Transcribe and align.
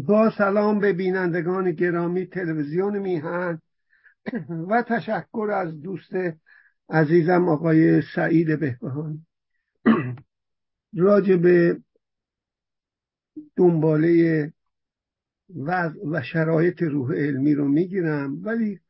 با 0.00 0.30
سلام 0.38 0.80
به 0.80 0.92
بینندگان 0.92 1.72
گرامی 1.72 2.26
تلویزیون 2.26 2.98
میهن 2.98 3.60
و 4.68 4.82
تشکر 4.82 5.50
از 5.54 5.80
دوست 5.80 6.12
عزیزم 6.88 7.48
آقای 7.48 8.02
سعید 8.14 8.60
بهبهان 8.60 9.26
راجع 10.96 11.36
به 11.36 11.80
دنباله 13.56 14.52
وضع 15.56 16.06
و 16.10 16.22
شرایط 16.22 16.82
روح 16.82 17.14
علمی 17.14 17.54
رو 17.54 17.68
می‌گیرم 17.68 18.44
ولی 18.44 18.80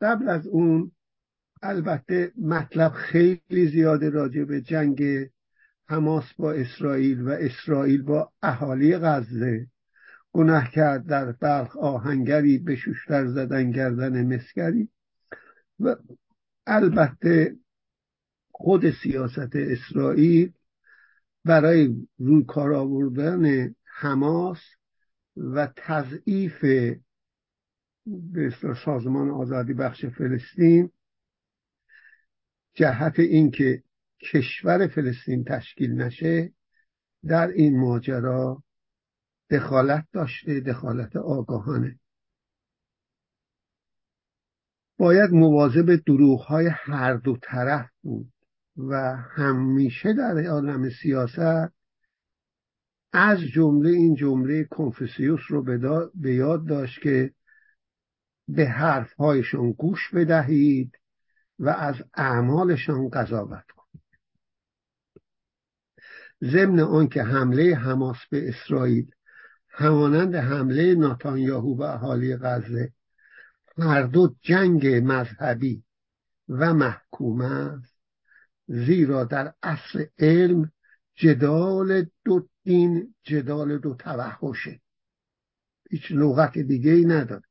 قبل 0.00 0.28
از 0.28 0.46
اون 0.46 0.92
البته 1.62 2.32
مطلب 2.42 2.92
خیلی 2.92 3.68
زیاده 3.72 4.10
راجع 4.10 4.44
به 4.44 4.60
جنگ 4.60 5.02
حماس 5.88 6.24
با 6.38 6.52
اسرائیل 6.52 7.22
و 7.22 7.28
اسرائیل 7.28 8.02
با 8.02 8.32
اهالی 8.42 8.98
غزه. 8.98 9.66
گناه 10.38 10.70
کرد 10.70 11.06
در 11.06 11.32
بلخ 11.32 11.76
آهنگری 11.76 12.58
به 12.58 12.76
شوشتر 12.76 13.26
زدن 13.26 13.70
گردن 13.70 14.34
مسگری 14.34 14.88
و 15.80 15.96
البته 16.66 17.56
خود 18.50 18.90
سیاست 18.90 19.56
اسرائیل 19.56 20.52
برای 21.44 22.06
روی 22.18 22.44
کار 22.44 22.74
آوردن 22.74 23.74
حماس 23.84 24.60
و 25.36 25.68
تضعیف 25.76 26.64
به 28.06 28.54
سازمان 28.84 29.30
آزادی 29.30 29.74
بخش 29.74 30.04
فلسطین 30.04 30.90
جهت 32.74 33.18
اینکه 33.18 33.82
کشور 34.32 34.86
فلسطین 34.86 35.44
تشکیل 35.44 35.92
نشه 35.92 36.52
در 37.26 37.48
این 37.48 37.80
ماجرا 37.80 38.62
دخالت 39.50 40.06
داشته 40.12 40.60
دخالت 40.60 41.16
آگاهانه. 41.16 41.98
باید 44.98 45.30
مواظب 45.30 45.96
دروغ 46.06 46.40
های 46.40 46.66
هر 46.72 47.14
دو 47.14 47.36
طرف 47.42 47.90
بود 48.02 48.32
و 48.76 49.16
همیشه 49.16 50.12
در 50.12 50.46
عالم 50.46 50.90
سیاست 51.02 51.72
از 53.12 53.38
جمله 53.40 53.90
این 53.90 54.14
جمله 54.14 54.64
کنفوسیوس 54.64 55.40
رو 55.48 55.62
به 56.14 56.34
یاد 56.34 56.66
داشت 56.66 57.02
که 57.02 57.34
به 58.48 58.68
حرفهایشان 58.68 59.72
گوش 59.72 60.14
بدهید 60.14 60.98
و 61.58 61.68
از 61.68 61.94
اعمالشان 62.14 63.08
قضاوت 63.08 63.64
کنید. 63.76 64.02
ضمن 66.42 66.80
آنکه 66.80 67.22
حمله 67.22 67.74
حماس 67.74 68.18
به 68.30 68.48
اسرائیل 68.48 69.10
همانند 69.78 70.34
حمله 70.34 70.94
ناتانیاهو 70.94 71.74
به 71.74 71.94
اهالی 71.94 72.36
غزه 72.36 72.92
هر 73.78 74.02
دو 74.02 74.36
جنگ 74.42 74.86
مذهبی 74.86 75.82
و 76.48 76.74
محکوم 76.74 77.40
است 77.40 77.94
زیرا 78.66 79.24
در 79.24 79.54
اصل 79.62 80.04
علم 80.18 80.72
جدال 81.14 82.06
دو 82.24 82.48
دین 82.64 83.14
جدال 83.22 83.78
دو 83.78 83.94
توحشه. 83.94 84.80
هیچ 85.90 86.02
لغت 86.10 86.58
دیگه 86.58 86.90
ای 86.90 87.04
نداره. 87.04 87.42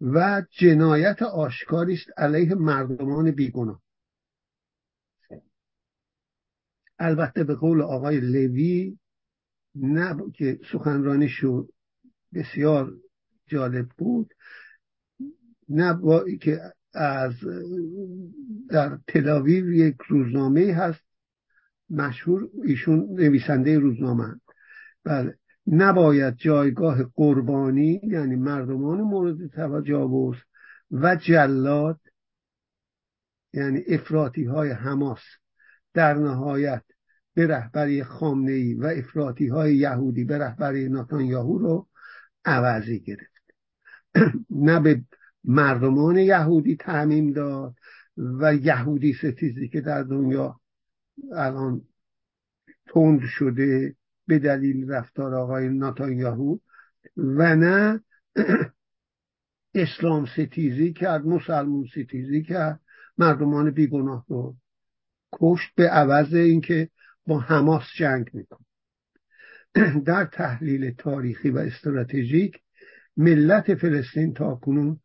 و 0.00 0.42
جنایت 0.50 1.22
آشکاری 1.22 1.94
است 1.94 2.10
علیه 2.16 2.54
مردمان 2.54 3.30
بیگناه. 3.30 3.82
البته 6.98 7.44
به 7.44 7.54
قول 7.54 7.82
آقای 7.82 8.20
لوی 8.20 8.98
نه 9.82 10.16
که 10.34 10.60
سخنرانیشو 10.72 11.68
بسیار 12.34 12.92
جالب 13.46 13.88
بود. 13.88 14.34
نه 15.68 15.92
با 15.92 16.24
که 16.40 16.60
از 16.94 17.32
در 18.70 18.98
تلاویو 19.06 19.72
یک 19.72 19.96
روزنامه 20.08 20.74
هست. 20.74 21.00
مشهور 21.90 22.48
ایشون 22.64 23.06
نویسنده 23.10 23.78
روزنامه 23.78 24.40
بله. 25.04 25.38
نباید 25.66 26.36
جایگاه 26.36 27.04
قربانی 27.14 28.00
یعنی 28.02 28.36
مردمان 28.36 29.00
مورد 29.00 29.46
تجاوز 29.46 30.36
و 30.90 31.16
جلاد 31.16 32.00
یعنی 33.52 33.82
افراطی 33.88 34.44
های 34.44 34.70
حماس 34.70 35.20
در 35.94 36.14
نهایت 36.14 36.84
به 37.38 37.46
رهبری 37.46 38.04
خامنه 38.04 38.52
ای 38.52 38.74
و 38.74 38.86
افراطی 38.86 39.48
های 39.48 39.76
یهودی 39.76 40.24
به 40.24 40.38
رهبری 40.38 40.90
یاهو 41.26 41.58
رو 41.58 41.88
عوضی 42.44 43.00
گرفت. 43.00 43.42
نه 44.50 44.80
به 44.80 45.04
مردمان 45.44 46.16
یهودی 46.16 46.76
تعمیم 46.76 47.32
داد 47.32 47.74
و 48.16 48.54
یهودی 48.54 49.12
ستیزی 49.12 49.68
که 49.68 49.80
در 49.80 50.02
دنیا 50.02 50.60
الان 51.32 51.82
تند 52.86 53.20
شده 53.26 53.96
به 54.26 54.38
دلیل 54.38 54.90
رفتار 54.90 55.34
آقای 55.34 55.68
ناتانیاهو 55.68 56.58
و 57.16 57.56
نه 57.56 58.00
اسلام 59.74 60.26
ستیزی 60.26 60.92
کرد 60.92 61.26
مسلمون 61.26 61.86
ستیزی 61.86 62.42
کرد 62.42 62.80
مردمان 63.18 63.70
بیگناه 63.70 64.24
رو 64.28 64.56
کشت 65.32 65.70
به 65.74 65.88
عوض 65.88 66.34
اینکه 66.34 66.90
با 67.28 67.40
حماس 67.40 67.82
جنگ 67.96 68.30
میکن 68.32 68.64
در 70.06 70.24
تحلیل 70.24 70.94
تاریخی 70.94 71.50
و 71.50 71.58
استراتژیک 71.58 72.62
ملت 73.16 73.74
فلسطین 73.74 74.34
تا 74.34 74.54
کنون 74.54 75.00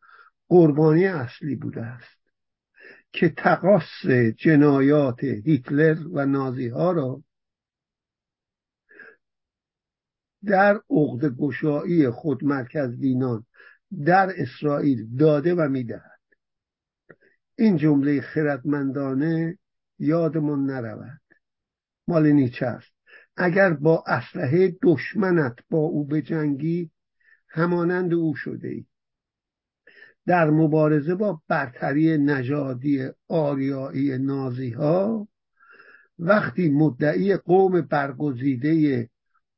قربانی 0.47 1.06
اصلی 1.06 1.56
بوده 1.56 1.81
است 1.81 2.22
که 3.11 3.29
تقاس 3.29 4.06
جنایات 4.38 5.23
هیتلر 5.23 6.07
و 6.13 6.25
نازی 6.25 6.67
ها 6.67 6.91
را 6.91 7.23
در 10.45 10.81
عقد 10.90 11.25
گشایی 11.25 12.09
خود 12.09 12.44
مرکز 12.44 13.00
دینان 13.00 13.45
در 14.05 14.31
اسرائیل 14.38 15.17
داده 15.17 15.55
و 15.55 15.69
می‌دهد. 15.69 16.19
این 17.55 17.78
جمله 17.78 18.22
خردمندانه 18.22 19.57
یادمون 20.00 20.66
نرود. 20.66 21.22
مال 22.08 22.31
نیچه 22.31 22.66
است. 22.66 22.94
اگر 23.38 23.74
با 23.74 24.03
اسلحه 24.08 24.78
دشمنت 24.81 25.56
با 25.69 25.78
او 25.78 26.08
بجنگی 26.08 26.91
همانند 27.50 28.14
او 28.14 28.36
شده 28.36 28.68
ای 28.68 28.86
در 30.25 30.50
مبارزه 30.50 31.16
با 31.16 31.41
برتری 31.47 32.18
نژادی 32.18 33.09
آریایی 33.28 34.18
نازی 34.18 34.69
ها 34.69 35.28
وقتی 36.19 36.69
مدعی 36.69 37.38
قوم 37.38 37.81
برگزیده 37.81 39.09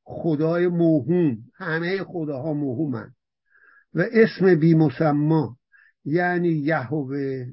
خدای 0.04 0.68
موهوم 0.68 1.38
همه 1.56 2.04
خداها 2.04 2.54
موهومن 2.54 3.14
و 3.94 4.06
اسم 4.12 4.56
بیمسما 4.56 5.58
یعنی 6.06 6.50
یهوه 6.50 7.46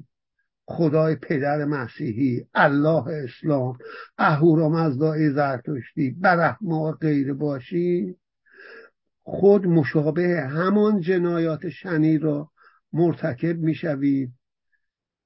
خدای 0.73 1.15
پدر 1.15 1.65
مسیحی 1.65 2.45
الله 2.53 3.07
اسلام 3.07 3.77
اهورامزدای 4.17 5.29
زرتشتی 5.29 6.11
برحما 6.11 6.89
و 6.89 6.91
غیر 6.91 7.33
باشی. 7.33 8.15
خود 9.23 9.67
مشابه 9.67 10.41
همان 10.41 11.01
جنایات 11.01 11.69
شنی 11.69 12.17
را 12.17 12.51
مرتکب 12.93 13.57
می‌شوید 13.57 14.33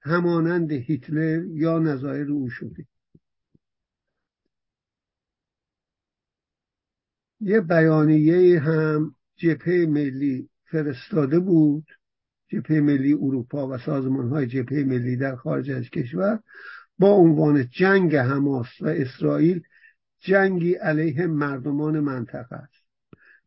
همانند 0.02 0.72
هیتلر 0.72 1.46
یا 1.46 1.80
نظایر 1.80 2.32
او 2.32 2.50
شده. 2.50 2.86
یه 7.40 7.62
بیانیه 7.62 8.60
هم 8.60 9.16
جبهه 9.36 9.86
ملی 9.86 10.50
فرستاده 10.66 11.40
بود. 11.40 11.86
جبهه 12.48 12.80
ملی 12.80 13.14
اروپا 13.14 13.68
و 13.68 13.78
سازمان 13.78 14.30
های 14.30 14.48
جبهه 14.48 14.84
ملی 14.84 15.18
در 15.18 15.36
خارج 15.36 15.72
از 15.72 15.90
کشور 15.90 16.40
با 17.00 17.12
عنوان 17.12 17.70
جنگ 17.70 18.16
حماس 18.16 18.68
و 18.82 18.88
اسرائیل 18.88 19.64
جنگی 20.20 20.74
علیه 20.74 21.28
مردمان 21.28 22.00
منطقه 22.00 22.56
است 22.56 22.86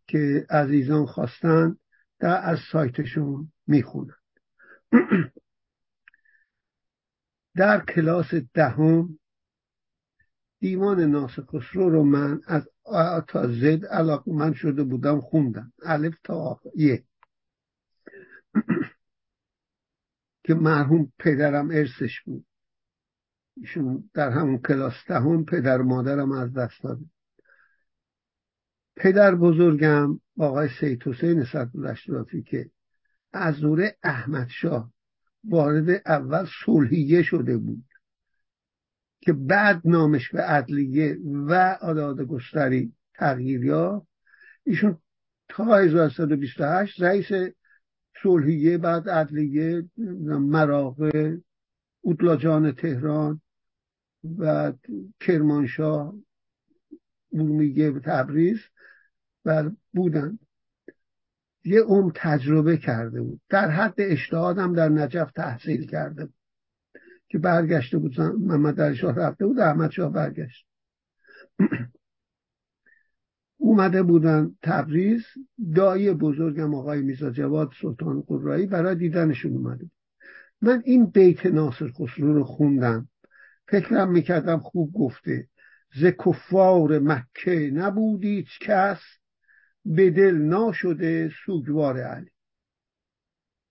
که 0.06 0.46
عزیزان 0.50 1.06
خواستند 1.06 1.78
در 2.18 2.40
از 2.44 2.58
سایتشون 2.72 3.52
می‌خونن 3.66 4.14
در 7.56 7.84
کلاس 7.84 8.34
دهم 8.54 9.18
دیوان 10.60 11.00
ناصر 11.00 11.42
رو 11.74 12.04
من 12.04 12.40
از 12.46 12.68
آ 12.84 13.20
تا 13.20 13.46
زد 13.46 13.84
علاقه 13.84 14.32
من 14.32 14.54
شده 14.54 14.84
بودم 14.84 15.20
خوندم. 15.20 15.72
الف 15.82 16.14
تا 16.24 16.34
آخر 16.34 16.70
یه. 16.76 17.04
که 20.44 20.54
مرحوم 20.54 21.12
پدرم 21.18 21.70
ارثش 21.70 22.20
بود. 22.20 22.46
ایشون 23.56 24.10
در 24.14 24.30
همون 24.30 24.58
کلاس 24.58 24.94
دهم 25.08 25.44
پدر 25.44 25.78
مادرم 25.78 26.32
از 26.32 26.52
دست 26.52 26.82
داده. 26.82 27.04
پدر 28.96 29.34
بزرگم 29.34 30.20
آقای 30.38 30.68
سید 30.80 31.02
حسین 31.02 31.44
صدر 31.44 31.94
که 32.46 32.70
از 33.32 33.60
دوره 33.60 33.96
احمد 34.02 34.48
شاه 34.48 34.92
وارد 35.44 36.02
اول 36.06 36.46
صلحیه 36.66 37.22
شده 37.22 37.56
بود 37.56 37.84
که 39.20 39.32
بعد 39.32 39.82
نامش 39.84 40.30
به 40.30 40.42
عدلیه 40.42 41.18
و 41.24 41.78
آداد 41.80 42.20
گستری 42.20 42.92
تغییر 43.14 43.64
یافت. 43.64 44.06
ایشون 44.64 44.98
تا 45.48 45.76
1128 45.76 47.02
رئیس 47.02 47.52
صلحیه 48.22 48.78
بعد 48.78 49.08
عدلیه 49.08 49.84
مراغه 50.26 51.40
اوتلاجان 52.00 52.72
تهران 52.72 53.40
و 54.38 54.72
کرمانشاه 55.20 56.14
ارومیه 57.32 57.90
و 57.90 57.98
تبریز 57.98 58.58
و 59.44 59.70
بودن. 59.94 60.38
یه 61.64 61.80
عمر 61.82 62.12
تجربه 62.14 62.76
کرده 62.76 63.22
بود. 63.22 63.40
در 63.48 63.70
حد 63.70 63.94
اجتهادم 63.98 64.74
در 64.74 64.88
نجف 64.88 65.32
تحصیل 65.32 65.86
کرده 65.86 66.24
بود. 66.26 66.34
که 67.28 67.38
برگشته 67.38 67.98
بود 67.98 68.20
محمد 68.20 68.80
علی 68.80 68.96
شاه 68.96 69.14
رفته 69.14 69.46
بود 69.46 69.58
احمد 69.58 69.90
شاه 69.90 70.12
برگشت. 70.12 70.66
اومده 73.60 74.02
بودن 74.02 74.56
تبریز. 74.62 75.24
دایی 75.74 76.12
بزرگم 76.12 76.74
آقای 76.74 77.02
میزا 77.02 77.30
جواد 77.30 77.70
سلطان 77.82 78.20
قرایی 78.20 78.66
برای 78.66 78.94
دیدنشون 78.94 79.56
اومده 79.56 79.90
من 80.62 80.82
این 80.84 81.06
بیت 81.06 81.46
ناصر 81.46 81.88
خسرو 81.88 82.34
رو 82.34 82.44
خوندم. 82.44 83.08
فکرم 83.68 84.12
می‌کردم 84.12 84.58
خوب 84.58 84.92
گفته. 84.92 85.48
ز 85.94 86.04
کفار 86.04 86.98
مکه 86.98 87.70
نبود 87.74 88.24
کس 88.60 89.00
به 89.84 90.10
دل 90.10 90.34
ناشده 90.34 91.30
سوگوار 91.46 92.00
علی. 92.00 92.30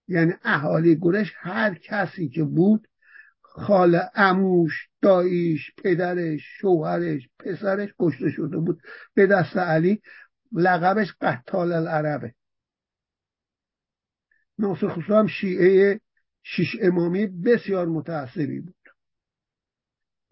یعنی 0.08 0.34
اهالی 0.44 0.96
گرش 0.96 1.34
هر 1.36 1.74
کسی 1.74 2.30
که 2.30 2.44
بود 2.44 2.88
خال 3.52 4.00
اموش 4.16 4.88
داییش 5.02 5.72
پدرش 5.78 6.42
شوهرش 6.62 7.30
پسرش 7.40 7.90
کشته 8.00 8.30
شده 8.30 8.58
بود 8.58 8.82
به 9.14 9.28
دست 9.28 9.58
علی. 9.58 10.02
لقبش 10.52 11.14
قتال 11.22 11.72
العربه. 11.72 12.34
ناصر 14.60 14.88
خسرو 14.88 15.16
هم 15.16 15.28
شیعه 15.28 16.00
شیش 16.44 16.76
امامی 16.82 17.28
بسیار 17.28 17.88
متعصبی 17.88 18.60
بود. 18.60 18.76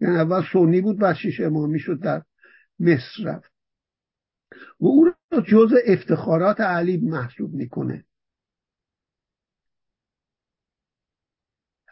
یعنی 0.00 0.16
اول 0.16 0.42
سنی 0.52 0.80
بود 0.80 0.98
بعد 0.98 1.16
شیش 1.16 1.40
امامی 1.40 1.78
شد 1.78 2.00
در 2.00 2.22
مصر 2.80 3.24
رفت. 3.24 3.52
و 4.80 4.86
او 4.86 5.04
رو 5.04 5.40
جز 5.40 5.72
افتخارات 5.86 6.60
علی 6.60 6.96
محسوب 6.96 7.54
می‌کنه. 7.54 8.04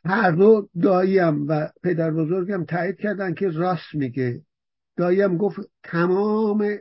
هر 0.07 0.31
دو 0.31 0.69
داییم 0.83 1.49
و 1.49 1.69
پدر 1.83 2.11
بزرگم 2.11 2.65
تایید 2.65 2.97
کردن 2.97 3.35
که 3.35 3.49
راست 3.49 3.95
میگه. 3.95 4.43
داییم 4.97 5.37
گفت 5.37 5.61
تمام 5.83 6.79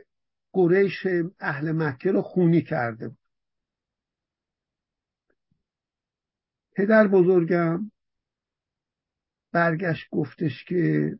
قریش 0.52 1.06
اهل 1.40 1.72
مکه 1.72 2.12
رو 2.12 2.22
خونی 2.22 2.62
کرده 2.62 3.08
بود. 3.08 3.18
پدر 6.76 7.08
بزرگم 7.08 7.90
برگشت 9.52 10.08
گفتش 10.10 10.64
که 10.64 11.18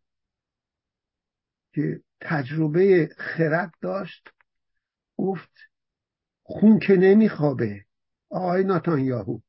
که 1.72 2.00
تجربه 2.20 3.08
خرد 3.18 3.74
داشت. 3.80 4.30
گفت 5.16 5.52
خون 6.42 6.78
که 6.78 6.96
نمیخوابه. 6.96 7.84
آقای 8.30 8.64
ناتانیاهو. 8.64 9.40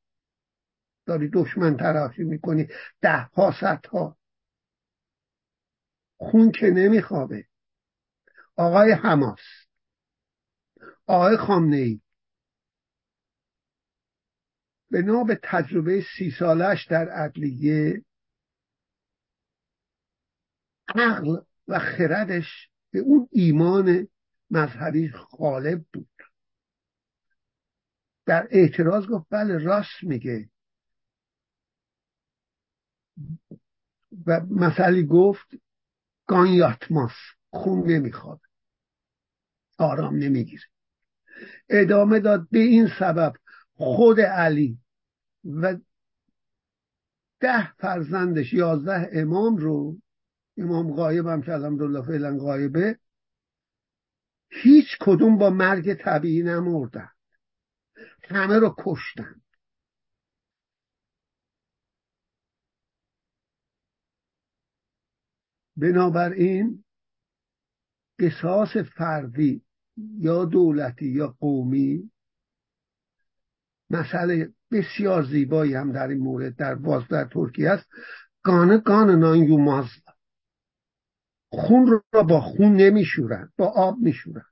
داری 1.07 1.29
دشمن 1.33 1.77
ترافی 1.77 2.23
می‌کنی. 2.23 2.67
ده 3.01 3.17
ها 3.17 3.51
ها 3.91 4.17
خون 6.17 6.51
که 6.51 6.65
نمیخوابه. 6.65 7.45
آقای 8.55 8.91
حماس. 8.91 9.39
آقای 11.07 11.37
خامنه 11.37 11.77
ای 11.77 12.01
به 14.91 15.23
به 15.23 15.39
تجربه 15.43 16.05
سی 16.17 16.31
سالش 16.39 16.87
در 16.87 17.09
عدلیه 17.09 18.03
عقل 20.95 21.37
و 21.67 21.79
خردش 21.79 22.69
به 22.91 22.99
اون 22.99 23.29
ایمان 23.31 24.07
مذهبی 24.51 25.11
غالب 25.31 25.85
بود. 25.93 26.09
در 28.25 28.47
اعتراض 28.51 29.05
گفت 29.07 29.25
بله 29.29 29.57
راست 29.57 30.03
میگه. 30.03 30.49
و 34.25 34.41
مثلی 34.49 35.05
گفت 35.05 35.47
گانیاتماس 36.27 37.11
خون 37.49 37.91
نمی‌خواد 37.91 38.41
آرام 39.77 40.15
نمی‌گیره. 40.15 40.63
ادامه 41.69 42.19
داد 42.19 42.47
به 42.51 42.59
این 42.59 42.89
سبب 42.99 43.33
خود 43.75 44.21
علی 44.21 44.79
و 45.45 45.77
ده 47.39 47.73
فرزندش 47.73 48.53
یازده 48.53 49.09
امام 49.13 49.57
رو 49.57 49.97
امام 50.57 50.93
غایب 50.93 51.27
هم 51.27 51.41
که 51.41 51.53
الحمدلله 51.53 52.01
فعلا 52.01 52.37
غایبه 52.37 52.99
هیچ 54.49 54.97
کدوم 54.99 55.37
با 55.37 55.49
مرگ 55.49 55.93
طبیعی 55.93 56.43
نمردن. 56.43 57.09
همه 58.23 58.59
رو 58.59 58.75
کشتن. 58.77 59.41
بنابراین 65.77 66.83
قصاص 68.19 68.77
فردی 68.77 69.61
یا 70.17 70.45
دولتی 70.45 71.05
یا 71.05 71.35
قومی 71.39 72.11
مسئله 73.89 74.53
بسیار 74.71 75.23
زیبایی 75.23 75.73
هم 75.73 75.91
در 75.91 76.07
این 76.07 76.17
مورد 76.17 76.55
در 76.55 76.75
باز 76.75 77.07
در 77.07 77.25
ترکیه 77.25 77.69
است 77.69 77.85
گانه 78.43 78.77
گانه 78.77 79.15
نان 79.15 79.37
یوماز 79.37 79.85
خون 81.49 82.01
را 82.13 82.23
با 82.23 82.41
خون 82.41 82.75
نمیشورن 82.75 83.51
با 83.57 83.65
آب 83.65 83.97
میشورن 83.97 84.45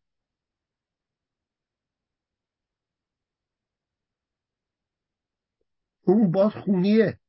اون 6.05 6.31
باز 6.31 6.51
خونیه. 6.51 7.19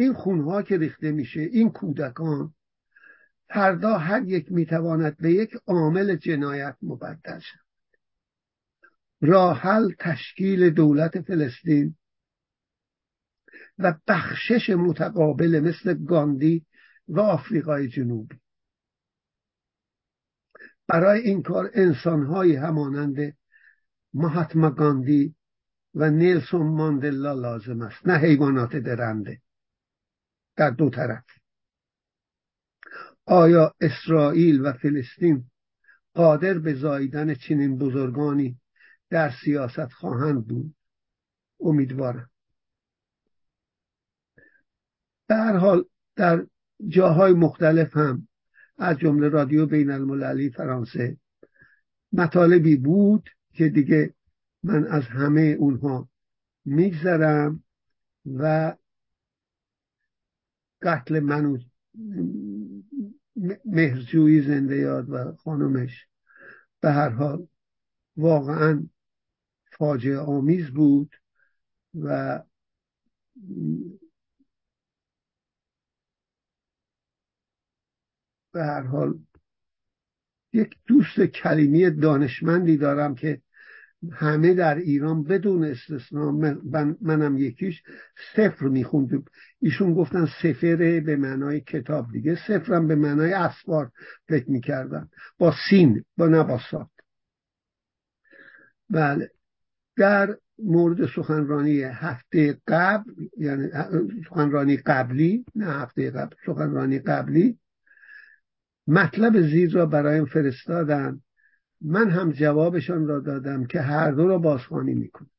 این 0.00 0.12
خونها 0.12 0.62
که 0.62 0.78
ریخته 0.78 1.12
میشه 1.12 1.40
این 1.40 1.70
کودکان 1.70 2.54
فردا 3.48 3.98
هر 3.98 4.22
یک 4.22 4.52
می‌تواند 4.52 5.16
به 5.16 5.32
یک 5.32 5.56
عامل 5.66 6.16
جنایت 6.16 6.76
مبدل 6.82 7.38
شد 7.38 7.58
راحل 9.20 9.92
تشکیل 9.98 10.70
دولت 10.70 11.20
فلسطین 11.20 11.96
و 13.78 13.94
بخشش 14.08 14.70
متقابل 14.70 15.60
مثل 15.60 16.04
گاندی 16.04 16.66
و 17.08 17.20
آفریقای 17.20 17.88
جنوبی. 17.88 18.40
برای 20.86 21.20
این 21.20 21.42
کار 21.42 21.70
انسانهایی 21.74 22.56
همانند 22.56 23.36
مهاتما 24.14 24.70
گاندی 24.70 25.34
و 25.94 26.10
نیلسون 26.10 26.66
ماندلا 26.66 27.32
لازم 27.32 27.80
است 27.80 28.06
نه 28.06 28.18
حیوانات 28.18 28.76
درنده. 28.76 29.40
در 30.56 30.70
دو 30.70 30.90
طرف. 30.90 31.24
آیا 33.26 33.74
اسرائیل 33.80 34.60
و 34.60 34.72
فلسطین 34.72 35.44
قادر 36.14 36.58
به 36.58 36.74
زاییدن 36.74 37.34
چنین 37.34 37.78
بزرگانی 37.78 38.58
در 39.10 39.32
سیاست 39.44 39.92
خواهند 39.92 40.46
بود؟ 40.46 40.74
امیدوارم. 41.60 42.30
هر 45.30 45.56
حال 45.56 45.84
در 46.16 46.46
جاهای 46.88 47.32
مختلف 47.32 47.96
هم 47.96 48.28
از 48.78 48.98
جمله 48.98 49.28
رادیو 49.28 49.66
بین 49.66 49.90
المللی 49.90 50.50
فرانسه 50.50 51.16
مطالبی 52.12 52.76
بود 52.76 53.30
که 53.52 53.68
دیگه 53.68 54.14
من 54.62 54.86
از 54.86 55.02
همه 55.02 55.56
اونها 55.58 56.08
میگذرم 56.64 57.64
و 58.26 58.74
قتل 60.82 61.20
منو 61.20 61.58
مهرجویی 63.64 64.42
زنده 64.42 64.76
یاد 64.76 65.10
و 65.10 65.36
خانمش. 65.36 66.06
به 66.80 66.90
هر 66.90 67.08
حال 67.08 67.46
واقعا 68.16 68.86
فاجعه 69.72 70.18
آمیز 70.18 70.66
بود 70.66 71.16
و 71.94 72.42
به 78.52 78.64
هر 78.64 78.82
حال 78.82 79.18
یک 80.52 80.76
دوست 80.86 81.20
کلیمی 81.20 81.90
دانشمندی 81.90 82.76
دارم 82.76 83.14
که 83.14 83.42
همه 84.12 84.54
در 84.54 84.74
ایران 84.74 85.22
بدون 85.22 85.64
استثنا 85.64 86.32
منم 87.00 87.38
یکیش 87.38 87.82
سفر 88.34 88.68
می‌خوند 88.68 89.30
ایشون 89.60 89.94
گفتن 89.94 90.28
سفره 90.42 91.00
به 91.00 91.16
معنای 91.16 91.60
کتاب 91.60 92.12
دیگه. 92.12 92.38
سفرم 92.48 92.88
به 92.88 92.94
معنای 92.94 93.32
اسوار 93.32 93.90
فکر 94.28 94.50
می‌کردن. 94.50 95.08
با 95.38 95.54
سین 95.70 96.04
با 96.16 96.26
نباسات 96.26 96.88
بله. 98.90 99.30
در 99.96 100.36
مورد 100.58 101.06
سخنرانی 101.06 101.82
هفته 101.82 102.58
قبل 102.68 103.10
یعنی 103.36 103.68
سخنرانی 104.28 104.76
قبلی 104.76 105.44
نه 105.54 105.66
هفته 105.66 106.10
قبل 106.10 106.36
سخنرانی 106.46 106.98
قبلی 106.98 107.58
مطلب 108.86 109.40
زیر 109.40 109.72
را 109.72 109.86
برایم 109.86 110.24
فرستادن. 110.24 111.20
من 111.80 112.10
هم 112.10 112.32
جوابشان 112.32 113.06
را 113.06 113.20
دادم 113.20 113.66
که 113.66 113.80
هر 113.80 114.10
دو 114.10 114.28
را 114.28 114.38
بازخوانی 114.38 114.94
می‌کنم. 114.94 115.30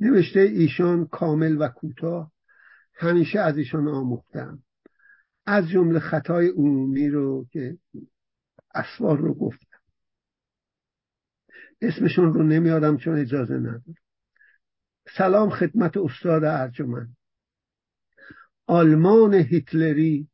نوشته 0.00 0.40
ایشان 0.40 1.06
کامل 1.06 1.56
و 1.60 1.68
کوتاه 1.68 2.32
همیشه 2.94 3.38
از 3.40 3.58
ایشان 3.58 3.88
آموختم. 3.88 4.62
از 5.46 5.68
جمله 5.68 5.98
خطای 5.98 6.48
عمومی 6.48 7.08
رو 7.08 7.46
که 7.50 7.78
اسوار 8.74 9.18
رو 9.18 9.34
گفتم. 9.34 9.78
اسمشون 11.80 12.32
رو 12.32 12.42
نمیادم 12.42 12.96
چون 12.96 13.18
اجازه 13.18 13.54
ندارم. 13.54 13.94
سلام 15.16 15.50
خدمت 15.50 15.96
استاد 15.96 16.44
ارجمند. 16.44 17.16
آلمان 18.66 19.34
هیتلری 19.34 20.28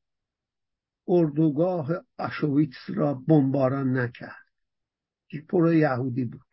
اردوگاه 1.09 1.91
اشویتس 2.19 2.91
را 2.95 3.15
بمباران 3.15 3.99
نکرد. 3.99 4.42
که 5.33 5.41
پر 5.49 5.75
یهودی 5.75 6.25
بود. 6.25 6.47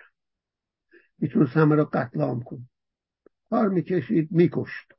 می‌تونست 1.17 1.57
همه 1.57 1.75
را 1.75 1.85
قتل 1.85 2.21
عام 2.21 2.43
کن 2.43 2.69
کار 3.49 3.69
می‌کشید 3.69 4.31
میکشت. 4.31 4.93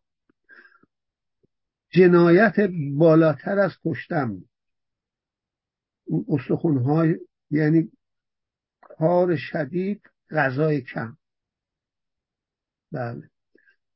جنایت 1.91 2.55
بالاتر 2.97 3.59
از 3.59 3.73
کشتن 3.85 4.43
اون 6.05 6.25
استخونهای 6.29 7.19
یعنی 7.51 7.93
کار 8.81 9.37
شدید 9.37 10.03
غذای 10.31 10.81
کم. 10.81 11.17
بله. 12.93 13.31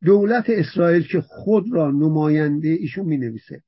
دولت 0.04 0.44
اسرائیل 0.48 1.06
که 1.06 1.20
خود 1.20 1.72
را 1.72 1.90
نماینده 1.90 2.68
ایشون 2.68 3.06
می 3.06 3.16
نویسه 3.16 3.62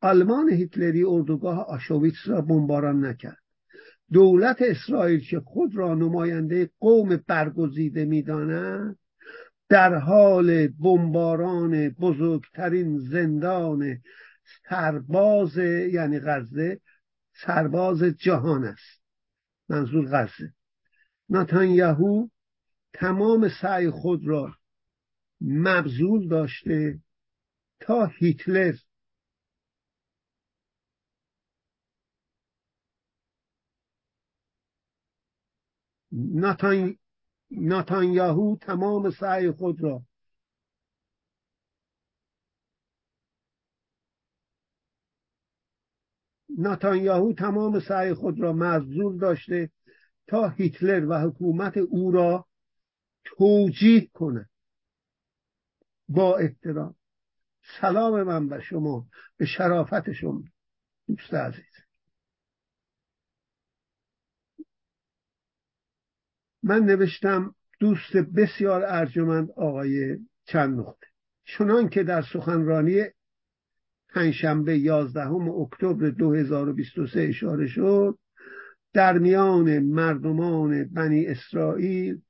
آلمان 0.00 0.48
هیتلری 0.48 1.04
اردوگاه 1.04 1.58
آشویتس 1.58 2.26
را 2.26 2.40
بمباران 2.40 3.06
نکرد. 3.06 3.45
دولت 4.12 4.56
اسرائیل 4.62 5.20
که 5.20 5.40
خود 5.40 5.76
را 5.76 5.94
نماینده 5.94 6.70
قوم 6.80 7.16
برگزیده 7.26 8.04
می‌داند 8.04 8.98
در 9.68 9.94
حال 9.94 10.68
بمباران 10.68 11.88
بزرگترین 11.88 12.98
زندان 12.98 13.98
سرباز 14.68 15.56
یعنی 15.56 16.20
غزه 16.20 16.80
سرباز 17.32 18.02
جهان 18.02 18.64
است. 18.64 19.02
منظور 19.68 20.08
غزه. 20.12 20.52
نتانیاهو 21.28 22.28
تمام 22.92 23.48
سعی 23.62 23.90
خود 23.90 24.26
را 24.26 24.54
مبذول 25.40 26.28
داشته 26.28 27.00
تا 27.80 28.06
هیتلر 28.06 28.74
ناتانیاهو 37.50 38.56
تمام 38.56 39.10
سعی 39.10 39.50
خود 39.50 39.82
را 39.82 40.02
ناتانیاهو 46.58 47.32
تمام 47.32 47.80
سعی 47.80 48.14
خود 48.14 48.40
را 48.40 48.52
مبذول 48.52 49.18
داشته 49.18 49.70
تا 50.26 50.48
هیتلر 50.48 51.06
و 51.08 51.18
حکومت 51.18 51.76
او 51.76 52.10
را 52.10 52.46
توجیه 53.24 54.06
کنه. 54.12 54.48
با 56.08 56.36
احترام. 56.36 56.94
سلام 57.80 58.22
من 58.22 58.48
به 58.48 58.60
شما. 58.60 59.06
به 59.36 59.46
شرافت 59.46 60.12
شما. 60.12 60.42
دوست 61.08 61.34
عزیز. 61.34 61.75
من 66.66 66.84
نوشتم 66.84 67.54
دوست 67.80 68.16
بسیار 68.16 68.84
ارجمند 68.84 69.50
آقای 69.50 70.18
چند 70.44 70.78
نقطه. 70.78 71.06
چنان 71.44 71.88
که 71.88 72.02
در 72.02 72.22
سخنرانی 72.22 73.04
پنجشنبه 74.08 74.78
11 74.78 75.30
اکتبر 75.32 76.10
2023 76.10 77.20
اشاره 77.20 77.66
شد 77.66 78.18
در 78.92 79.18
میان 79.18 79.78
مردمان 79.78 80.84
بنی 80.84 81.26
اسرائیل 81.26 82.20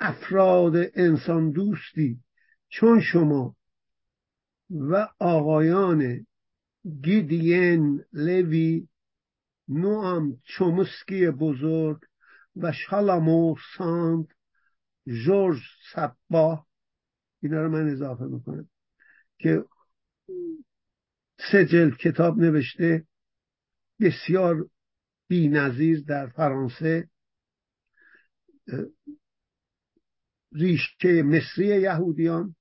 افراد 0.00 0.76
انسان 0.94 1.50
دوستی 1.50 2.20
چون 2.68 3.00
شما 3.00 3.56
و 4.70 5.08
آقایان 5.18 6.26
گیدین 7.02 8.04
لوی 8.12 8.88
نوام 9.68 10.40
چومسکی 10.44 11.30
بزرگ 11.30 11.98
و 12.56 12.72
شالامو 12.72 13.56
ساند 13.76 14.28
جورج 15.06 15.58
سبا 15.92 16.66
اینا 17.42 17.62
رو 17.62 17.68
من 17.68 17.88
اضافه 17.92 18.24
می‌کنم. 18.24 18.68
که 19.38 19.64
سه 21.52 21.64
جلد 21.66 21.96
کتاب 21.96 22.38
نوشته. 22.38 23.06
بسیار 24.00 24.68
بی 25.28 25.48
نظیر 25.48 26.04
در 26.08 26.26
فرانسه. 26.26 27.08
ریشه 30.52 31.22
مصری 31.22 31.66
یهودیان. 31.66 32.56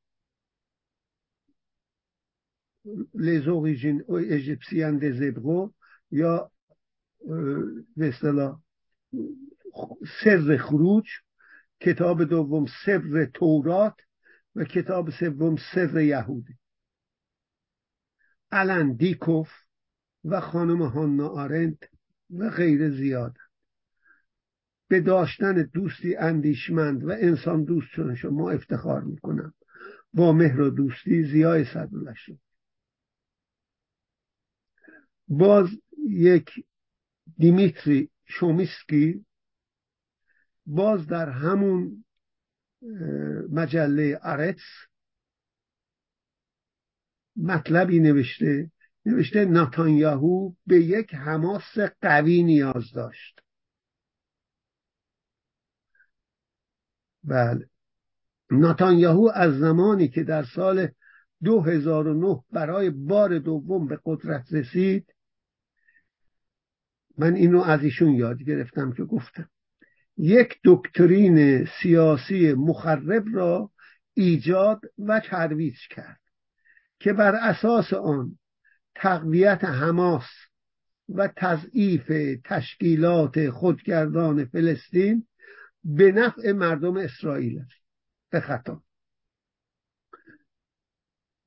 Les 3.13 3.47
origines 3.47 4.01
égyptiennes 4.37 4.99
des 4.99 5.21
یا 6.11 6.51
به 7.97 8.09
اصطلاح 8.09 8.61
سر 10.23 10.57
خروج 10.57 11.05
کتاب 11.79 12.23
دوم 12.23 12.65
سر 12.85 13.25
تورات 13.25 13.95
و 14.55 14.63
کتاب 14.63 15.09
سوم 15.09 15.55
سر 15.73 16.01
یهودی 16.01 16.57
الان 18.51 18.93
دیکوف 18.93 19.49
و 20.25 20.41
خانم 20.41 20.81
هانا 20.81 21.27
آرنت 21.27 21.77
و 22.29 22.49
غیر 22.49 22.89
زیاد. 22.89 23.37
به 24.87 25.01
داشتن 25.01 25.69
دوستی 25.73 26.15
اندیشمند 26.15 27.03
و 27.03 27.09
انسان 27.09 27.63
دوست 27.63 27.87
چون 27.95 28.15
شما 28.15 28.49
افتخار 28.49 29.01
می‌کنم. 29.01 29.53
با 30.13 30.33
مهر 30.33 30.61
و 30.61 30.69
دوستی 30.69 31.23
زیای 31.23 31.65
صدولش 31.65 32.29
باز 35.27 35.69
یک 36.09 36.49
دیمیتری 37.37 38.09
شومیسکی 38.25 39.25
باز 40.69 41.07
در 41.07 41.29
همون 41.29 42.05
مجله 43.51 44.19
ارتس 44.21 44.61
مطلبی 47.35 47.99
نوشته 47.99 48.71
نوشته 49.05 49.45
ناتانیاهو 49.45 50.53
به 50.67 50.81
یک 50.81 51.15
حماس 51.15 51.77
قوی 52.01 52.43
نیاز 52.43 52.91
داشت. 52.95 53.39
بله. 57.23 57.69
ناتانیاهو 58.51 59.31
از 59.35 59.53
زمانی 59.53 60.07
که 60.07 60.23
در 60.23 60.43
سال 60.55 60.87
2009 61.43 62.43
برای 62.51 62.89
بار 62.89 63.39
دوم 63.39 63.87
به 63.87 63.99
قدرت 64.05 64.53
رسید 64.53 65.15
من 67.17 67.35
اینو 67.35 67.61
از 67.61 67.83
ایشون 67.83 68.09
یاد 68.13 68.43
گرفتم 68.43 68.93
که 68.93 69.03
گفتم. 69.03 69.49
یک 70.19 70.59
دکترین 70.65 71.65
سیاسی 71.81 72.53
مخرب 72.53 73.23
را 73.33 73.71
ایجاد 74.13 74.81
و 74.97 75.19
ترویج 75.19 75.77
کرد 75.89 76.19
که 76.99 77.13
بر 77.13 77.35
اساس 77.35 77.93
آن 77.93 78.37
تقویت 78.95 79.63
حماس 79.63 80.27
و 81.09 81.29
تضعیف 81.35 82.11
تشکیلات 82.45 83.49
خودگردان 83.49 84.45
فلسطین 84.45 85.27
به 85.83 86.11
نفع 86.11 86.51
مردم 86.51 86.97
اسرائیل 86.97 87.59
است. 87.59 87.83
به 88.29 88.39
خطا. 88.39 88.83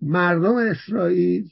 مردم 0.01 0.55
اسرائیل 0.55 1.51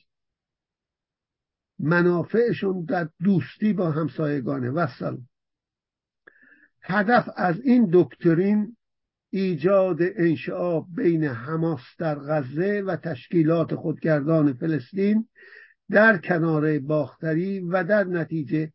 منافعشون 1.79 2.85
در 2.85 3.09
دوستی 3.23 3.73
با 3.73 3.91
همسایگانه 3.91 4.71
و 4.71 4.87
سلام 4.99 5.30
هدف 6.83 7.29
از 7.37 7.61
این 7.61 7.91
دکترین 7.93 8.77
ایجاد 9.31 9.99
انشعاب 10.01 10.87
بین 10.97 11.25
حماس 11.25 11.81
در 11.99 12.15
غزه 12.15 12.83
و 12.87 12.97
تشکیلات 12.97 13.75
خودگردان 13.75 14.53
فلسطین 14.53 15.29
در 15.91 16.19
کنار 16.19 16.79
باختری 16.79 17.61
و 17.61 17.85
در 17.85 18.05
نتیجه 18.05 18.73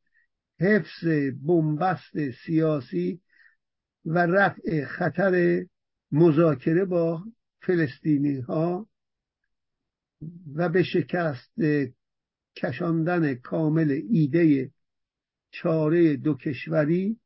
حفظ 0.60 1.06
بنبست 1.48 2.32
سیاسی 2.46 3.22
و 4.06 4.18
رفع 4.18 4.86
خطر 4.86 5.66
مذاکره 6.12 6.86
با 6.86 7.24
فلسطینی 7.62 8.40
ها 8.40 8.90
و 10.56 10.70
به 10.70 10.84
شکست 10.84 11.54
کشاندن 12.56 13.36
کامل 13.36 14.02
ایده 14.10 14.72
چاره 15.52 16.16
دو 16.16 16.34
کشوری 16.34 17.20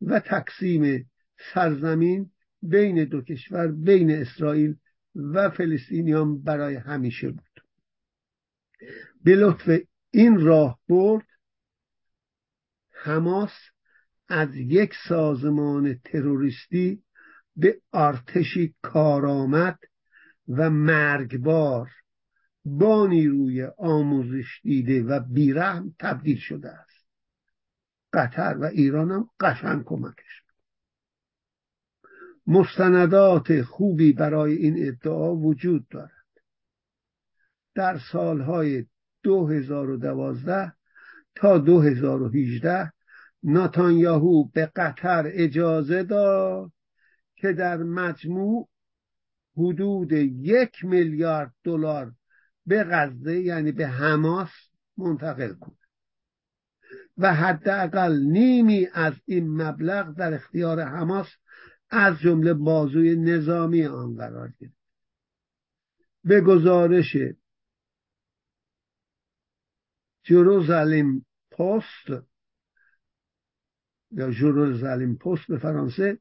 و 0.00 0.20
تقسیم 0.20 1.10
سرزمین 1.54 2.30
بین 2.62 3.04
دو 3.04 3.22
کشور 3.22 3.68
بین 3.68 4.10
اسرائیل 4.10 4.76
و 5.14 5.50
فلسطینیان 5.50 6.42
برای 6.42 6.74
همیشه 6.74 7.30
بود. 7.30 7.64
به 9.24 9.36
لطف 9.36 9.80
این 10.10 10.40
راه 10.40 10.80
برد 10.88 11.26
حماس 12.90 13.52
از 14.28 14.56
یک 14.56 14.94
سازمان 15.08 16.00
تروریستی 16.04 17.02
به 17.56 17.80
ارتشی 17.92 18.74
کارآمد 18.82 19.78
و 20.48 20.70
مرگبار 20.70 21.90
با 22.64 23.06
نیروی 23.06 23.64
آموزش 23.78 24.60
دیده 24.62 25.02
و 25.02 25.20
بیرحم 25.20 25.94
تبدیل 25.98 26.38
شده 26.38 26.68
است. 26.68 26.89
قطر 28.12 28.56
و 28.60 28.64
ایران 28.64 29.10
هم 29.10 29.28
قشنگ 29.40 29.84
کمکش 29.84 30.42
مستندات 32.46 33.62
خوبی 33.62 34.12
برای 34.12 34.52
این 34.52 34.88
ادعا 34.88 35.36
وجود 35.36 35.88
دارد. 35.88 36.10
در 37.74 37.98
سالهای 38.12 38.86
2012 39.22 40.72
تا 41.34 41.58
2018 41.58 42.92
ناتانیاهو 43.42 44.44
به 44.44 44.66
قطر 44.76 45.24
اجازه 45.26 46.02
داد 46.02 46.72
که 47.36 47.52
در 47.52 47.76
مجموع 47.76 48.68
حدود 49.56 50.12
یک 50.12 50.84
میلیارد 50.84 51.54
دلار 51.64 52.12
به 52.66 52.84
غزه 52.84 53.40
یعنی 53.40 53.72
به 53.72 53.86
حماس 53.86 54.50
منتقل 54.96 55.54
کنه 55.54 55.79
و 57.20 57.34
حداقل 57.34 58.18
نیمی 58.18 58.88
از 58.92 59.14
این 59.24 59.62
مبلغ 59.62 60.14
در 60.14 60.34
اختیار 60.34 60.80
حماس 60.80 61.26
از 61.90 62.18
جمله 62.18 62.54
بازوی 62.54 63.16
نظامی 63.16 63.84
آن 63.86 64.16
قرار 64.16 64.52
گرفت. 64.60 64.80
به 66.24 66.40
گزارش 66.40 67.16
جروزالیم 70.22 71.26
پست 71.50 72.24
یا 74.10 74.30
جروزالیم 74.30 75.16
پست 75.16 75.46
به 75.48 75.58
فرانسه 75.58 76.18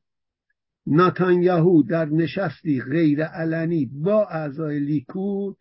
ناتانیاهو 0.85 1.83
در 1.83 2.05
نشستی 2.05 2.81
غیر 2.81 3.23
علنی 3.23 3.85
با 3.85 4.27
اعضای 4.27 4.79
لیکود 4.79 5.57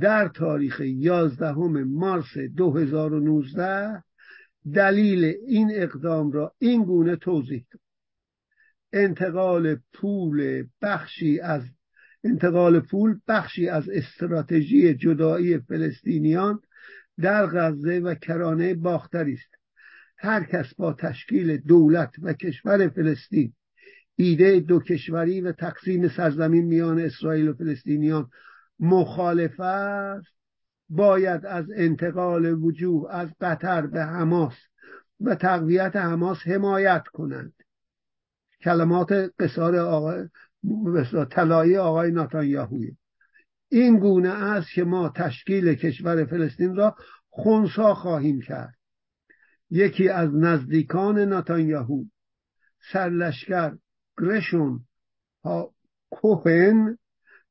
در 0.00 0.28
تاریخ 0.28 0.80
11 0.80 1.52
مارس 1.84 2.38
2019 2.56 4.02
دلیل 4.74 5.24
این 5.46 5.70
اقدام 5.74 6.32
را 6.32 6.54
این 6.58 6.84
گونه 6.84 7.16
توضیح 7.16 7.66
داد. 7.70 7.80
انتقال 8.92 9.76
پول 9.92 10.66
بخشی 10.82 11.40
از 11.40 11.62
انتقال 12.24 12.80
پول 12.80 13.18
بخشی 13.28 13.68
از 13.68 13.88
استراتژی 13.88 14.94
جدایی 14.94 15.58
فلسطینیان 15.58 16.60
در 17.20 17.46
غزه 17.46 17.98
و 17.98 18.14
کرانه 18.14 18.74
باختری 18.74 19.32
است. 19.32 19.54
هر 20.18 20.44
کس 20.44 20.74
با 20.74 20.92
تشکیل 20.92 21.56
دولت 21.56 22.10
و 22.22 22.32
کشور 22.32 22.88
فلسطین 22.88 23.52
ایده 24.16 24.60
دو 24.60 24.80
کشوری 24.80 25.40
و 25.40 25.52
تقسیم 25.52 26.08
سرزمین 26.08 26.64
میان 26.64 27.00
اسرائیل 27.00 27.48
و 27.48 27.54
فلسطینیان 27.54 28.30
مخالف 28.80 29.60
است. 29.60 30.41
باید 30.92 31.46
از 31.46 31.66
انتقال 31.76 32.62
وجوه 32.64 33.14
از 33.14 33.28
قطر 33.40 33.86
به 33.86 34.04
حماس 34.04 34.54
و 35.20 35.34
تقویت 35.34 35.96
حماس 35.96 36.38
حمایت 36.46 37.04
کنند. 37.12 37.52
کلمات 38.60 39.32
قصار 39.38 39.76
آقای 39.76 40.28
طلایی 41.30 41.76
آقای 41.76 42.10
ناتانیاهوی 42.10 42.96
این 43.68 43.98
گونه 43.98 44.28
است 44.28 44.66
که 44.74 44.84
ما 44.84 45.08
تشکیل 45.08 45.74
کشور 45.74 46.24
فلسطین 46.24 46.76
را 46.76 46.96
خونسا 47.28 47.94
خواهیم 47.94 48.40
کرد. 48.40 48.74
یکی 49.70 50.08
از 50.08 50.34
نزدیکان 50.34 51.18
ناتانیاهو 51.18 52.04
سرلشکر 52.92 53.76
گرشون 54.18 54.84
ها 55.44 55.74
کوهن 56.10 56.98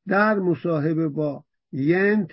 در 0.07 0.39
مصاحبه 0.39 1.07
با 1.07 1.43
ینت 1.71 2.29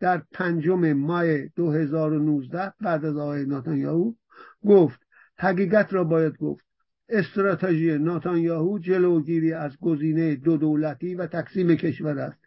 در 0.00 0.22
پنجم 0.32 0.92
مای 0.92 1.48
2019 1.48 2.72
بعد 2.80 3.04
از 3.04 3.16
آقای 3.16 3.46
ناتانیاهو 3.46 4.12
گفت 4.66 5.00
حقیقت 5.38 5.94
را 5.94 6.04
باید 6.04 6.36
گفت. 6.36 6.66
استراتژی 7.08 7.98
ناتانیاهو 7.98 8.78
جلوگیری 8.78 9.52
از 9.52 9.76
گزینه 9.80 10.36
دو 10.36 10.56
دولتی 10.56 11.14
و 11.14 11.26
تقسیم 11.26 11.76
کشور 11.76 12.18
است. 12.18 12.38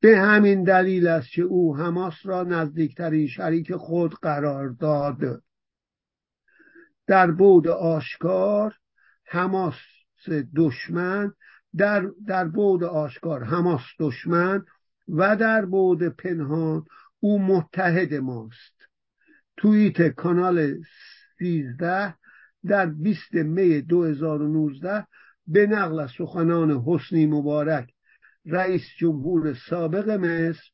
به 0.00 0.18
همین 0.18 0.62
دلیل 0.62 1.06
است 1.06 1.28
که 1.32 1.42
او 1.42 1.76
حماس 1.76 2.14
را 2.24 2.42
نزدیکترین 2.42 3.26
شریک 3.26 3.76
خود 3.76 4.14
قرار 4.14 4.68
داد. 4.68 5.42
در 7.06 7.30
بود 7.30 7.68
آشکار 7.68 8.74
حماس 9.24 9.74
دشمن 10.56 11.32
در, 11.76 12.10
در 12.26 12.44
بود 12.44 12.84
آشکار 12.84 13.44
حماس 13.44 13.82
دشمن 13.98 14.64
و 15.08 15.36
در 15.36 15.64
بود 15.64 16.02
پنهان 16.02 16.84
او 17.20 17.42
متحد 17.42 18.14
ماست. 18.14 18.76
توییت 19.56 20.08
کانال 20.08 20.74
13 21.38 22.14
در 22.66 22.86
20 22.86 23.34
می 23.34 23.80
2019 23.80 25.06
به 25.46 25.66
نقل 25.66 26.00
از 26.00 26.10
سخنان 26.18 26.70
حسنی 26.86 27.26
مبارک 27.26 27.92
رئیس 28.46 28.82
جمهور 28.98 29.54
سابق 29.54 30.10
مصر 30.10 30.70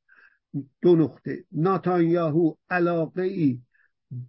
دو 0.83 0.97
نقطه 0.97 1.45
ناتانیاهو 1.53 2.55
علاقه 2.71 3.23
ای 3.23 3.61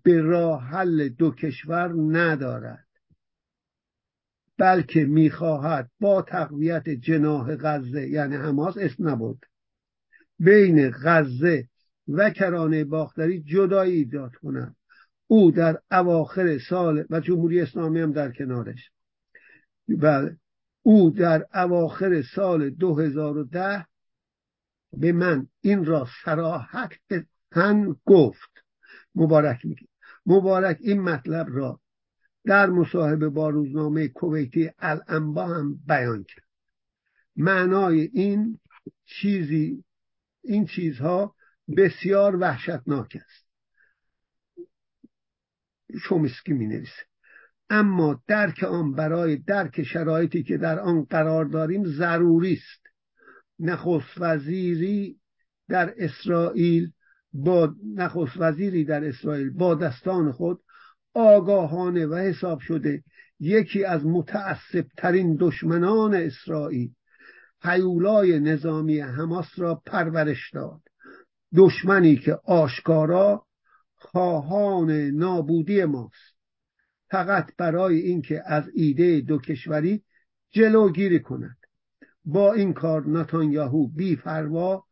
به 0.04 0.22
راه 0.22 0.63
حل 0.63 1.10
دو 1.10 1.32
کشور 1.32 1.94
ندارد 2.18 2.88
بلکه 4.58 5.06
می‌خواهد 5.06 5.92
با 6.00 6.22
تقویت 6.22 6.89
جناح 6.89 7.56
غزه 7.56 8.08
یعنی 8.10 8.36
حماس 8.36 8.78
اسم 8.78 9.10
نبود 9.10 9.46
بین 10.46 10.92
غزه 11.04 11.68
و 12.08 12.30
کرانه 12.30 12.84
باختری 12.84 13.44
جدایی 13.44 13.94
ایجاد 13.94 14.36
کند 14.36 14.76
او 15.28 15.52
در 15.52 15.80
اواخر 15.92 16.58
سال 16.70 17.06
و 17.10 17.20
جمهوری 17.20 17.62
اسلامی 17.62 18.00
هم 18.00 18.12
در 18.12 18.32
کنارش. 18.32 18.92
بله. 19.88 20.38
او 20.82 21.10
در 21.10 21.48
اواخر 21.54 22.22
سال 22.36 22.70
2010 22.70 23.86
به 24.94 25.12
من 25.12 25.48
این 25.62 25.86
را 25.86 26.08
سراحت 26.26 26.92
هم 27.52 27.96
گفت. 28.06 28.50
مبارک 29.16 29.66
میگه. 29.66 29.88
مبارک 30.26 30.78
این 30.82 31.02
مطلب 31.02 31.48
را 31.50 31.80
در 32.46 32.70
مصاحبه 32.70 33.30
با 33.30 33.50
روزنامه 33.50 34.08
کویتی 34.08 34.72
الانبا 34.80 35.48
هم 35.48 35.80
بیان 35.88 36.24
کرد. 36.24 36.48
معنای 37.36 38.00
این 38.14 38.60
چیزی 39.06 39.84
این 40.44 40.66
چیزها 40.66 41.36
بسیار 41.78 42.36
وحشتناک 42.36 43.18
است. 43.26 43.48
شومسکی 46.04 46.54
می 46.54 46.68
نویسه 46.68 47.04
اما 47.70 48.22
درک 48.28 48.64
آن 48.64 48.94
برای 48.94 49.36
درک 49.36 49.84
شرایطی 49.84 50.44
که 50.44 50.58
در 50.58 50.80
آن 50.80 51.04
قرار 51.04 51.46
داریم 51.46 51.86
ضروری 51.86 52.54
است. 52.54 52.84
نخست 53.60 54.18
وزیری 54.18 55.20
در 55.70 55.94
اسرائیل 55.98 56.92
با 57.34 57.76
نخست 57.96 58.34
وزیری 58.38 58.86
در 58.86 59.04
اسرائیل 59.04 59.50
با 59.50 59.76
دستان 59.76 60.32
خود 60.32 60.62
آگاهانه 61.14 62.06
و 62.06 62.16
حساب 62.16 62.60
شده 62.60 63.04
یکی 63.40 63.86
از 63.86 64.06
متعصب 64.06 64.86
دشمنان 65.40 66.14
اسرائیل 66.14 66.92
حیولای 67.63 68.39
نظامی 68.39 68.99
حماس 68.99 69.47
را 69.58 69.82
پرورش 69.86 70.52
داد. 70.54 70.82
دشمنی 71.56 72.15
که 72.15 72.39
آشکارا 72.45 73.45
خواهان 73.95 74.91
نابودی 74.91 75.86
ماست. 75.86 76.34
فقط 77.10 77.56
برای 77.58 77.99
اینکه 77.99 78.43
از 78.45 78.63
ایده 78.73 79.21
دو 79.21 79.38
کشوری 79.38 80.04
جلوگیری 80.52 81.19
کند. 81.19 81.58
با 82.26 82.54
این 82.54 82.73
کار 82.73 83.10
نتانیاهو 83.10 83.88
بیفروا 83.88 84.84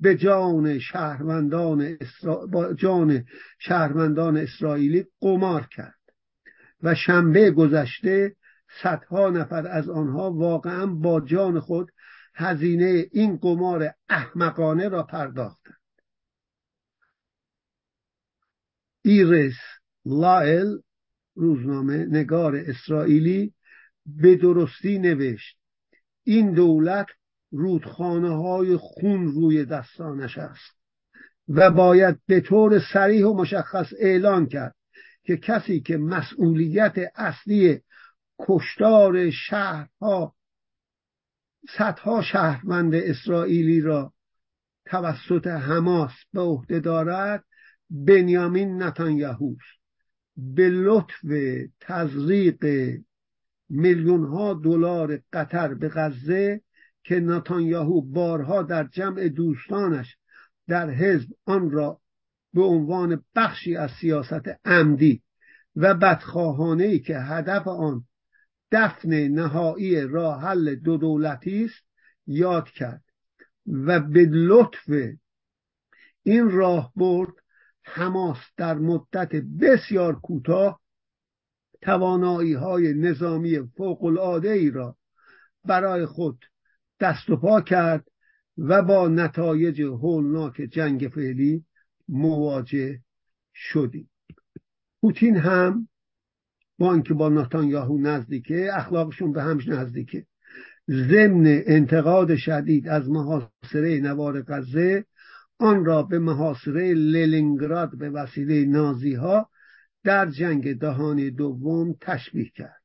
به 0.00 0.16
جان 0.16 0.78
شهروندان 0.78 1.96
اسرا... 2.00 2.46
با 2.46 2.74
جان 2.74 3.24
شهروندان 3.58 4.36
اسرائیلی 4.36 5.06
قمار 5.20 5.66
کرد 5.66 5.94
و 6.82 6.94
شنبه 6.94 7.50
گذشته 7.50 8.36
صدها 8.82 9.30
نفر 9.30 9.66
از 9.66 9.88
آنها 9.88 10.32
واقعا 10.32 10.86
با 10.86 11.20
جان 11.20 11.60
خود 11.60 11.90
هزینه 12.40 13.06
این 13.12 13.36
قمار 13.36 13.94
احمقانه 14.08 14.88
را 14.88 15.02
پرداختند. 15.02 15.76
ایرس 19.04 19.54
لایل 20.04 20.78
روزنامه 21.34 21.96
نگار 21.96 22.56
اسرائیلی 22.56 23.54
به 24.06 24.36
درستی 24.36 24.98
نوشت 24.98 25.56
این 26.24 26.52
دولت 26.52 27.06
رودخانه 27.50 28.42
های 28.42 28.76
خون 28.76 29.26
روی 29.26 29.64
دستانش 29.64 30.38
است 30.38 30.80
و 31.48 31.70
باید 31.70 32.18
به 32.26 32.40
طور 32.40 32.80
سریح 32.92 33.26
و 33.26 33.34
مشخص 33.34 33.92
اعلان 33.98 34.46
کرد 34.46 34.74
که 35.24 35.36
کسی 35.36 35.80
که 35.80 35.96
مسئولیت 35.96 36.94
اصلی 37.16 37.80
کشتار 38.38 39.30
شهرها 39.30 40.34
صدها 41.68 42.22
شهروند 42.22 42.94
اسرائیلی 42.94 43.80
را 43.80 44.12
توسط 44.86 45.46
حماس 45.46 46.12
به 46.32 46.40
عهده 46.40 46.80
دارد 46.80 47.44
بنیامین 47.90 48.82
نتانیاهوست 48.82 49.80
به 50.36 50.68
لطف 50.68 51.24
تزریق 51.80 52.64
میلیون 53.68 54.24
ها 54.24 54.54
دلار 54.54 55.20
قطر 55.32 55.74
به 55.74 55.88
غزه 55.88 56.60
که 57.04 57.20
نتانیاهو 57.20 58.02
بارها 58.02 58.62
در 58.62 58.84
جمع 58.84 59.28
دوستانش 59.28 60.16
در 60.68 60.90
حزب 60.90 61.28
آن 61.46 61.70
را 61.70 62.00
به 62.54 62.62
عنوان 62.62 63.22
بخشی 63.36 63.76
از 63.76 63.90
سیاست 64.00 64.42
عمدی 64.64 65.22
و 65.76 65.94
بدخواهانه 65.94 66.84
ای 66.84 66.98
که 66.98 67.18
هدف 67.18 67.68
آن 67.68 68.04
دفن 68.72 69.28
نهایی 69.28 70.00
راه 70.00 70.42
حل 70.42 70.74
دو 70.74 70.96
دولتی 70.96 71.64
است 71.64 71.84
یاد 72.26 72.68
کرد. 72.68 73.04
و 73.66 74.00
به 74.00 74.26
لطف 74.30 74.90
این 76.22 76.50
راه 76.50 76.92
برد 76.96 77.34
حماس 77.82 78.38
در 78.56 78.74
مدت 78.74 79.30
بسیار 79.60 80.20
کوتاه 80.20 80.80
توانایی 81.82 82.52
های 82.52 82.94
نظامی 82.94 83.58
فوق 83.76 84.04
العاده 84.04 84.50
ای 84.50 84.70
را 84.70 84.96
برای 85.64 86.06
خود 86.06 86.44
دست 87.00 87.30
و 87.30 87.36
پا 87.36 87.60
کرد 87.60 88.08
و 88.58 88.82
با 88.82 89.08
نتایج 89.08 89.82
هولناک 89.82 90.56
جنگ 90.56 91.10
فعلی 91.14 91.64
مواجه 92.08 93.00
شدیم. 93.54 94.10
پوتین 95.00 95.36
هم 95.36 95.88
با 96.80 96.92
اینکه 96.92 97.14
با 97.14 97.28
ناتانیاهو 97.28 97.98
نزدیکه 97.98 98.70
اخلاقشون 98.72 99.32
به 99.32 99.42
همش 99.42 99.68
نزدیکه. 99.68 100.26
ضمن 100.88 101.62
انتقاد 101.66 102.36
شدید 102.36 102.88
از 102.88 103.10
محاصره 103.10 104.00
نوار 104.02 104.42
غزه 104.42 105.04
آن 105.58 105.84
را 105.84 106.02
به 106.02 106.18
محاصره 106.18 106.94
للینگراد 106.94 107.98
به 107.98 108.10
وسیله 108.10 108.64
نازی 108.64 109.14
ها 109.14 109.50
در 110.04 110.30
جنگ 110.30 110.78
دهانی 110.78 111.30
دوم 111.30 111.96
تشبیه 112.00 112.50
کرد. 112.54 112.82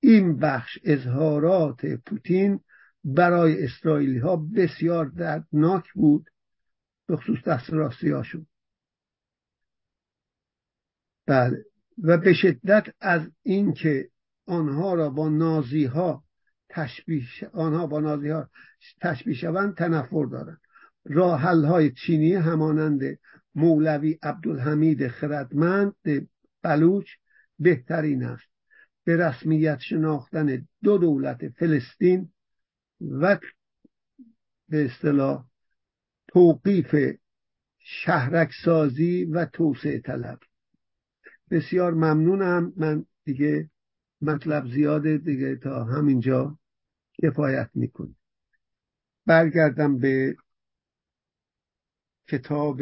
این 0.00 0.36
بخش 0.36 0.78
اظهارات 0.84 1.86
پوتین 1.86 2.60
برای 3.04 3.64
اسرائیلی 3.64 4.18
ها 4.18 4.36
بسیار 4.36 5.06
دردناک 5.06 5.92
بود 5.92 6.30
به 7.06 7.16
خصوص 7.16 7.38
دست 7.46 7.70
راستی 7.70 8.12
بله. 11.26 11.69
و 12.02 12.18
به 12.18 12.32
شدت 12.32 12.86
از 13.00 13.30
اینکه 13.42 14.08
آنها 14.46 14.94
را 14.94 15.10
با 15.10 15.28
نازی 15.28 15.84
ها 15.84 16.24
تشبیه 16.68 17.24
آنها 17.52 17.86
با 17.86 18.00
نازی 18.00 18.28
ها 18.28 18.50
تشبیه 19.00 19.34
شوند 19.34 19.76
تنفر 19.76 20.26
دارند. 20.26 20.60
راه 21.04 21.40
های 21.40 21.90
چینی 21.90 22.34
همانند 22.34 23.18
مولوی 23.54 24.18
عبدالحمید 24.22 25.08
خردمند 25.08 25.94
بلوچ 26.62 27.06
بهترین 27.58 28.22
است. 28.22 28.50
به 29.04 29.16
رسمیت 29.16 29.78
شناختن 29.78 30.68
دو 30.82 30.98
دولت 30.98 31.48
فلسطین 31.48 32.32
و 33.00 33.38
به 34.68 34.84
اصطلاح 34.84 35.44
توقیف 36.28 36.96
شهرک 37.78 38.50
سازی 38.64 39.24
و 39.24 39.44
توسعه 39.44 39.98
طلب. 39.98 40.38
بسیار 41.50 41.94
ممنونم. 41.94 42.72
من 42.76 43.06
دیگه 43.24 43.70
مطلب 44.20 44.66
زیاده 44.66 45.18
دیگه 45.18 45.56
تا 45.56 45.84
همینجا 45.84 46.58
کفایت 47.22 47.70
می‌کنه 47.74 48.14
برگردم 49.26 49.98
به 49.98 50.36
کتاب 52.28 52.80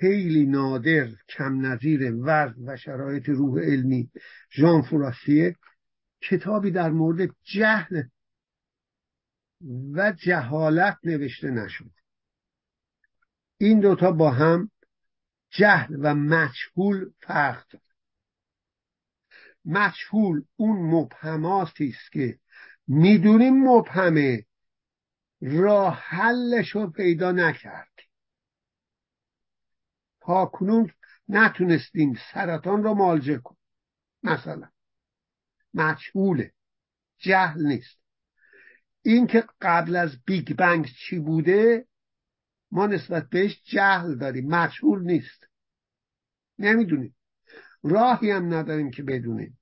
خیلی 0.00 0.46
نادر 0.46 1.08
کم 1.28 1.66
نظیر 1.66 2.14
وزن 2.14 2.68
و 2.68 2.76
شرایط 2.76 3.28
روح 3.28 3.62
علمی 3.62 4.10
ژان 4.50 4.82
فراسیه 4.82 5.56
کتابی 6.20 6.70
در 6.70 6.90
مورد 6.90 7.30
جهل 7.42 8.02
و 9.92 10.12
جهالت 10.12 10.98
نوشته 11.04 11.50
نشد. 11.50 11.90
این 13.58 13.80
دوتا 13.80 14.12
با 14.12 14.30
هم 14.30 14.70
جهل 15.54 15.96
و 16.00 16.14
مجهول 16.14 17.10
فرق 17.20 17.68
دارد 17.68 17.84
مجهول 19.64 20.44
اون 20.56 20.76
مبهماتی 20.76 21.88
است 21.88 22.12
که 22.12 22.38
می‌دونیم 22.86 23.68
مبهمه 23.68 24.46
راه 25.40 25.94
حلش 25.94 26.68
رو 26.68 26.90
پیدا 26.90 27.32
نکردیم 27.32 28.08
تا 30.20 30.46
کنون 30.46 30.90
نتونستیم 31.28 32.18
سرطان 32.32 32.82
رو 32.82 32.94
مالجه 32.94 33.38
کنیم. 33.38 33.60
مثلا 34.22 34.68
مجهوله 35.74 36.52
جهل 37.18 37.66
نیست. 37.66 37.98
این 39.02 39.26
که 39.26 39.44
قبل 39.60 39.96
از 39.96 40.22
بیگ 40.24 40.56
بنگ 40.56 40.86
چی 40.86 41.18
بوده؟ 41.18 41.86
ما 42.74 42.86
نسبت 42.86 43.28
بهش 43.28 43.62
جهل 43.64 44.14
داریم 44.14 44.46
مجهول 44.48 45.02
نیست. 45.02 45.46
نمی‌دونیم. 46.58 47.16
راهی 47.82 48.30
هم 48.30 48.54
نداریم 48.54 48.90
که 48.90 49.02
بدونیم. 49.02 49.58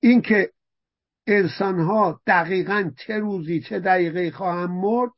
اینکه 0.00 0.52
انسان 1.26 1.80
ها 1.80 2.20
دقیقا 2.26 2.90
چه 2.98 3.18
روزی 3.18 3.60
چه 3.60 3.80
دقیقه 3.80 4.30
خواهم 4.30 4.72
مرد 4.72 5.12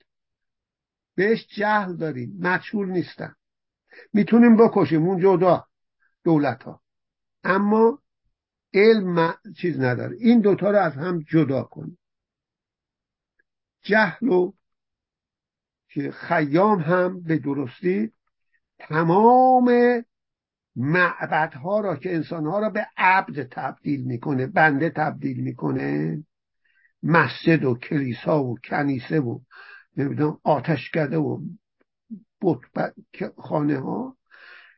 بهش 1.15 1.47
جهل 1.47 1.97
داریم. 1.97 2.37
مجهول 2.41 2.89
نیستن. 2.89 3.35
می‌تونیم 4.13 4.57
بکشیم 4.57 5.03
اون 5.03 5.21
جدا 5.21 5.67
دولت 6.25 6.63
ها 6.63 6.83
اما 7.45 8.03
علم 8.75 9.35
چیز 9.57 9.81
نداره. 9.81 10.17
این 10.21 10.41
دوتا 10.41 10.71
رو 10.71 10.79
از 10.79 10.93
هم 10.93 11.21
جدا 11.29 11.63
کنیم. 11.63 11.99
جهل 13.89 14.29
و 14.29 14.53
که 15.89 16.11
خیام 16.11 16.81
هم 16.81 17.23
به 17.23 17.39
درستی 17.39 18.13
تمام 18.79 20.05
معبدها 20.77 21.81
را 21.81 21.97
که 21.97 22.15
انسانها 22.15 22.59
را 22.59 22.71
به 22.71 22.87
عبد 22.97 23.49
تبدیل 23.51 24.05
می‌کنه 24.05 24.47
بنده 24.47 24.91
تبدیل 24.91 25.41
می‌کنه 25.41 26.25
مسجد 27.03 27.65
و 27.65 27.75
کلیسا 27.75 28.45
و 28.45 28.59
کنیسه 28.65 29.21
و 29.21 29.41
نمی‌دونم 29.97 30.41
آتشکده 30.43 31.17
و 31.17 31.41
خانه 33.39 33.79
ها 33.79 34.17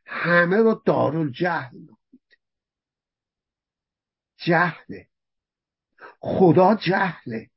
همه 0.06 0.56
رو 0.56 0.82
دارالجهل 0.84 1.76
نامید 1.78 2.38
جهله. 4.36 5.08
خدا 6.20 6.74
جهله. 6.74 7.50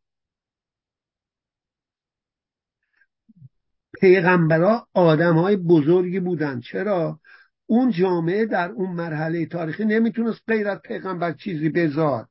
پیغمبرا 4.04 4.88
آدم 4.94 5.38
های 5.38 5.56
بزرگی 5.56 6.20
بودن 6.20 6.60
چرا؟ 6.60 7.20
اون 7.66 7.92
جامعه 7.92 8.46
در 8.46 8.70
اون 8.70 8.90
مرحله 8.90 9.46
تاریخی 9.46 9.86
نمی‌تونست 9.86 10.42
غیر 10.48 10.68
از 10.68 10.80
پیغمبر 10.82 11.32
چیزی 11.32 11.70
بزاد 11.70 12.30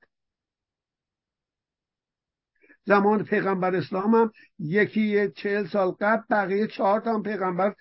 زمان 2.84 3.24
پیغمبر 3.24 3.76
اسلام 3.76 4.14
هم 4.14 4.32
یکی 4.58 5.30
چهل 5.30 5.66
سال 5.66 5.90
قبل 5.90 6.22
بقیه 6.30 6.66
چهار 6.66 7.00
تا 7.00 7.22
پیغمبر 7.22 7.74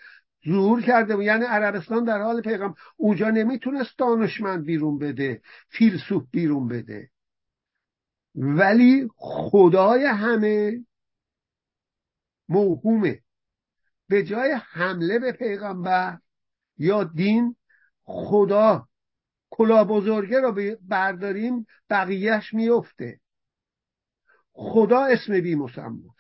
ظهور 0.48 0.82
کرده 0.82 1.16
بود. 1.16 1.26
یعنی 1.26 1.46
عربستان 1.46 2.04
در 2.04 2.22
حال 2.22 2.42
پیغمبر. 2.42 2.76
اونجا 2.98 3.30
نمی‌تونست 3.30 3.98
دانشمند 3.98 4.66
بیرون 4.66 4.98
بده 4.98 5.42
فیلسوف 5.70 6.24
بیرون 6.32 6.68
بده. 6.68 7.10
ولی 8.36 9.08
خدای 9.16 10.06
همه 10.06 10.86
موهومه. 12.50 13.20
به 14.12 14.24
جای 14.24 14.52
حمله 14.52 15.20
به 15.20 15.32
پیغمبر 15.32 16.20
یا 16.78 17.04
دین 17.04 17.56
خدا 18.04 18.88
کلا 19.50 19.84
بزرگه 19.84 20.40
رو 20.40 20.78
برداریم 20.82 21.66
بقیهش 21.90 22.54
میفته 22.54 23.20
خدا 24.54 25.06
اسم 25.06 25.42
بی 25.42 25.56
مسماست 25.56 26.18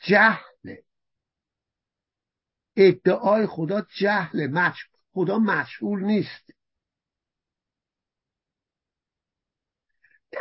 جهله. 0.00 0.84
ادعای 2.76 3.46
خدا 3.46 3.86
جهله 4.00 4.46
مش... 4.46 4.88
خدا 5.12 5.38
مشهول 5.38 6.04
نیست. 6.04 6.50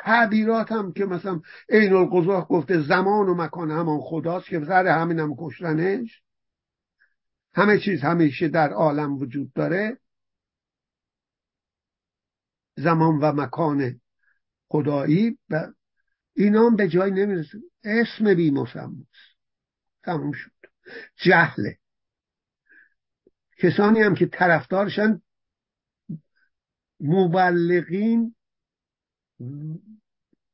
تعبیرات 0.04 0.72
هم 0.72 0.94
که 0.94 1.06
مثلا 1.06 1.42
عین 1.70 1.94
القضاح 1.94 2.46
گفته 2.46 2.82
زمان 2.82 3.30
و 3.30 3.34
مکان 3.34 3.72
همان 3.72 4.00
خداست 4.02 4.46
که 4.46 4.66
سر 4.66 4.88
هم 4.88 5.36
کشتنش. 5.40 6.22
همه 7.54 7.80
چیز 7.80 8.02
همیشه 8.02 8.48
در 8.48 8.70
عالم 8.70 9.18
وجود 9.18 9.54
داره. 9.54 9.98
زمان 12.76 13.20
و 13.20 13.32
مکان 13.32 14.02
خدایی 14.68 15.38
و 15.50 15.68
اینا 16.36 16.66
هم 16.66 16.76
به 16.76 16.88
جای 16.88 17.12
نمی‌رسه. 17.12 17.58
اسم 17.84 18.34
بی 18.34 18.54
تموم 20.04 20.32
شد. 20.32 20.52
جهله. 21.16 21.78
کسانی 23.58 24.02
هم 24.02 24.16
که 24.16 24.26
طرفدارشن 24.26 25.22
مبلغین 27.00 28.36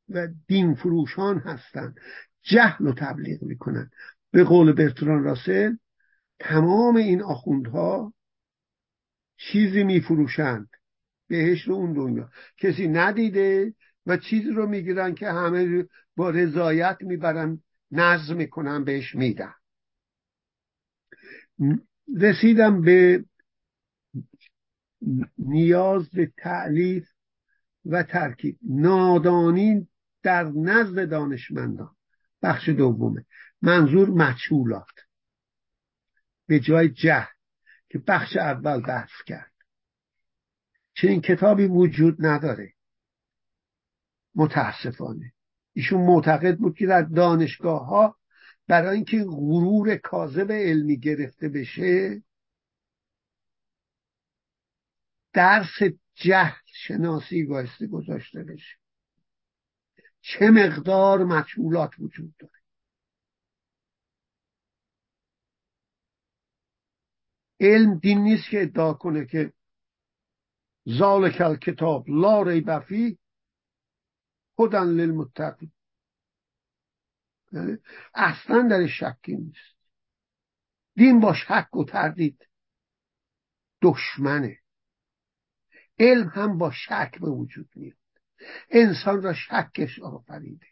و 0.09 0.27
دین 0.47 0.75
فروشان 0.75 1.37
هستند 1.39 1.99
جهل 2.41 2.85
رو 2.85 2.93
تبلیغ 2.93 3.43
می‌کنن. 3.43 3.89
به 4.31 4.43
قول 4.43 4.71
برتران 4.71 5.23
راسل 5.23 5.75
تمام 6.39 6.95
این 6.95 7.21
آخوندها 7.21 8.13
چیزی 9.37 9.83
میفروشند. 9.83 10.69
بهش 11.27 11.61
رو 11.61 11.73
اون 11.73 11.93
دنیا. 11.93 12.29
کسی 12.57 12.87
ندیده 12.87 13.73
و 14.05 14.17
چیزی 14.17 14.49
رو 14.49 14.67
می‌گیرن 14.67 15.15
که 15.15 15.31
همه 15.31 15.85
با 16.15 16.29
رضایت 16.29 16.97
می‌برن 17.01 17.63
نظم 17.91 18.35
می‌کنن 18.35 18.83
بهش 18.83 19.15
میدن. 19.15 19.53
رسیدم 22.17 22.81
به 22.81 23.25
نیاز 25.37 26.09
به 26.09 26.31
تعلیف 26.37 27.12
و 27.85 28.03
ترکیب. 28.03 28.57
نادانی 28.61 29.87
در 30.23 30.43
نزد 30.43 31.09
دانشمندان. 31.09 31.95
بخش 32.41 32.69
دومه. 32.69 33.25
منظور 33.61 34.09
مچولات 34.09 34.99
به 36.47 36.59
جای 36.59 36.89
جهل 36.89 37.33
که 37.89 37.99
بخش 38.07 38.37
اول 38.37 38.81
بحث 38.81 39.11
کرد. 39.25 39.51
چنین 40.95 41.21
کتابی 41.21 41.65
وجود 41.65 42.25
نداره. 42.25 42.73
متاسفانه. 44.35 45.33
ایشون 45.73 46.01
معتقد 46.01 46.57
بود 46.57 46.77
که 46.77 46.85
در 46.85 47.01
دانشگاه 47.01 47.85
ها 47.85 48.17
برای 48.67 48.95
اینکه 48.95 49.23
غرور 49.23 49.95
کاذب 49.95 50.51
علمی 50.51 50.99
گرفته 50.99 51.49
بشه 51.49 52.23
درس 55.33 55.79
جهل 56.15 56.61
شناسی 56.65 57.43
بایستی 57.43 57.87
گذاشته 57.87 58.43
بشه. 58.43 58.77
چه 60.21 60.49
مقدار 60.51 61.23
مجهولات 61.23 61.91
وجود 61.99 62.35
داره. 62.37 62.63
علم 67.59 67.99
دین 67.99 68.23
نیست 68.23 68.49
که 68.51 68.61
ادعا 68.61 68.93
کنه 68.93 69.25
که 69.25 69.53
ذالک 70.89 71.59
کتاب 71.59 72.09
لا 72.09 72.41
ریب 72.41 72.79
فی 72.79 73.19
هدن 74.59 74.87
للمتقین. 74.87 75.71
یعنی 77.51 77.77
اصلا 78.13 78.67
در 78.69 78.87
شکی 78.87 79.35
نیست. 79.35 79.77
دین 80.95 81.19
با 81.19 81.33
شک 81.33 81.75
و 81.75 81.83
تردید 81.83 82.47
دشمنه. 83.81 84.62
علم 86.03 86.27
هم 86.27 86.57
با 86.57 86.71
شک 86.71 87.19
به 87.21 87.29
وجود 87.29 87.69
میاد. 87.75 87.97
انسان 88.69 89.21
را 89.21 89.33
شکش 89.33 89.99
آفریده. 89.99 90.67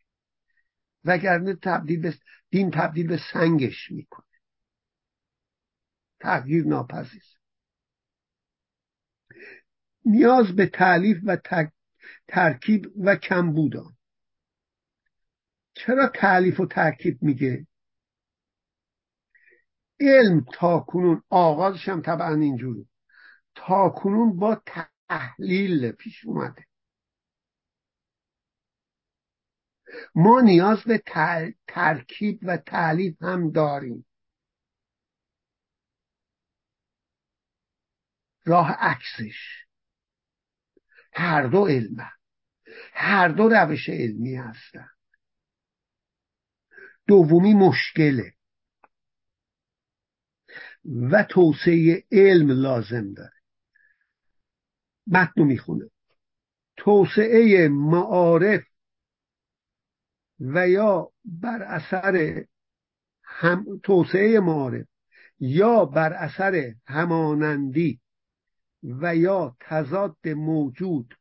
وگرنه 1.06 1.56
تبدیل 1.56 2.02
به 2.02 2.14
دین 2.50 2.72
تبدیل 2.72 3.08
به 3.08 3.20
سنگش 3.34 3.92
می‌کنه. 3.92 4.26
تغییر 6.20 6.66
ناپذیر. 6.66 7.24
نیاز 10.06 10.56
به 10.56 10.66
تعلیف 10.66 11.18
و 11.24 11.38
ترکیب 12.28 12.92
و 12.98 13.16
کمبودان. 13.16 13.98
چرا 15.74 16.12
تعلیف 16.16 16.60
و 16.60 16.66
ترکیب 16.66 17.24
میگه؟ 17.24 17.68
علم 20.00 20.46
تا 20.54 20.80
کنون 20.80 21.24
آغازش 21.30 21.90
هم 21.90 22.02
طبعا 22.02 22.36
اینجوری 22.36 22.88
تا 23.56 23.90
کنون 23.90 24.40
با 24.40 24.62
تحلیل 25.12 25.92
پیش 25.92 26.26
اومده. 26.26 26.66
ما 30.16 30.42
نیاز 30.42 30.84
به 30.84 31.04
ترکیب 31.68 32.40
و 32.44 32.58
تعلیف 32.58 33.22
هم 33.22 33.52
داریم. 33.52 34.06
راه 38.46 38.72
عکسش. 38.72 39.66
هر 41.14 41.48
دو 41.48 41.68
علم 41.68 42.12
هر 42.94 43.28
دو 43.28 43.50
روش 43.50 43.90
علمی 43.90 44.36
هستن. 44.36 44.90
دومی 47.08 47.54
مشکله. 47.54 48.34
و 51.12 51.24
توسعه 51.24 52.04
علم 52.12 52.52
لازم 52.52 53.14
داره. 53.14 53.41
متن 55.12 55.44
می‌خونه. 55.44 55.90
توسعه 56.78 57.68
معارف 57.68 58.64
و 60.40 60.70
یا 60.70 61.12
بر 61.26 61.64
اثر 61.64 62.46
هم 63.24 63.80
توسعه 63.84 64.40
معارف 64.40 64.86
یا 65.40 65.86
بر 65.86 66.14
اثر 66.14 66.74
همانندی 66.88 68.02
و 68.84 69.16
یا 69.16 69.56
تضاد 69.60 70.28
موجود 70.28 71.14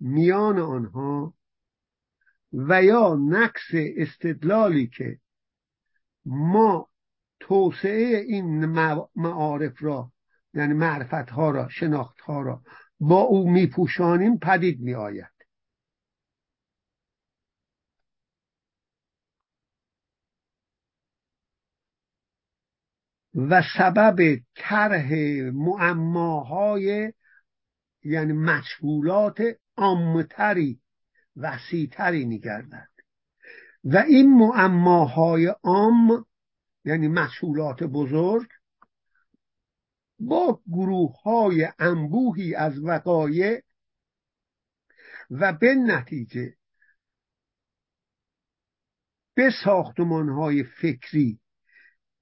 میان 0.00 0.58
آنها 0.58 1.34
و 2.52 2.82
یا 2.82 3.14
نقص 3.14 3.70
استدلالی 3.96 4.86
که 4.86 5.18
ما 6.26 6.88
توسعه 7.40 8.16
این 8.16 8.64
معارف 9.16 9.82
را 9.82 10.12
یعنی 10.54 10.74
معرفت 10.74 11.30
ها 11.30 11.50
را 11.50 11.68
شناخت 11.68 12.20
ها 12.20 12.42
را 12.42 12.62
با 13.02 13.20
او 13.20 13.50
میپوشانیم 13.50 14.38
پدید 14.38 14.80
میآید. 14.80 15.32
و 23.34 23.62
سبب 23.78 24.40
طرح 24.54 25.14
معماهای 25.52 27.12
یعنی 28.04 28.32
مشغولات 28.32 29.42
عامتری 29.76 30.80
وسیعتری 31.36 32.24
میگردد. 32.24 32.88
و 33.84 33.96
این 33.96 34.34
معماهای 34.38 35.46
عام 35.46 36.26
یعنی 36.84 37.08
مشغولات 37.08 37.82
بزرگ 37.82 38.48
با 40.22 40.60
گروه 40.72 41.22
های 41.22 41.68
انبوهی 41.78 42.54
از 42.54 42.78
وقایع 42.84 43.62
و 45.30 45.52
به 45.52 45.74
نتیجه 45.74 46.56
به 49.34 49.50
ساختمان 49.64 50.28
های 50.28 50.64
فکری 50.64 51.40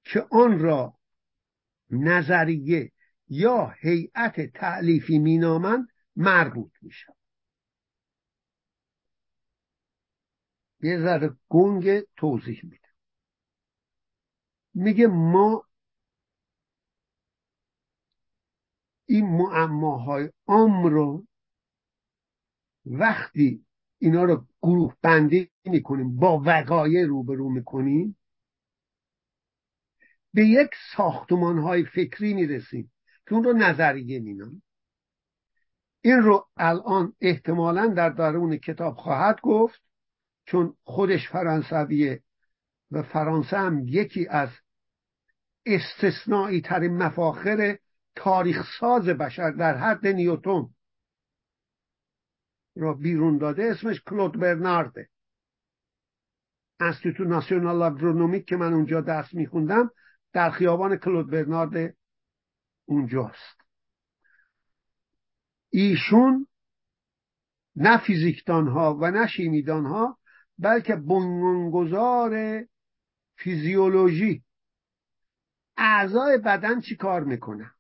که 0.05 0.27
آن 0.31 0.59
را 0.59 0.95
نظریه 1.91 2.93
یا 3.29 3.75
هیئت 3.81 4.41
تعلیفی 4.41 5.19
مینامند 5.19 5.89
مربوط 6.17 6.73
میشن 6.83 7.13
یه 10.83 10.99
ذره 10.99 11.37
گنگ 11.49 12.01
توضیح 12.17 12.61
میده 12.65 12.89
میگه 14.75 15.07
ما 15.07 15.70
این 19.11 19.27
معماهای 19.27 20.31
عام 20.47 20.87
رو 20.87 21.27
وقتی 22.87 23.65
اینا 23.99 24.25
رو 24.25 24.47
گروه 24.63 24.97
بندی 25.03 25.51
می‌کنیم 25.65 26.17
با 26.17 26.43
وقایع 26.47 27.07
روبرو 27.07 27.51
می‌کنیم 27.51 28.17
به 30.35 30.47
یک 30.47 30.71
ساختمان 30.97 31.59
های 31.59 31.85
فکری 31.85 32.35
می‌رسیم 32.35 32.93
که 33.27 33.35
اون 33.35 33.45
رو 33.45 33.53
نظریه 33.53 34.21
مینام. 34.21 34.63
این 36.01 36.19
رو 36.19 36.49
الان 36.57 37.13
احتمالا 37.21 37.87
در 37.87 38.11
درون 38.11 38.57
کتاب 38.57 38.97
خواهد 38.97 39.41
گفت 39.43 39.83
چون 40.45 40.77
خودش 40.85 41.29
فرانسویه 41.29 42.23
و 42.91 43.03
فرانسه 43.03 43.59
هم 43.59 43.83
یکی 43.89 44.27
از 44.27 44.49
استثنایی 45.67 46.61
ترین 46.61 46.97
مفاخر 46.97 47.79
تاریخ 48.23 48.79
ساز 48.81 49.05
بشر 49.05 49.51
در 49.51 49.77
حد 49.77 50.07
نیوتون 50.07 50.75
را 52.77 52.95
بیرون 52.95 53.39
داده 53.39 53.65
اسمش 53.65 54.03
کلود 54.07 54.41
برنارده. 54.41 55.09
انستیتو 56.81 57.25
ناسیونال 57.25 57.83
آگرونومیک 57.83 58.45
که 58.45 58.57
من 58.57 58.73
اونجا 58.73 59.01
درس 59.01 59.35
میخوندم 59.35 59.91
در 60.33 60.51
خیابان 60.51 60.97
کلود 60.97 61.31
برنارد 61.31 61.97
اونجاست. 62.85 63.61
ایشون 65.71 66.47
نه 67.77 67.99
فیزیکدان 67.99 68.69
ها 68.69 68.99
و 69.01 69.11
نه 69.11 69.27
شیمیدان 69.27 69.87
ها 69.87 70.19
بلکه 70.59 70.97
بنیانگذار 70.97 72.65
فیزیولوژی. 73.37 74.45
اعضای 75.77 76.39
بدن 76.39 76.81
چی 76.81 76.97
کار 76.97 77.25
می‌کنه 77.25 77.71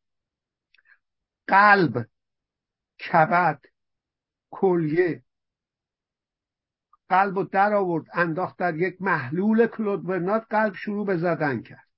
قلب 1.51 2.07
کبد 3.01 3.61
کلیه. 4.51 5.23
قلب 7.09 7.39
رو 7.39 7.45
در 7.45 7.75
آورد 7.75 8.05
انداخت 8.13 8.59
در 8.59 8.77
یک 8.77 9.03
محلول 9.03 9.67
کلود 9.67 10.07
برنات 10.07 10.47
قلب 10.51 10.75
شروع 10.75 11.07
به 11.07 11.17
زدن 11.17 11.63
کرد. 11.63 11.89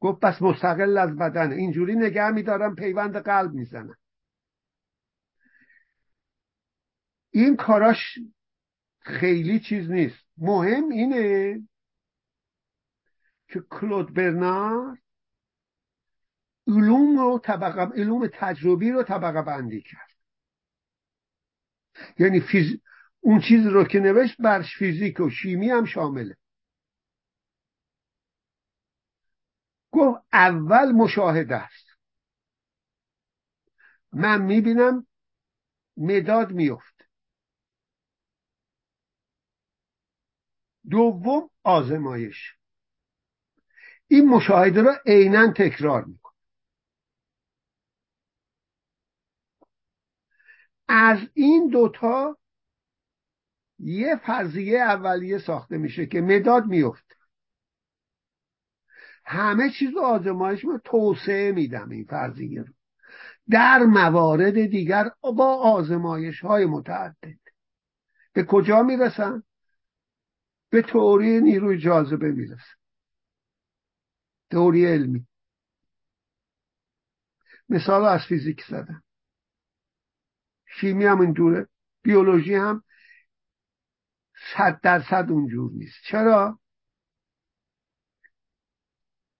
گفت 0.00 0.20
پس 0.20 0.42
مستقل 0.42 0.98
از 0.98 1.16
بدن. 1.16 1.52
اینجوری 1.52 1.96
نگه 1.96 2.30
میدارم 2.30 2.74
پیوند 2.74 3.16
قلب 3.16 3.52
می‌زنم 3.52 3.96
این 7.30 7.56
کاراش 7.56 8.18
خیلی 8.98 9.60
چیز 9.60 9.90
نیست. 9.90 10.24
مهم 10.36 10.88
اینه 10.88 11.58
که 13.48 13.60
کلود 13.70 14.14
برنارد 14.14 15.05
علوم 16.66 17.18
رو 17.18 17.40
طبقه 17.44 17.80
علوم 17.80 18.26
تجربی 18.32 18.90
رو 18.90 19.02
طبقه 19.02 19.42
بندی 19.42 19.82
کرد. 19.82 20.10
یعنی 22.18 22.40
فیز... 22.40 22.80
اون 23.20 23.40
چیز 23.40 23.66
رو 23.66 23.84
که 23.84 23.98
نوشت 23.98 24.36
برش 24.42 24.76
فیزیک 24.78 25.20
و 25.20 25.30
شیمی 25.30 25.70
هم 25.70 25.84
شامله. 25.84 26.36
گفت 29.90 30.24
اول 30.32 30.92
مشاهده 30.92 31.56
است. 31.56 31.86
من 34.12 34.42
می‌بینم 34.42 35.06
مداد 35.96 36.52
میفت 36.52 37.08
دوم 40.90 41.50
آزمایش. 41.62 42.56
این 44.08 44.28
مشاهده 44.28 44.82
را 44.82 44.96
عینا 45.06 45.52
تکرار 45.52 46.04
میکن 46.04 46.25
از 50.88 51.18
این 51.34 51.68
دوتا 51.68 52.36
یه 53.78 54.16
فرضیه 54.16 54.80
اولیه 54.80 55.38
ساخته 55.38 55.78
میشه 55.78 56.06
که 56.06 56.20
مداد 56.20 56.66
میفت 56.66 57.16
همه 59.24 59.70
چیز 59.78 59.90
رو 59.90 60.00
آزمایش 60.00 60.64
رو 60.64 60.78
توسعه 60.84 61.52
میدم 61.52 61.90
این 61.90 62.04
فرضیه 62.04 62.62
رو. 62.62 62.72
در 63.50 63.78
موارد 63.78 64.66
دیگر 64.66 65.10
با 65.22 65.54
آزمایش 65.54 66.40
های 66.40 66.66
متعدد. 66.66 67.38
به 68.32 68.44
کجا 68.44 68.82
می‌رسن؟ 68.82 69.42
به 70.70 70.82
تئوری 70.82 71.40
نیروی 71.40 71.78
جاذبه 71.78 72.32
می‌رسن. 72.32 72.76
تئوری 74.50 74.86
علمی. 74.86 75.26
مثال 77.68 78.04
از 78.04 78.20
فیزیک 78.28 78.64
زدن 78.68 79.02
شیمی 80.80 81.04
هم 81.04 81.20
اینجوره. 81.20 81.68
بیولوژی 82.02 82.54
هم 82.54 82.82
صد 84.56 84.80
درصد 84.82 85.26
اونجور 85.30 85.70
نیست. 85.72 85.96
چرا؟ 86.04 86.58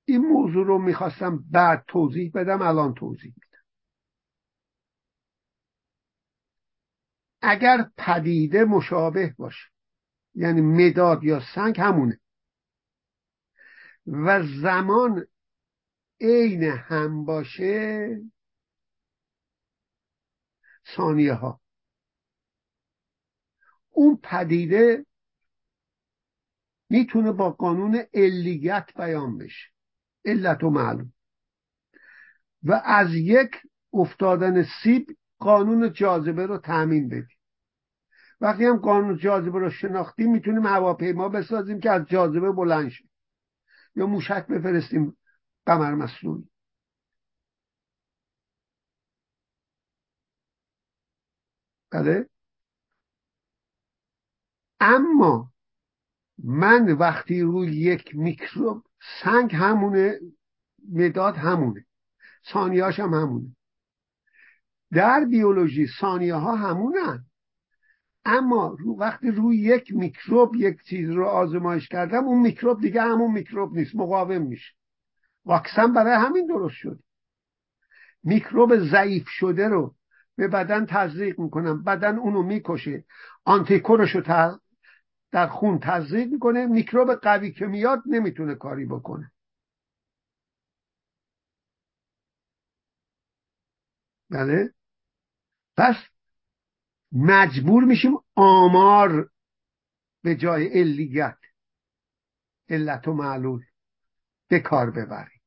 این 0.05 0.27
موضوع 0.27 0.67
رو 0.67 0.79
می‌خواستم 0.79 1.45
بعد 1.51 1.85
توضیح 1.89 2.31
بدم 2.35 2.63
الان 2.63 2.95
توضیح 2.95 3.35
میدم. 3.37 3.65
اگر 7.43 7.91
پدیده 7.97 8.65
مشابه 8.65 9.35
باشه 9.39 9.67
یعنی 10.35 10.61
مداد 10.61 11.25
یا 11.25 11.43
سنگ 11.55 11.81
همونه 11.81 12.21
و 14.07 14.43
زمان 14.63 15.27
عین 16.21 16.63
هم 16.63 17.25
باشه 17.25 18.09
ثانیه 20.97 21.33
ها 21.33 21.61
اون 23.91 24.19
پدیده 24.23 25.07
می‌تونه 26.91 27.33
با 27.33 27.51
قانون 27.51 28.03
علیت 28.15 28.91
بیان 28.97 29.39
بشه. 29.39 29.71
علت 30.25 30.65
و 30.65 30.71
معلوم. 30.71 31.13
و 32.63 32.83
از 32.85 33.15
یک 33.15 33.51
افتادن 33.93 34.67
سیب 34.83 35.07
قانون 35.39 35.93
جاذبه 35.93 36.47
رو 36.47 36.59
تأمین 36.59 37.09
بدیم. 37.09 37.39
وقتی 38.41 38.65
هم 38.65 38.77
قانون 38.77 39.19
جاذبه 39.19 39.59
رو 39.59 39.71
شناختیم 39.71 40.33
می‌تونیم 40.33 40.67
هواپیما 40.67 41.29
بسازیم 41.29 41.81
که 41.81 41.91
از 41.91 42.07
جاذبه 42.07 42.53
بلند 42.53 42.89
شه 42.89 43.05
یا 43.97 44.07
موشک 44.07 44.47
بفرستیم 44.47 45.17
قمر 45.67 45.95
مسئول 45.95 46.43
بله 51.97 52.29
اما 54.81 55.51
من 56.45 56.93
وقتی 56.93 57.41
روی 57.41 57.77
یک 57.77 58.17
میکروب 58.17 58.85
سنگ 59.23 59.55
همونه 59.55 60.21
مداد 60.93 61.37
همونه 61.37 61.87
ثانیهاش 62.53 63.01
هم 63.01 63.15
همونه. 63.15 63.57
در 64.93 65.25
بیولوژی 65.25 65.87
ثانیه 66.01 66.35
ها 66.35 66.57
همونن. 66.57 67.25
اما 68.25 68.77
رو 68.79 68.99
وقتی 68.99 69.31
روی 69.31 69.57
یک 69.59 69.93
میکروب 69.93 70.57
یک 70.57 70.83
چیز 70.83 71.11
رو 71.11 71.27
آزمایش 71.27 71.89
کردم 71.89 72.25
اون 72.25 72.43
میکروب 72.43 72.81
دیگه 72.81 73.03
همون 73.03 73.33
میکروب 73.33 73.77
نیست 73.77 73.95
مقاوم 73.95 74.43
میشه. 74.43 74.75
واکسن 75.45 75.93
برای 75.93 76.27
همین 76.27 76.47
درست 76.47 76.75
شد. 76.75 77.01
میکروب 78.23 78.77
ضعیف 78.91 79.29
شده 79.29 79.69
رو 79.69 79.96
به 80.37 80.49
بدن 80.49 80.87
تزریق 80.87 81.41
می‌کنم. 81.41 81.83
بدن 81.83 82.19
اونو 82.19 82.43
می‌کشه. 82.43 83.05
آنتیکورش 83.45 84.11
رو 84.15 84.21
در 85.33 85.47
خون 85.47 85.79
تزریق 85.79 86.29
می‌کنه. 86.33 86.67
میکروب 86.67 87.15
قوی 87.15 87.53
که 87.53 87.67
میاد 87.67 88.03
نمی‌تونه 88.07 88.55
کاری 88.55 88.87
بکنه. 88.87 89.33
بله. 94.31 94.75
پس 95.77 95.97
مجبور 97.13 97.85
میشیم 97.85 98.19
آمار 98.35 99.31
به 100.23 100.37
جای 100.37 100.67
علیت 100.69 101.39
علت 102.69 103.09
و 103.09 103.13
معلول 103.13 103.63
به 104.49 104.61
کار 104.61 104.91
ببریم. 104.91 105.41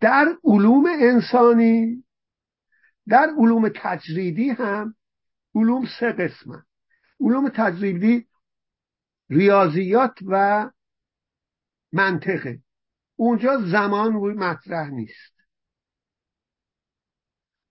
در 0.00 0.26
علوم 0.44 0.84
انسانی 0.86 2.04
در 3.08 3.26
علوم 3.38 3.68
تجریدی 3.68 4.50
هم 4.50 4.94
علوم 5.54 5.86
سه 6.00 6.12
قسمه 6.12 6.62
علوم 7.20 7.48
تجریدی 7.48 8.26
ریاضیات 9.30 10.18
و 10.26 10.70
منطقه. 11.92 12.62
اونجا 13.16 13.62
زمان 13.70 14.12
روی 14.12 14.34
مطرح 14.34 14.90
نیست. 14.90 15.36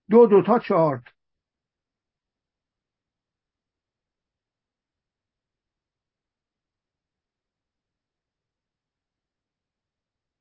دو 0.09 0.27
دو 0.27 0.43
تا 0.45 0.59
چهار 0.59 1.03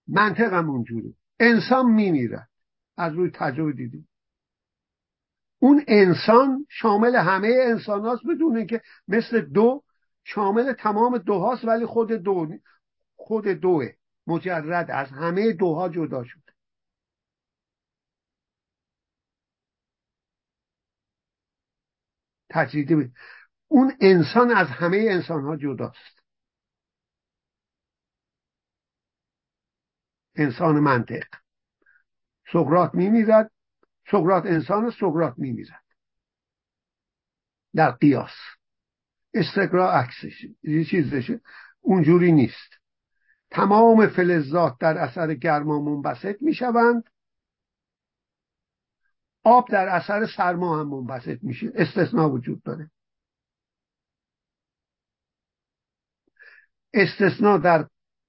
منطقم 0.06 0.70
اونجوری 0.70 1.16
انسان 1.40 1.86
میمیرد. 1.86 2.48
از 2.96 3.12
روی 3.12 3.30
تجربه 3.30 3.72
دیدیم. 3.72 4.08
اون 5.64 5.84
انسان 5.88 6.66
شامل 6.70 7.16
همه 7.16 7.48
انسان 7.66 8.00
هاست 8.00 8.22
بدون 8.26 8.66
که 8.66 8.82
مثل 9.08 9.40
دو 9.40 9.82
شامل 10.24 10.72
تمام 10.72 11.18
دو 11.18 11.38
هاست 11.38 11.64
ولی 11.64 11.86
خود 11.86 12.12
دو 12.12 12.48
خود 13.16 13.48
دوه 13.48 13.92
مجرد 14.26 14.90
از 14.90 15.08
همه 15.08 15.52
دوها 15.52 15.88
جدا 15.88 16.24
شده. 16.24 16.52
تجریدی 22.50 23.12
اون 23.68 23.92
انسان 24.00 24.50
از 24.50 24.68
همه 24.68 25.06
انسان 25.10 25.42
ها 25.42 25.56
جداست. 25.56 26.22
انسان 30.36 30.80
منطق. 30.80 31.24
سقرات 32.52 32.94
میمیرد 32.94 33.53
سقرات 34.10 34.46
انسان 34.46 34.90
سقرات 34.90 35.34
میمیرد 35.38 35.84
در 37.74 37.90
قیاس. 37.90 38.34
استقرا 39.34 39.92
عکسش. 39.92 40.46
یه 40.62 40.84
چیزشه 40.84 41.40
اونجوری 41.80 42.32
نیست. 42.32 42.74
تمام 43.50 44.06
فلزات 44.06 44.78
در 44.80 44.98
اثر 44.98 45.34
گرما 45.34 45.80
منبسط 45.82 46.42
می‌شوند. 46.42 47.04
آب 49.42 49.68
در 49.70 49.88
اثر 49.88 50.26
سرما 50.36 50.80
هم 50.80 50.88
منبسط 50.88 51.38
میشه. 51.42 51.72
استثناء 51.74 52.28
وجود 52.28 52.62
داره. 52.62 52.90
استثناء 56.94 57.58
در 57.58 57.88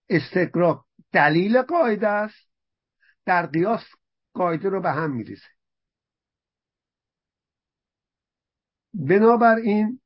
استقرا 0.10 0.86
دلیل 1.12 1.62
قاعده 1.62 2.08
است. 2.08 2.50
در 3.26 3.46
قیاس 3.46 3.84
قاعده 4.34 4.70
رو 4.70 4.82
به 4.82 4.92
هم 4.92 5.12
میریزه. 5.12 5.55
بنابراین 8.96 10.00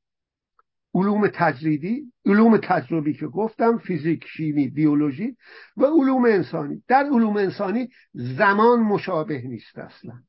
علوم 0.94 1.28
تجریدی 1.34 2.12
علوم 2.26 2.56
تجربی 2.56 3.14
که 3.14 3.26
گفتم 3.26 3.78
فیزیک 3.78 4.24
شیمی 4.26 4.68
بیولوژی 4.68 5.36
و 5.76 5.84
علوم 5.84 6.24
انسانی. 6.24 6.82
در 6.88 7.04
علوم 7.04 7.36
انسانی 7.36 7.88
زمان 8.12 8.80
مشابه 8.80 9.42
نیست 9.42 9.78
اصلا. 9.78 10.22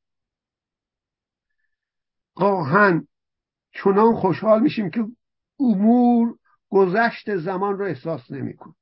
گاهن 2.36 3.06
چنان 3.72 4.14
خوشحال 4.14 4.62
میشیم 4.62 4.90
که 4.90 5.04
امور 5.60 6.38
گذشت 6.68 7.36
زمان 7.36 7.78
رو 7.78 7.84
احساس 7.84 8.30
نمیکن 8.30 8.74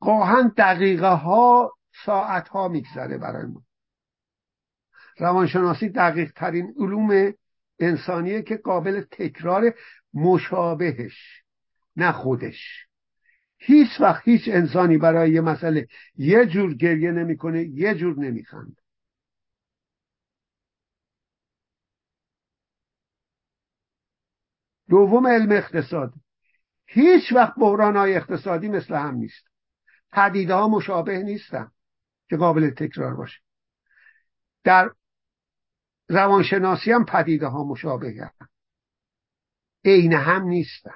گاهن 0.00 0.52
دقیقه 0.56 1.12
ها 1.12 1.72
ساعت 2.04 2.48
ها 2.48 2.68
میگذره 2.68 3.18
برای 3.18 3.46
ما. 3.46 3.62
روانشناسی 5.18 5.88
دقیق 5.88 6.32
ترین 6.32 6.74
علوم 6.76 7.32
انسانیه 7.78 8.42
که 8.42 8.56
قابل 8.56 9.00
تکرار 9.00 9.74
مشابهش 10.14 11.42
نه 11.96 12.12
خودش. 12.12 12.86
هیچ 13.58 14.00
وقت 14.00 14.28
هیچ 14.28 14.42
انسانی 14.48 14.98
برای 14.98 15.30
یه 15.30 15.40
مسئله 15.40 15.86
یه 16.16 16.46
جور 16.46 16.74
گریه 16.74 17.10
نمی‌کنه 17.10 17.64
یه 17.64 17.94
جور 17.94 18.18
نمیخند 18.18 18.80
دوم 24.88 25.26
علم 25.26 25.52
اقتصاد. 25.52 26.12
هیچ 26.86 27.32
وقت 27.32 27.54
بحران 27.54 27.96
های 27.96 28.16
اقتصادی 28.16 28.68
مثل 28.68 28.94
هم 28.94 29.14
نیست. 29.14 29.44
پدیده 30.12 30.54
ها 30.54 30.68
مشابه 30.68 31.18
نیستن 31.18 31.70
که 32.28 32.36
قابل 32.36 32.70
تکرار 32.70 33.14
باشه. 33.14 33.38
در 34.64 34.90
روانشناسی 36.08 36.92
هم 36.92 37.04
پدیده 37.04 37.46
ها 37.46 37.64
مشابه 37.64 38.14
هم. 38.40 38.48
عین 39.84 40.12
هم 40.12 40.42
نیستن. 40.42 40.94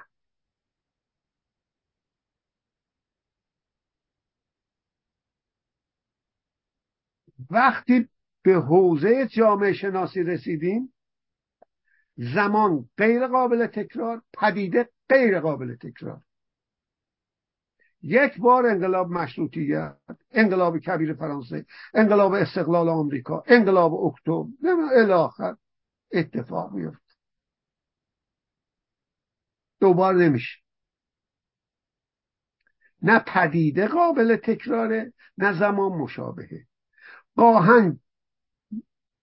وقتی 7.49 8.09
به 8.43 8.53
حوزه 8.53 9.27
جامعه 9.27 9.73
شناسی 9.73 10.23
رسیدیم 10.23 10.93
زمان 12.17 12.89
غیر 12.97 13.27
قابل 13.27 13.67
تکرار 13.67 14.21
پدیده 14.33 14.89
غیر 15.09 15.39
قابل 15.39 15.75
تکرار. 15.75 16.21
یک 18.03 18.37
بار 18.39 18.65
انقلاب 18.67 19.11
مشروطیت 19.11 19.97
انقلاب 20.31 20.79
کبیر 20.79 21.13
فرانسه 21.13 21.65
انقلاب 21.93 22.33
استقلال 22.33 22.89
آمریکا 22.89 23.43
انقلاب 23.47 23.93
اکتبر 23.93 24.45
الاخر 24.97 25.55
اتفاق 26.11 26.71
میفت 26.71 27.17
دوبار 29.79 30.13
نمیشه. 30.15 30.59
نه 33.01 33.19
پدیده 33.19 33.87
قابل 33.87 34.35
تکراره 34.35 35.13
نه 35.37 35.59
زمان 35.59 35.91
مشابهه. 35.91 36.67
گاهن 37.37 37.99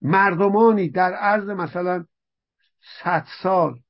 مردمانی 0.03 0.89
در 0.89 1.14
عرض 1.14 1.49
مثلا 1.49 2.07
صد 3.03 3.26
سال 3.43 3.81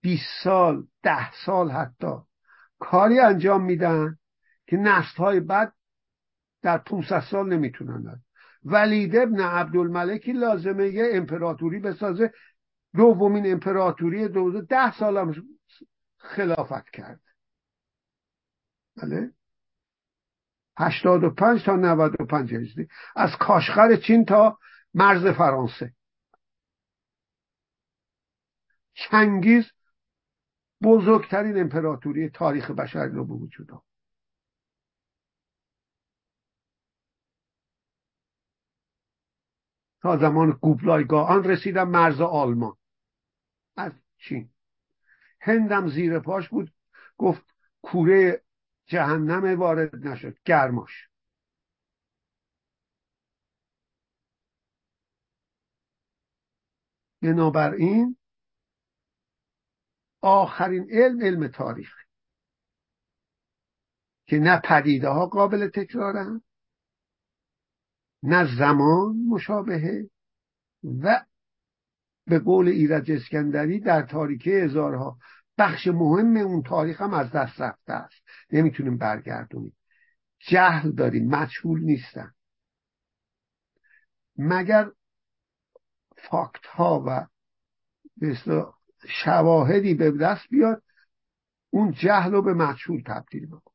بیست 0.00 0.42
سال 0.44 0.86
ده 1.02 1.32
سال 1.44 1.70
حتی 1.70 2.16
کاری 2.78 3.20
انجام 3.20 3.64
میدن 3.64 4.18
که 4.66 4.76
نسل 4.76 5.16
های 5.16 5.40
بعد 5.40 5.72
در 6.62 6.78
500 6.78 7.20
سال 7.20 7.48
نمی‌تونن 7.48 8.22
ولید 8.64 9.16
ابن 9.16 9.40
عبدالملکی 9.40 10.32
لازمه 10.32 10.88
یه 10.88 11.10
امپراتوری 11.12 11.80
بسازه. 11.80 12.32
دومین 12.94 13.52
امپراتوری 13.52 14.28
دوزه 14.28 14.60
ده 14.60 14.98
سال 14.98 15.16
هم 15.16 15.34
خلافت 16.18 16.90
کرد. 16.90 17.20
بله؟ 18.96 19.30
هشتاد 20.78 21.24
و 21.24 21.30
پنج 21.30 21.64
تا 21.64 21.76
نود 21.76 22.20
و 22.20 22.24
پنج 22.24 22.54
هجری. 22.54 22.88
از 23.16 23.30
کاشغر 23.40 23.96
چین 23.96 24.24
تا 24.24 24.58
مرز 24.94 25.26
فرانسه. 25.26 25.92
چنگیز 28.94 29.64
بزرگترین 30.82 31.60
امپراتوری 31.60 32.28
تاریخ 32.28 32.70
بشر 32.70 33.06
رو 33.06 33.24
به 33.24 33.34
وجود 33.34 33.70
آورد. 33.70 33.84
تا 40.02 40.16
زمان 40.16 40.58
گوبلایگاه 40.62 41.28
آن 41.28 41.44
رسیدم 41.44 41.88
مرز 41.88 42.20
آلمان. 42.20 42.76
از 43.76 43.92
چین. 44.18 44.50
هندم 45.40 45.88
زیر 45.88 46.18
پاش 46.18 46.48
بود. 46.48 46.72
گفت 47.18 47.42
کوره 47.82 48.42
جهنم 48.86 49.60
وارد 49.60 50.06
نشد. 50.06 50.38
گرماش. 50.44 51.08
بنابراین 57.22 58.16
آخرین 60.26 60.86
علم 60.90 61.20
علم 61.20 61.48
تاریخ. 61.48 61.94
که 64.26 64.38
نه 64.38 64.60
پدیده 64.64 65.08
ها 65.08 65.26
قابل 65.26 65.68
تکرارن 65.68 66.42
نه 68.22 68.58
زمان 68.58 69.16
مشابهه 69.28 70.10
و 71.02 71.24
به 72.26 72.38
قول 72.38 72.68
ایرج 72.68 73.12
اسکندری 73.12 73.80
در 73.80 74.02
تاریکه 74.02 74.50
هزارها. 74.50 75.18
بخش 75.58 75.86
مهم 75.86 76.36
اون 76.36 76.62
تاریخ 76.62 77.00
هم 77.00 77.14
از 77.14 77.30
دست 77.30 77.60
رفته 77.60 77.92
است. 77.92 78.22
نمی‌تونیم 78.52 78.98
برگردونیم. 78.98 79.76
جهل 80.38 80.90
داریم. 80.90 81.28
مجهول 81.28 81.80
نیستن. 81.80 82.34
مگر 84.38 84.90
فاکت 86.30 86.66
ها 86.66 87.04
و 87.06 87.26
شواهدی 89.08 89.94
به 89.94 90.10
دست 90.10 90.48
بیاد 90.50 90.82
اون 91.70 91.92
جهل 91.92 92.32
رو 92.32 92.42
به 92.42 92.54
مجهول 92.54 93.02
تبدیل 93.06 93.46
بکن 93.46 93.72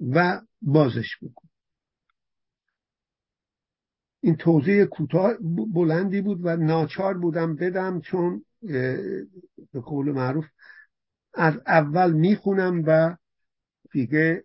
و 0.00 0.40
بازش 0.62 1.16
بکن. 1.22 1.48
این 4.20 4.36
توضیح 4.36 4.84
کوتاه 4.84 5.32
بلندی 5.74 6.20
بود 6.20 6.40
و 6.42 6.56
ناچار 6.56 7.18
بودم 7.18 7.56
بدم 7.56 8.00
چون 8.00 8.44
به 9.72 9.80
قول 9.84 10.12
معروف 10.12 10.46
از 11.34 11.54
اول 11.66 12.12
می‌خونم 12.12 12.82
و 12.86 13.16
دیگه 13.92 14.44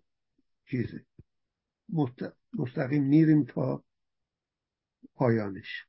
چیزه 0.70 1.04
مستقیم 2.54 3.04
میریم 3.04 3.44
تا 3.44 3.84
پایانش. 5.14 5.84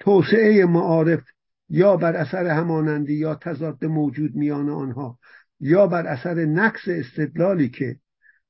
توسعه 0.00 0.66
معارف 0.66 1.24
یا 1.68 1.96
بر 1.96 2.16
اثر 2.16 2.46
همانندی 2.46 3.14
یا 3.14 3.34
تضاد 3.34 3.84
موجود 3.84 4.34
میان 4.34 4.68
آنها 4.68 5.18
یا 5.60 5.86
بر 5.86 6.06
اثر 6.06 6.34
نقص 6.34 6.88
استدلالی 6.88 7.68
که 7.68 7.96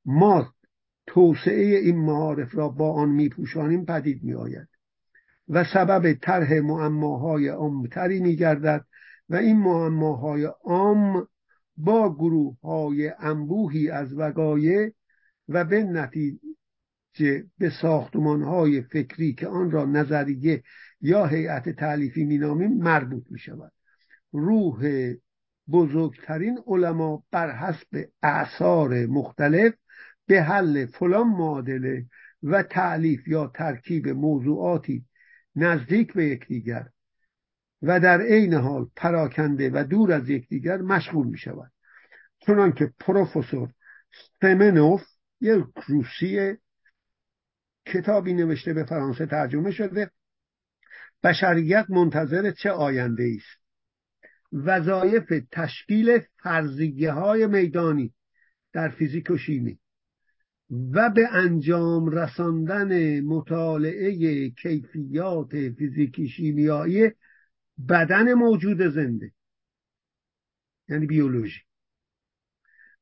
ما 0.05 0.55
توسعه 1.07 1.79
این 1.79 1.97
معارف 1.97 2.55
را 2.55 2.69
با 2.69 2.93
آن 2.93 3.09
میپوشانیم 3.09 3.85
پدید 3.85 4.25
میآید 4.25 4.69
و 5.49 5.65
سبب 5.65 6.13
طرح 6.13 6.53
معماهای 6.53 7.49
عامتری 7.49 8.21
میگردد 8.21 8.85
و 9.29 9.37
این 9.37 9.57
معماهای 9.57 10.45
عام 10.65 11.29
با 11.77 12.15
گروه 12.15 12.61
های 12.61 13.13
انبوهی 13.19 13.91
از 13.91 14.19
وقایع 14.19 14.93
و 15.49 15.65
به 15.65 15.83
نتیجه 15.83 16.39
به 17.59 17.71
ساختمان 17.83 18.43
های 18.43 18.83
فکری 18.83 19.35
که 19.35 19.47
آن 19.47 19.71
را 19.71 19.85
نظریه 19.85 20.63
یا 21.01 21.27
هیئت 21.27 21.69
تعلیفی 21.69 22.25
مینامیم 22.25 22.73
مربوط 22.73 23.25
می 23.31 23.39
شود 23.39 23.73
روح 24.33 25.13
بزرگترین 25.71 26.59
علما 26.67 27.23
بر 27.31 27.57
حسب 27.57 28.05
اعثار 28.23 29.07
مختلف 29.07 29.75
به 30.27 30.43
حل 30.43 30.87
فلان 30.87 31.29
معادله 31.29 32.07
و 32.43 32.63
تعلیف 32.63 33.29
یا 33.29 33.47
ترکیب 33.55 34.09
موضوعاتی 34.09 35.05
نزدیک 35.57 36.13
به 36.13 36.25
یکدیگر 36.25 36.89
و 37.83 38.01
در 38.01 38.21
عین 38.21 38.55
حال 38.55 38.91
پراکنده 38.97 39.71
و 39.71 39.85
دور 39.85 40.13
از 40.13 40.31
یکدیگر 40.31 40.77
مشغول 40.77 41.27
می 41.27 41.39
شود 41.39 41.73
چنان 42.39 42.73
که 42.73 42.93
پروفسور 43.01 43.69
سمنوف 44.41 45.03
یک 45.41 45.65
روسی 45.87 46.57
کتابی 47.87 48.35
نوشته 48.35 48.73
به 48.73 48.85
فرانسه 48.85 49.27
ترجمه 49.27 49.71
شده 49.71 50.11
بشریت 51.27 51.87
منتظر 51.89 52.51
چه 52.51 52.71
آینده 52.71 53.37
است؟ 53.37 53.63
وظایف 54.53 55.33
تشکیل 55.53 56.19
فرضیه 56.43 57.13
های 57.13 57.47
میدانی 57.47 58.15
در 58.73 58.89
فیزیک 58.89 59.31
و 59.31 59.37
شیمی 59.37 59.79
و 60.71 61.11
به 61.11 61.29
انجام 61.33 62.11
رساندن 62.11 63.21
مطالعه 63.21 64.51
کیفیات 64.51 65.51
فیزیکی 65.51 66.29
شیمیایی 66.29 67.11
بدن 67.89 68.35
موجود 68.35 68.83
زنده 68.89 69.33
یعنی 70.89 71.07
بیولوژی. 71.07 71.61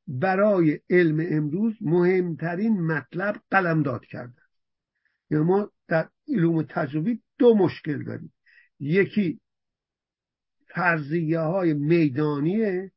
برای 0.08 0.80
علم 0.90 1.26
امروز 1.30 1.74
مهمترین 1.80 2.80
مطلب 2.80 3.36
قلمداد 3.50 4.04
کرده 4.04 4.42
یعنی 5.30 5.44
ما 5.44 5.70
در 5.88 6.08
علوم 6.28 6.62
تجربی 6.62 7.22
دو 7.38 7.54
مشکل 7.54 8.04
داریم. 8.04 8.32
یکی 8.80 9.40
فرضیه 10.74 11.40
های 11.40 11.74
میدانیه 11.74 12.92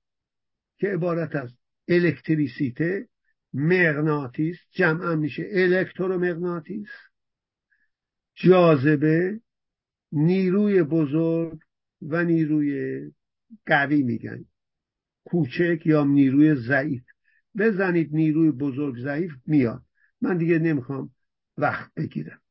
که 0.78 0.88
عبارت 0.88 1.36
از 1.36 1.58
الکتریسیته 1.88 3.08
مغناطیس 3.54 4.58
جمع 4.72 5.16
میشه 5.16 5.48
الکترومغناطیس. 5.52 6.90
جاذبه 8.36 9.40
نیروی 10.12 10.84
بزرگ 10.84 11.60
و 12.02 12.24
نیروی 12.24 13.02
قوی 13.66 14.04
میگن. 14.04 14.46
کوچک 15.26 15.82
یا 15.86 16.04
نیروی 16.04 16.56
ضعیف. 16.56 17.04
بزنید 17.58 18.14
نیروی 18.14 18.52
بزرگ 18.52 18.96
ضعیف 19.04 19.32
میاد. 19.46 19.84
من 20.22 20.38
دیگه 20.38 20.60
نمی‌خوام 20.60 21.12
وقت 21.58 21.94
بگیرم. 21.94 22.42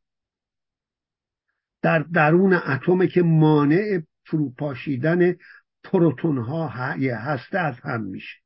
در 1.87 1.99
درون 1.99 2.53
اتم 2.53 3.07
که 3.07 3.23
مانع 3.23 4.03
فروپاشیدن 4.25 5.37
پروتون 5.85 6.39
ها 6.39 6.69
هسته 6.69 7.59
از 7.59 7.75
هم 7.81 8.03
میشه. 8.03 8.37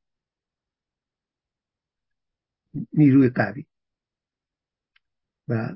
نیروی 2.93 3.29
قوی. 3.29 3.67
و 5.49 5.75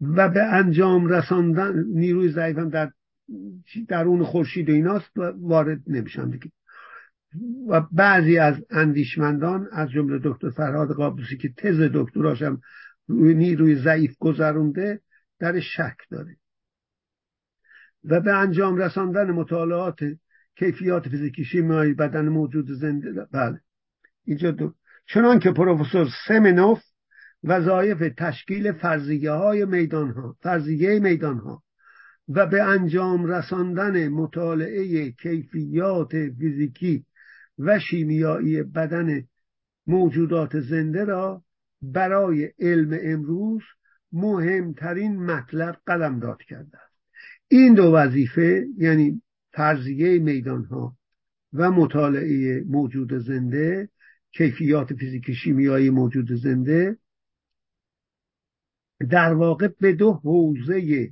و 0.00 0.28
به 0.28 0.42
انجام 0.42 1.06
رساندن 1.06 1.84
نیروی 1.84 2.32
ضعیف 2.32 2.58
هم 2.58 2.68
در 2.68 2.92
درون 3.88 4.24
خورشید 4.24 4.70
ایناست 4.70 5.18
و 5.18 5.22
وارد 5.22 5.80
نمیشم 5.86 6.30
دیگه. 6.30 6.50
و 7.68 7.80
بعضی 7.80 8.38
از 8.38 8.64
اندیشمندان 8.70 9.68
از 9.72 9.90
جمله 9.90 10.20
دکتر 10.24 10.50
فرهاد 10.50 10.92
قابوسی 10.94 11.36
که 11.36 11.52
تز 11.56 11.90
دکتراشم 11.94 12.60
روی 13.06 13.34
نیروی 13.34 13.76
ضعیف 13.76 14.16
گذرونده 14.18 15.00
در 15.38 15.60
شک 15.60 15.96
داره. 16.10 16.36
و 18.04 18.20
به 18.20 18.32
انجام 18.32 18.76
رساندن 18.76 19.30
مطالعات 19.30 20.00
کیفیات 20.56 21.08
فیزیکی 21.08 21.44
شیمیایی 21.44 21.94
بدن 21.94 22.28
موجود 22.28 22.70
زنده. 22.70 23.26
بله. 23.32 23.60
اینجا 24.24 24.50
دو. 24.50 24.74
چنان 25.06 25.38
که 25.38 25.50
پروفسور 25.50 26.08
سمنوف 26.28 26.82
وظایف 27.44 28.14
تشکیل 28.16 28.72
فرضیه 28.72 29.30
های 29.30 29.64
میدان 29.64 30.10
ها 30.10 30.36
فرضیه 30.40 30.98
میدان 30.98 31.38
ها 31.38 31.62
و 32.28 32.46
به 32.46 32.62
انجام 32.62 33.26
رساندن 33.26 34.08
مطالعه 34.08 35.10
کیفیات 35.10 36.10
فیزیکی 36.10 37.04
و 37.58 37.78
شیمیایی 37.78 38.62
بدن 38.62 39.24
موجودات 39.86 40.60
زنده 40.60 41.04
را 41.04 41.42
برای 41.82 42.52
علم 42.58 42.98
امروز 43.02 43.62
مهمترین 44.12 45.16
مطلب 45.16 45.76
قلمداد 45.86 46.42
کرده. 46.42 46.78
این 47.52 47.74
دو 47.74 47.92
وظیفه 47.92 48.66
یعنی 48.78 49.22
فرضیه 49.52 50.18
میدان 50.18 50.64
ها 50.64 50.96
و 51.52 51.70
مطالعه 51.70 52.64
موجود 52.66 53.18
زنده 53.18 53.88
کیفیات 54.30 54.94
فیزیک 54.94 55.32
شیمیایی 55.32 55.90
موجود 55.90 56.32
زنده 56.32 56.96
در 59.10 59.34
واقع 59.34 59.68
به 59.80 59.92
دو 59.92 60.12
حوزه 60.12 61.10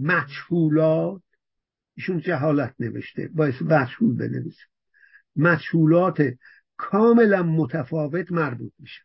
مجهولات 0.00 1.22
ایشون 1.96 2.20
جهالت 2.20 2.74
نوشته؟ 2.80 3.28
باعث 3.34 3.62
مجهول 3.62 4.16
بنویسه. 4.16 4.64
مجهولات 5.36 6.22
کاملا 6.76 7.42
متفاوت 7.42 8.32
مربوط 8.32 8.72
میشه. 8.78 9.02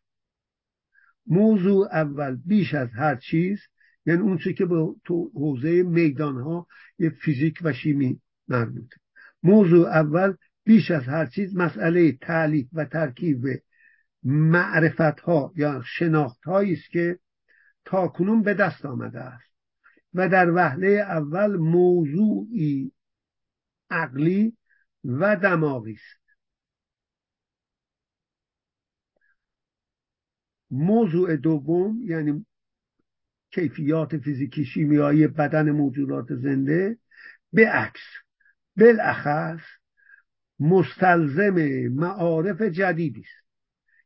موضوع 1.26 1.88
اول 1.92 2.36
بیش 2.46 2.74
از 2.74 2.90
هر 2.92 3.16
چیز 3.16 3.60
یعنی 4.08 4.22
اون 4.22 4.38
که 4.38 4.66
به 4.66 4.96
تو 5.04 5.32
حوزه 5.34 5.84
میدان 5.84 6.42
ها 6.42 6.68
یه 7.00 7.10
فیزیک 7.10 7.60
و 7.62 7.74
شیمی 7.74 8.22
مربوطه 8.48 8.96
موضوع 9.44 9.88
اول 9.88 10.34
بیش 10.64 10.92
از 10.92 11.04
هر 11.04 11.26
چیز 11.26 11.56
مسئله 11.56 12.12
تعلیف 12.12 12.68
و 12.74 12.86
ترکیب 12.86 13.46
معرفت 14.24 15.20
ها 15.20 15.54
یا 15.56 15.82
شناخت 15.86 16.44
هایی 16.46 16.74
است 16.74 16.90
که 16.90 17.20
تاکنون 17.86 18.44
به 18.44 18.54
دست 18.54 18.86
آمده 18.86 19.20
است. 19.20 19.48
و 20.14 20.30
در 20.30 20.52
وهله 20.52 20.88
اول 20.88 21.58
موضوعی 21.58 22.92
عقلی 23.90 24.58
و 25.04 25.36
دماغی 25.36 25.94
است. 25.94 26.38
موضوع 30.72 31.36
دوم 31.36 32.02
یعنی 32.04 32.46
کیفیات 33.52 34.18
فیزیکی 34.18 34.66
شیمیایی 34.66 35.28
بدن 35.28 35.72
موجودات 35.72 36.36
زنده. 36.36 36.98
به 37.54 37.70
عکس 37.70 38.02
بالاخص 38.78 39.62
مستلزم 40.60 41.88
معارف 41.88 42.62
جدیدی 42.62 43.22
است. 43.22 43.48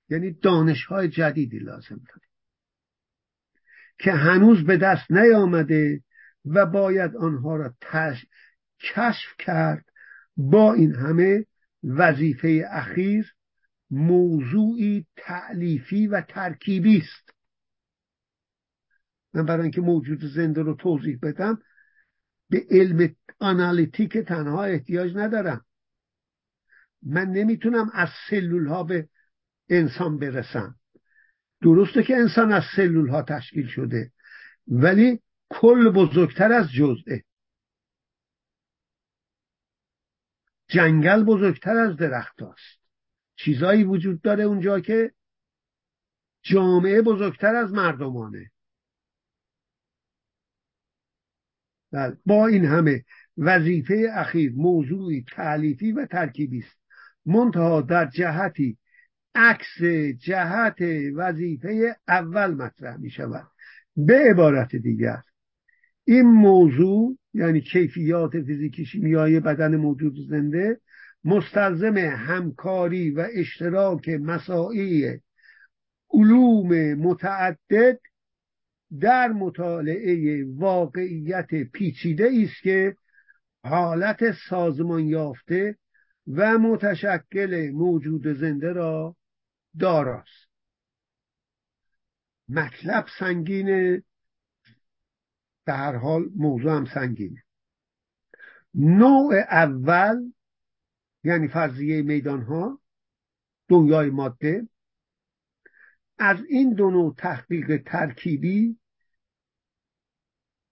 یعنی 0.09 0.31
دانش 0.31 0.85
های 0.85 1.07
جدیدی 1.07 1.59
لازم 1.59 2.01
داره 2.07 2.27
که 3.99 4.11
هنوز 4.11 4.65
به 4.65 4.77
دست 4.77 5.11
نیامده 5.11 6.03
و 6.45 6.65
باید 6.65 7.15
آنها 7.15 7.55
را 7.55 7.73
تش... 7.81 8.25
کشف 8.79 9.29
کرد 9.39 9.85
با 10.37 10.73
این 10.73 10.95
همه 10.95 11.45
وظیفه 11.83 12.65
اخیر 12.71 13.33
موضوعی 13.89 15.05
تعلیفی 15.15 16.07
و 16.07 16.21
ترکیبی 16.21 16.97
است. 16.97 17.30
من 19.33 19.45
برای 19.45 19.61
اینکه 19.61 19.81
موجود 19.81 20.25
زنده 20.25 20.61
رو 20.61 20.73
توضیح 20.73 21.19
بدم 21.21 21.61
به 22.49 22.65
علم 22.69 23.15
آنالیتیک 23.39 24.17
تنها 24.17 24.63
احتیاج 24.63 25.15
ندارم. 25.15 25.65
من 27.03 27.27
نمی‌تونم 27.27 27.89
از 27.93 28.09
سلول 28.29 28.67
ها 28.67 28.83
به 28.83 29.09
انسان 29.69 30.19
برسم. 30.19 30.75
درسته 31.61 32.03
که 32.03 32.15
انسان 32.15 32.51
از 32.51 32.63
سلول 32.75 33.09
ها 33.09 33.21
تشکیل 33.21 33.67
شده 33.67 34.11
ولی 34.67 35.19
کل 35.49 35.89
بزرگتر 35.89 36.51
از 36.51 36.71
جزئه. 36.71 37.23
جنگل 40.67 41.23
بزرگتر 41.23 41.77
از 41.77 41.97
درخت 41.97 42.41
است 42.41 42.81
چیزایی 43.35 43.83
وجود 43.83 44.21
داره 44.21 44.43
اونجا 44.43 44.79
که 44.79 45.13
جامعه 46.41 47.01
بزرگتر 47.01 47.55
از 47.55 47.71
مردمانه. 47.71 48.50
بله، 51.91 52.17
با 52.25 52.47
این 52.47 52.65
همه 52.65 53.03
وظیفه 53.37 54.07
اخیر 54.13 54.53
موضوعی 54.55 55.25
تعلیفی 55.35 55.91
و 55.91 56.05
ترکیبی 56.05 56.59
است. 56.59 56.77
منتها 57.25 57.81
در 57.81 58.05
جهتی 58.05 58.77
عکس 59.35 59.81
جهت 60.19 60.81
وظیفه 61.15 61.95
اول 62.07 62.53
مطرح 62.53 62.97
می 62.97 63.09
شود. 63.09 63.47
به 63.95 64.29
عبارت 64.29 64.75
دیگر 64.75 65.21
این 66.03 66.25
موضوع 66.25 67.17
یعنی 67.33 67.61
کیفیات 67.61 68.41
فیزیکی 68.41 68.85
شیمیایی 68.85 69.39
بدن 69.39 69.75
موجود 69.75 70.15
زنده 70.29 70.79
مستلزم 71.23 71.97
همکاری 71.97 73.11
و 73.11 73.27
اشتراک 73.33 74.09
مساعی 74.09 75.19
علوم 76.13 76.93
متعدد 76.93 77.99
در 78.99 79.27
مطالعه 79.27 80.45
واقعیت 80.55 81.53
پیچیده 81.73 82.31
است 82.43 82.63
که 82.63 82.95
حالت 83.63 84.31
سازمان 84.49 85.05
یافته 85.05 85.77
و 86.27 86.57
متشکل 86.57 87.71
موجود 87.73 88.27
زنده 88.27 88.73
را 88.73 89.15
داراست. 89.79 90.51
مطلب 92.49 93.05
سنگینه 93.19 94.03
به 95.65 95.73
هر 95.73 95.95
حال 95.95 96.29
موضوع 96.35 96.71
هم 96.71 96.85
سنگینه. 96.85 97.43
نوع 98.73 99.35
اول 99.35 100.31
یعنی 101.23 101.47
فرضیه 101.47 102.01
میدان 102.01 102.41
ها 102.41 102.81
دنیای 103.67 104.09
ماده. 104.09 104.67
از 106.17 106.37
این 106.49 106.73
دو 106.73 106.91
نوع 106.91 107.15
تحقیق 107.17 107.83
ترکیبی 107.85 108.80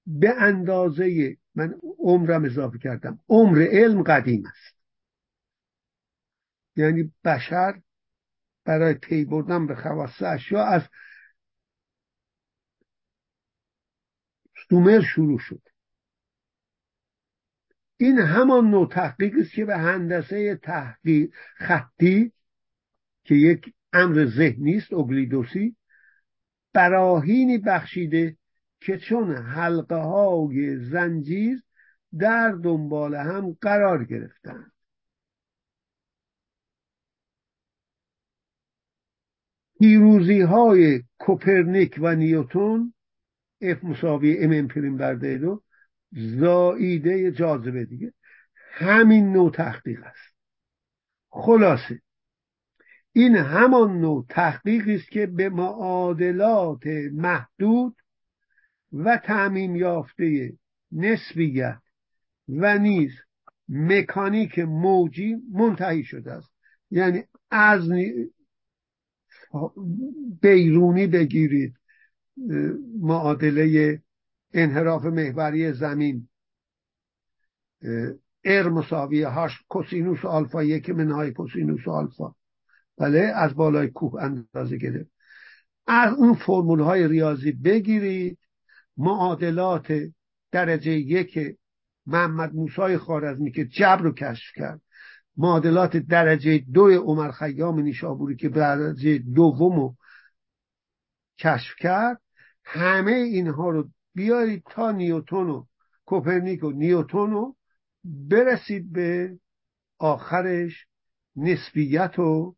به 0.09 0.41
اندازه 0.41 1.37
من 1.55 1.75
عمرم 1.99 2.45
اضافه 2.45 2.77
کردم. 2.77 3.19
عمر 3.29 3.67
علم 3.71 4.03
قدیم 4.03 4.43
است. 4.45 4.75
یعنی 6.75 7.13
بشر 7.23 7.81
برای 8.65 8.93
پی 8.93 9.25
بردن 9.25 9.67
به 9.67 9.75
خواص 9.75 10.21
اشیا 10.21 10.65
از 10.65 10.81
سومر 14.69 15.01
شروع 15.01 15.39
شد. 15.39 15.61
این 17.97 18.19
همان 18.19 18.69
نوع 18.69 18.89
تحقیق 18.89 19.33
است 19.39 19.51
که 19.51 19.65
به 19.65 19.77
هندسه 19.77 20.55
تحقیق 20.55 21.33
خطی 21.55 22.31
که 23.23 23.35
یک 23.35 23.73
امر 23.93 24.25
ذهنی 24.25 24.77
است 24.77 24.93
اوگلیدوسی 24.93 25.75
براهینی 26.73 27.57
بخشیده 27.57 28.38
که 28.81 28.97
چون 28.97 29.35
حلقه 29.35 29.95
های 29.95 30.77
زنجیر 30.77 31.63
در 32.19 32.51
دنبال 32.51 33.15
هم 33.15 33.57
قرار 33.61 34.05
گرفتند. 34.05 34.71
پیروزی 39.79 40.41
های 40.41 41.03
کوپرنیک 41.19 41.99
و 42.01 42.15
نیوتون 42.15 42.93
اف 43.61 43.83
مساوی 43.83 44.37
ام 44.37 44.51
امپریم 44.53 44.97
بر 44.97 45.13
دو 45.13 45.63
زاییده 46.11 47.31
جاذبه 47.31 47.85
دیگه. 47.85 48.13
همین 48.71 49.33
نوع 49.33 49.51
تحقیق 49.51 50.03
است. 50.03 50.35
خلاصه 51.29 52.01
این 53.11 53.35
همان 53.35 54.01
نوع 54.01 54.25
تحقیقی 54.29 54.95
است 54.95 55.11
که 55.11 55.25
به 55.25 55.49
معادلات 55.49 56.85
محدود 57.13 57.95
و 58.93 59.17
تعمیم 59.17 59.75
یافته 59.75 60.53
نسبیت 60.91 61.81
و 62.47 62.77
نیز 62.77 63.11
مکانیک 63.69 64.59
موجی 64.59 65.35
منتهی 65.53 66.03
شده 66.03 66.31
است. 66.31 66.51
یعنی 66.91 67.23
از 67.51 67.89
بیرونی 70.41 71.07
بگیرید 71.07 71.75
معادله 73.01 74.01
انحراف 74.53 75.05
محوری 75.05 75.73
زمین. 75.73 76.29
ار 78.43 78.69
مساوی 78.69 79.23
هاش 79.23 79.51
کوسینوس 79.69 80.25
آلفا 80.25 80.63
یک 80.63 80.89
منهای 80.89 81.31
کوسینوس 81.31 81.87
آلفا. 81.87 82.35
بله 82.97 83.19
از 83.19 83.55
بالای 83.55 83.87
کوه 83.87 84.23
اندازه 84.23 84.77
گرفت. 84.77 85.11
از 85.87 86.13
اون 86.13 86.33
فرمول 86.33 86.79
های 86.79 87.07
ریاضی 87.07 87.51
بگیرید 87.51 88.37
معادلات 88.99 89.93
درجه 90.51 90.91
یک 90.91 91.57
محمد 92.05 92.53
موسای 92.53 92.97
خارزمی 92.97 93.51
که 93.51 93.65
جبر 93.65 94.01
رو 94.01 94.11
کشف 94.11 94.53
کرد. 94.55 94.81
معادلات 95.37 95.97
درجه 95.97 96.57
دو 96.57 96.89
عمر 96.89 97.31
خیام 97.31 97.79
نیشابوری 97.79 98.35
که 98.35 98.49
درجه 98.49 99.17
دوم 99.17 99.75
رو 99.75 99.95
کشف 101.39 101.75
کرد. 101.79 102.21
همه 102.63 103.11
اینها 103.11 103.69
رو 103.69 103.89
بیارید 104.15 104.63
تا 104.69 104.91
نیوتون 104.91 105.49
و 105.49 105.65
کوپرنیک 106.05 106.63
و 106.63 106.71
نیوتون 106.71 107.31
رو 107.31 107.55
برسید 108.03 108.91
به 108.91 109.37
آخرش. 109.97 110.85
نسبیت 111.35 112.19
و 112.19 112.55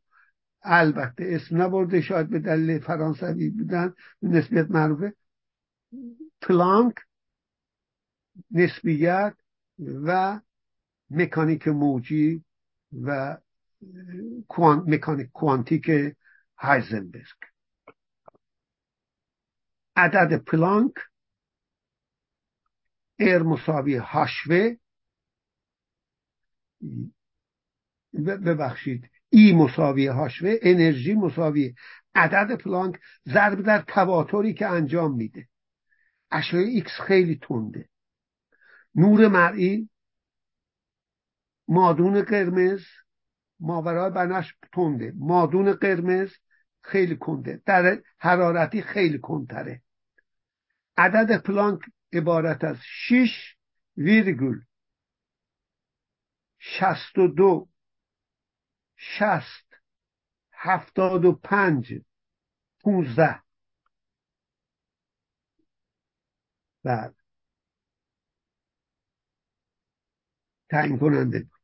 البته 0.63 1.23
اسم 1.27 1.61
نبرده 1.61 2.01
شاید 2.01 2.29
به 2.29 2.39
دلیل 2.39 2.79
فرانسوی 2.79 3.49
بودن 3.49 3.93
نسبیت 4.21 4.71
معروفه. 4.71 5.13
پلانک 6.41 6.95
نسبیت 8.51 9.35
و 10.05 10.39
مکانیک 11.09 11.67
موجی 11.67 12.43
و 13.01 13.37
مکانیک 14.87 15.31
کوانتیک 15.31 15.91
هایزنبرگ. 16.57 17.39
عدد 19.95 20.43
پلانک 20.43 20.93
ار 23.19 23.43
مساوی 23.43 23.95
هاشوه 23.95 24.75
ببخشید 28.25 29.09
ای 29.29 29.53
مساوی 29.53 30.07
هاشوه 30.07 30.55
انرژی 30.61 31.13
مساوی. 31.13 31.75
عدد 32.15 32.55
پلانک 32.55 32.99
ضرب 33.27 33.61
در 33.61 33.81
تواتری 33.81 34.53
که 34.53 34.67
انجام 34.67 35.15
میده. 35.15 35.47
اشعه 36.32 36.61
ایکس 36.61 37.01
خیلی 37.07 37.39
تنده. 37.41 37.89
نور 38.95 39.27
مرئی 39.27 39.89
مادون 41.67 42.21
قرمز 42.21 42.84
ماورای 43.59 44.11
بنفش 44.11 44.55
تنده. 44.73 45.13
مادون 45.15 45.73
قرمز 45.73 46.32
خیلی 46.82 47.17
کنده 47.17 47.61
در 47.65 48.01
حرارتی 48.17 48.82
خیلی 48.82 49.19
کندتره 49.19 49.82
عدد 50.97 51.41
پلانک 51.43 51.82
عبارت 52.13 52.63
از 52.63 52.77
6 52.82 53.55
ویرگول 53.97 54.61
62 56.59 57.69
60 58.95 59.65
75 60.51 61.93
15 62.84 63.39
بعد 66.84 67.15
تعیین 70.69 70.99
کننده. 70.99 71.39
بود 71.39 71.61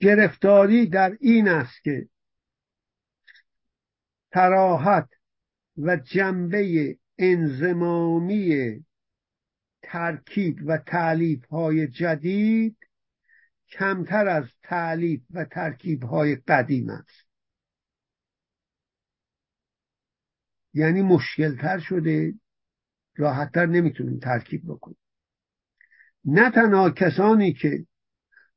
گرفتاری 0.00 0.86
در 0.86 1.16
این 1.20 1.48
است 1.48 1.82
که 1.82 2.08
تراحت 4.32 5.08
و 5.76 5.96
جنبه 5.96 6.98
انزمامی 7.18 8.84
ترکیب 9.82 10.58
و 10.66 10.78
تعلیف 10.78 11.46
های 11.46 11.86
جدید 11.86 12.76
کمتر 13.68 14.28
از 14.28 14.44
تعلیف 14.62 15.20
و 15.30 15.44
ترکیب 15.44 16.04
های 16.04 16.36
قدیم 16.36 16.90
است. 16.90 17.26
یعنی 20.74 21.02
مشکلتر 21.02 21.78
شده 21.78 22.34
راحتتر 23.20 23.66
نمی‌تونیم 23.66 24.18
ترکیب 24.18 24.62
بکنیم. 24.68 24.98
نه 26.24 26.50
تنها 26.50 26.90
کسانی 26.90 27.52
که 27.52 27.86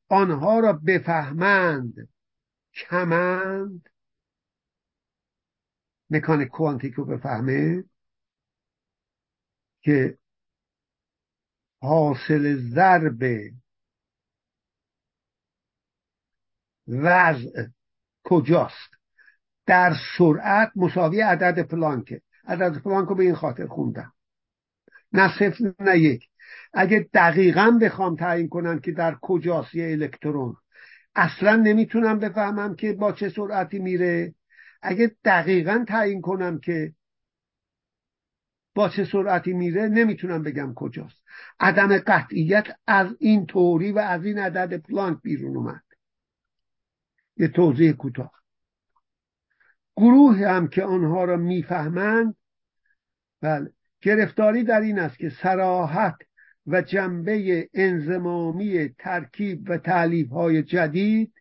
آنها 0.09 0.59
را 0.59 0.73
بفهمند 0.73 2.09
کمند 2.73 3.89
مکانیک 6.09 6.47
کوانتیک 6.47 6.93
رو 6.93 7.05
بفهمه 7.05 7.83
که 9.81 10.17
حاصل 11.81 12.71
ضرب 12.73 13.23
وضع 16.87 17.67
کجاست. 18.23 18.93
در 19.65 19.93
سرعت 20.17 20.71
مساوی 20.75 21.21
عدد 21.21 21.61
پلانکه 21.61 22.21
عدد 22.45 22.77
پلانک 22.77 23.09
رو 23.09 23.15
به 23.15 23.23
این 23.23 23.35
خاطر 23.35 23.67
خوندم. 23.67 24.13
نه 25.13 25.39
صفر 25.39 25.73
نه 25.79 25.99
یک. 25.99 26.29
اگه 26.73 27.09
دقیقا 27.13 27.79
بخوام 27.81 28.15
تعیین 28.15 28.49
کنم 28.49 28.79
که 28.79 28.91
در 28.91 29.17
کجاست 29.21 29.75
یه 29.75 29.91
الکترون 29.91 30.55
اصلا 31.15 31.55
نمی‌تونم 31.55 32.19
بفهمم 32.19 32.75
که 32.75 32.93
با 32.93 33.11
چه 33.11 33.29
سرعتی 33.29 33.79
میره. 33.79 34.35
اگه 34.81 35.15
دقیقا 35.25 35.85
تعیین 35.87 36.21
کنم 36.21 36.59
که 36.59 36.93
با 38.75 38.89
چه 38.89 39.05
سرعتی 39.05 39.53
میره 39.53 39.87
نمی‌تونم 39.87 40.43
بگم 40.43 40.73
کجاست. 40.73 41.15
عدم 41.59 41.97
قطعیت 41.97 42.67
از 42.87 43.07
این 43.19 43.45
توری 43.45 43.91
و 43.91 43.99
از 43.99 44.25
این 44.25 44.39
عدد 44.39 44.77
پلانک 44.77 45.21
بیرون 45.21 45.57
اومد. 45.57 45.83
یه 47.37 47.47
توضیح 47.47 47.91
کوتاه. 47.91 48.31
گروه 49.95 50.37
هم 50.37 50.67
که 50.67 50.83
آنها 50.83 51.23
را 51.23 51.37
می‌فهمند 51.37 52.35
بله. 53.41 53.73
گرفتاری 54.03 54.63
در 54.63 54.81
این 54.81 54.99
است 54.99 55.17
که 55.17 55.29
سراحت 55.29 56.15
و 56.67 56.81
جنبه 56.81 57.69
انزمامی 57.73 58.89
ترکیب 58.99 59.69
و 59.69 59.77
تعلیف 59.77 60.29
های 60.29 60.63
جدید 60.63 61.33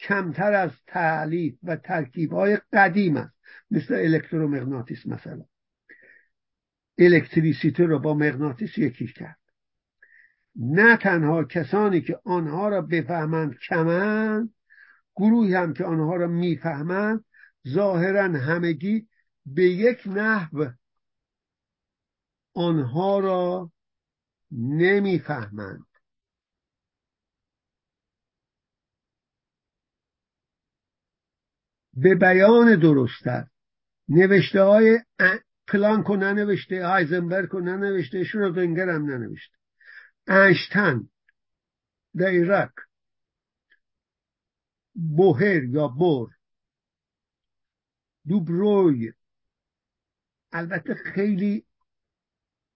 کمتر 0.00 0.52
از 0.52 0.70
تعلیف 0.86 1.54
و 1.62 1.76
ترکیب 1.76 2.32
های 2.32 2.58
قدیم 2.72 3.16
است. 3.16 3.34
مثل 3.70 3.94
الکترومغناطیس 3.94 5.06
مثلا. 5.06 5.44
الکتریسیته 6.98 7.84
رو 7.84 7.98
با 7.98 8.14
مغناطیس 8.14 8.78
یکی 8.78 9.06
کرد. 9.06 9.38
نه 10.56 10.96
تنها 10.96 11.44
کسانی 11.44 12.00
که 12.00 12.20
آنها 12.24 12.68
را 12.68 12.82
بفهمند 12.82 13.58
کمند 13.68 14.54
گروهی 15.16 15.54
هم 15.54 15.72
که 15.72 15.84
آنها 15.84 16.16
را 16.16 16.26
می‌فهمند 16.26 17.24
ظاهرا 17.68 18.22
همگی 18.22 19.08
به 19.46 19.64
یک 19.64 19.98
نحو 20.06 20.66
آنها 22.54 23.18
را 23.18 23.70
نمی‌فهمند. 24.52 25.86
به 31.94 32.14
بیان 32.14 32.80
درستتر 32.80 33.46
نوشته 34.08 34.62
های 34.62 34.98
رو 36.06 36.16
ننوشته 36.16 36.86
هایزنبرگ 36.86 37.48
رو 37.48 37.60
ننوشته 37.60 38.24
شرودنگر 38.24 38.88
هم 38.88 39.04
ننوشته. 39.04 39.56
انشتن 40.26 41.08
دیرک 42.14 42.72
بوهر 44.94 45.64
یا 45.64 45.88
بور 45.88 46.30
دوبروی. 48.26 49.12
البته 50.52 50.94
خیلی 50.94 51.66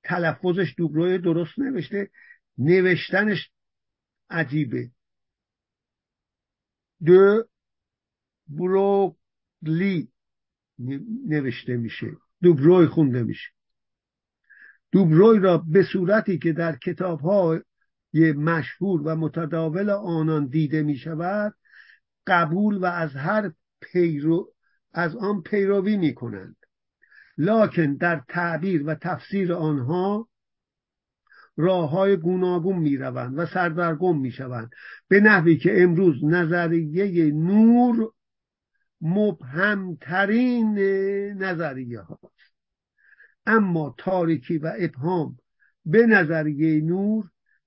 تلفظش 0.04 0.74
دوبروی 0.76 1.18
درست 1.18 1.58
نوشته. 1.58 2.10
نوشتنش 2.58 3.50
عجیبه. 4.30 4.90
دو 7.04 7.44
بروگلی 8.48 10.08
نوشته 11.28 11.76
میشه. 11.76 12.06
دوبروی 12.42 12.86
خونده 12.86 13.22
میشه. 13.22 13.50
دوبروی 14.92 15.38
را 15.38 15.58
به 15.58 15.82
صورتی 15.92 16.38
که 16.38 16.52
در 16.52 16.76
کتاب 16.76 17.20
های 17.20 18.32
مشهور 18.32 19.02
و 19.04 19.16
متداول 19.16 19.90
آنان 19.90 20.46
دیده 20.46 20.82
می 20.82 20.96
شود 20.96 21.54
قبول 22.26 22.76
و 22.76 22.84
از 22.84 23.16
هر 23.16 23.52
پیرو 23.80 24.54
از 24.92 25.16
آن 25.16 25.42
پیروی 25.42 25.96
می 25.96 26.14
کنند 26.14 26.56
لکن 27.38 27.94
در 27.94 28.22
تعبیر 28.28 28.86
و 28.86 28.94
تفسیر 28.94 29.52
آنها 29.52 30.28
راه 31.56 31.90
های 31.90 32.16
گوناگون 32.16 32.78
می 32.78 32.96
روند 32.96 33.38
و 33.38 33.46
سردرگم 33.46 34.18
می 34.18 34.30
شوند 34.30 34.70
به 35.08 35.20
نحوی 35.20 35.56
که 35.56 35.82
امروز 35.82 36.24
نظریه 36.24 37.32
نور 37.32 38.10
مبهمترین 39.00 40.78
نظریه 41.42 42.00
هاست. 42.00 42.54
اما 43.46 43.94
تاریکی 43.98 44.58
و 44.58 44.72
ابهام 44.78 45.36
به 45.84 46.06
نظریه 46.06 46.80
نور 46.80 47.24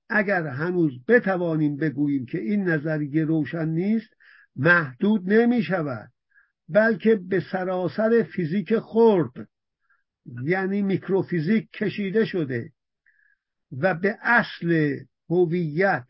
اگر 0.09 0.47
هنوز 0.47 0.91
بتوانیم 1.07 1.77
بگوییم 1.77 2.25
که 2.25 2.39
این 2.39 2.63
نظریه 2.63 3.25
روشن 3.25 3.69
نیست 3.69 4.09
محدود 4.55 5.33
نمی 5.33 5.63
شود 5.63 6.11
بلکه 6.69 7.15
به 7.15 7.43
سراسر 7.51 8.23
فیزیک 8.35 8.79
خرد 8.79 9.47
یعنی 10.43 10.81
میکروفیزیک 10.81 11.71
کشیده 11.71 12.25
شده 12.25 12.71
و 13.71 13.93
به 13.93 14.17
اصل 14.21 14.99
هویت 15.29 16.05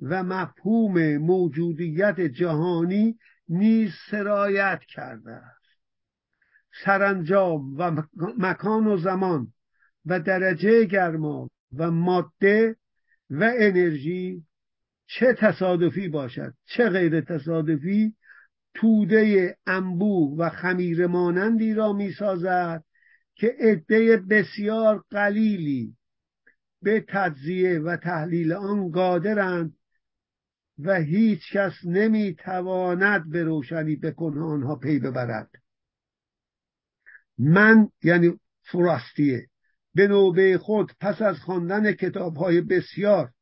و 0.00 0.22
مفهوم 0.22 1.16
موجودیت 1.16 2.20
جهانی 2.20 3.18
نیز 3.48 3.90
سرایت 4.10 4.80
کرده 4.88 5.32
است. 5.32 5.66
سرانجام 6.84 7.76
و 7.78 8.02
مکان 8.38 8.86
و 8.86 8.96
زمان 8.96 9.52
و 10.06 10.20
درجه 10.20 10.84
گرما 10.84 11.50
و 11.76 11.90
ماده 11.90 12.76
و 13.30 13.52
انرژی 13.58 14.44
چه 15.06 15.34
تصادفی 15.38 16.08
باشد 16.08 16.54
چه 16.64 16.88
غیر 16.88 17.20
تصادفی 17.20 18.14
توده 18.74 19.56
انبوه 19.66 20.38
و 20.38 20.48
خمیر 20.48 21.06
مانندی 21.06 21.74
را 21.74 21.92
می 21.92 22.12
سازد 22.12 22.84
که 23.36 23.56
عده 23.58 24.16
بسیار 24.16 25.04
قلیلی 25.10 25.96
به 26.82 27.04
تجزیه 27.08 27.78
و 27.78 27.96
تحلیل 27.96 28.52
آن 28.52 28.90
قادرند 28.90 29.76
و 30.78 30.94
هیچ 30.94 31.52
کس 31.52 31.72
نمی 31.84 32.34
تواند 32.34 33.30
به 33.30 33.44
روشنی 33.44 33.96
به 33.96 34.14
آنها 34.20 34.76
پی 34.76 34.98
ببرد. 34.98 35.50
من 37.38 37.88
یعنی 38.02 38.40
فراستیه 38.62 39.48
به 39.94 40.08
نوبه 40.08 40.58
خود 40.58 40.92
پس 41.00 41.22
از 41.22 41.36
خواندن 41.36 41.92
کتاب 41.92 42.36
های 42.36 42.60
بسیار 42.60 43.32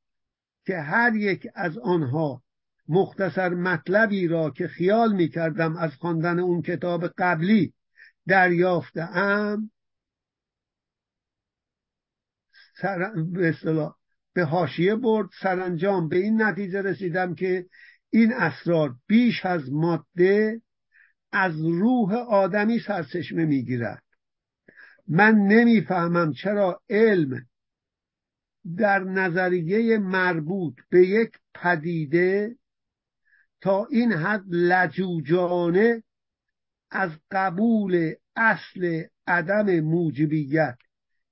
که 0.66 0.76
هر 0.76 1.14
یک 1.14 1.48
از 1.54 1.78
آنها 1.78 2.42
مختصر 2.88 3.48
مطلبی 3.48 4.28
را 4.28 4.50
که 4.50 4.68
خیال 4.68 5.12
می 5.12 5.28
کردم 5.28 5.76
از 5.76 5.94
خواندن 5.94 6.38
اون 6.38 6.62
کتاب 6.62 7.06
قبلی 7.18 7.74
دریافتم 8.26 9.70
سر... 12.80 13.12
به 13.32 13.54
به 14.32 14.44
حاشیه 14.44 14.94
برد 14.96 15.28
سرانجام 15.42 16.08
به 16.08 16.16
این 16.16 16.42
نتیجه 16.42 16.82
رسیدم 16.82 17.34
که 17.34 17.66
این 18.10 18.32
اسرار 18.32 18.94
بیش 19.06 19.46
از 19.46 19.72
ماده 19.72 20.62
از 21.32 21.60
روح 21.60 22.14
آدمی 22.14 22.78
سرچشمه 22.78 23.44
می‌گیرد. 23.44 24.02
من 25.08 25.34
نمی‌فهمم 25.34 26.32
چرا 26.32 26.82
علم 26.90 27.46
در 28.76 28.98
نظریه 28.98 29.98
مربوط 29.98 30.74
به 30.90 31.06
یک 31.06 31.30
پدیده 31.54 32.56
تا 33.60 33.86
این 33.90 34.12
حد 34.12 34.44
لجوجانه 34.48 36.02
از 36.90 37.10
قبول 37.30 38.14
اصل 38.36 39.02
عدم 39.26 39.80
موجبیت 39.80 40.78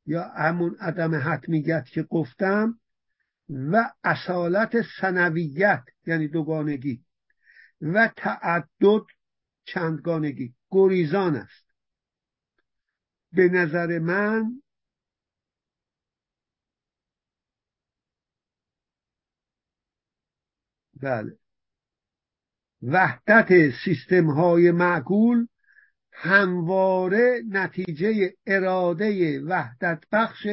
یا 0.07 0.23
همون 0.23 0.77
عدم 0.81 1.33
حتمیت 1.33 1.85
که 1.85 2.03
گفتم 2.03 2.81
و 3.49 3.93
اصالت 4.05 4.73
سنویت 5.01 5.85
یعنی 6.07 6.29
دوگانگی 6.29 7.05
و 7.81 8.13
تعدد 8.17 9.03
چندگانگی. 9.65 10.55
گریزان 10.71 11.37
است. 11.37 11.67
به 13.33 13.49
نظر 13.49 13.99
من 13.99 14.63
بله. 21.01 21.39
وحدت 22.83 23.49
سیستم 23.85 24.31
های 24.31 24.71
معقول 24.71 25.47
همواره 26.13 27.43
نتیجه 27.49 28.35
اراده 28.47 29.41
وحدت 29.41 30.05
بخش 30.13 30.47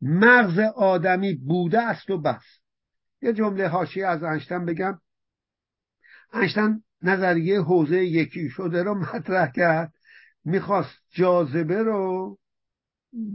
مغز 0.00 0.58
آدمی 0.58 1.34
بوده 1.34 1.82
است 1.82 2.10
و 2.10 2.18
بس. 2.18 2.44
یه 3.22 3.32
جمله 3.32 3.68
هاشی 3.68 4.02
از 4.02 4.22
انشتن 4.22 4.64
بگم. 4.64 5.00
انشتن 6.32 6.82
نظریه 7.02 7.60
حوزه 7.60 8.04
یکی 8.04 8.48
شده 8.48 8.82
رو 8.82 8.94
مطرح 8.94 9.52
کرد. 9.52 9.92
می‌خواست 10.44 10.98
جاذبه 11.10 11.82
رو 11.82 12.38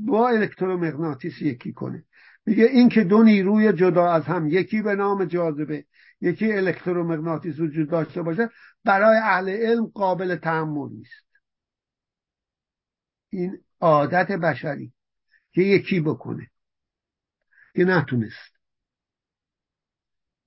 با 0.05 0.30
الکترومغناطیس 0.30 1.41
یکی 1.41 1.74
کنه. 1.74 2.03
میگه 2.45 2.64
این 2.64 2.89
که 2.89 3.03
دو 3.03 3.24
نیروی 3.24 3.74
جدا 3.74 4.12
از 4.12 4.24
هم 4.24 4.47
یکی 4.47 4.82
به 4.82 4.95
نام 4.95 5.26
جاذبه 5.26 5.86
یکی 6.22 6.53
الکترومغناطیس 6.53 7.60
وجود 7.60 7.89
داشته 7.89 8.22
باشه 8.22 8.49
برای 8.86 9.18
اهل 9.18 9.49
علم 9.49 9.86
قابل 9.86 10.36
تحملی 10.36 11.01
است 11.01 11.27
این 13.30 13.58
عادت 13.82 14.32
بشری 14.32 14.94
که 15.52 15.62
یکی 15.62 16.00
بکنه 16.00 16.48
که 17.76 17.84
نتونست. 17.84 18.58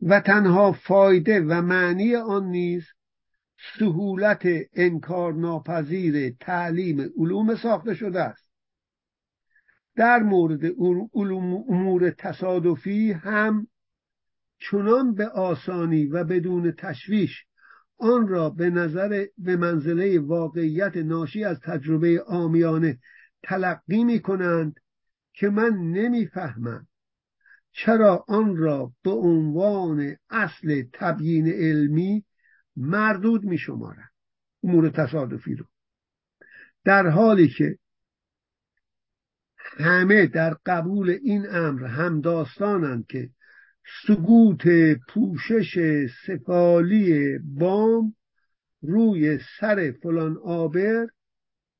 و 0.02 0.20
تنها 0.20 0.72
فایده 0.72 1.40
و 1.40 1.62
معنی 1.62 2.16
آن 2.16 2.44
نیز 2.44 2.86
سهولت 3.78 4.42
انکار 4.72 5.32
ناپذیر 5.32 6.36
تعلیم 6.40 7.00
علوم 7.00 7.56
ساخته 7.56 7.94
شده 7.94 8.20
است. 8.20 8.50
در 9.96 10.18
مورد 10.18 10.64
امور 11.68 12.10
تصادفی 12.10 13.12
هم 13.12 13.66
چنان 14.58 15.14
به 15.14 15.28
آسانی 15.28 16.06
و 16.06 16.24
بدون 16.24 16.72
تشویش 16.72 17.44
آن 18.00 18.28
را 18.28 18.50
به 18.50 18.70
نظر 18.70 19.26
به 19.38 19.56
منزله 19.56 20.18
واقعیت 20.20 20.96
ناشی 20.96 21.44
از 21.44 21.60
تجربه 21.60 22.22
آمیانه 22.26 22.98
تلقی 23.42 24.04
می 24.04 24.20
کنند 24.20 24.80
که 25.32 25.48
من 25.48 25.70
نمی‌فهمم 25.70 26.86
چرا 27.72 28.24
آن 28.28 28.56
را 28.56 28.92
به 29.02 29.10
عنوان 29.10 30.16
اصل 30.30 30.82
تبیین 30.92 31.48
علمی 31.48 32.24
مردود 32.76 33.44
می 33.44 33.58
شمارن 33.58 34.08
امور 34.64 34.90
تصادفی 34.90 35.54
رو. 35.54 35.64
در 36.84 37.06
حالی 37.06 37.48
که 37.48 37.78
همه 39.56 40.26
در 40.26 40.56
قبول 40.66 41.10
این 41.10 41.46
امر 41.50 41.84
هم 41.84 42.20
داستانند 42.20 43.06
که 43.06 43.30
سقوط 44.06 44.68
پوشش 45.08 45.78
سفالی 46.26 47.38
بام 47.38 48.14
روی 48.82 49.38
سر 49.60 49.94
فلان 50.02 50.36
آبر 50.44 51.06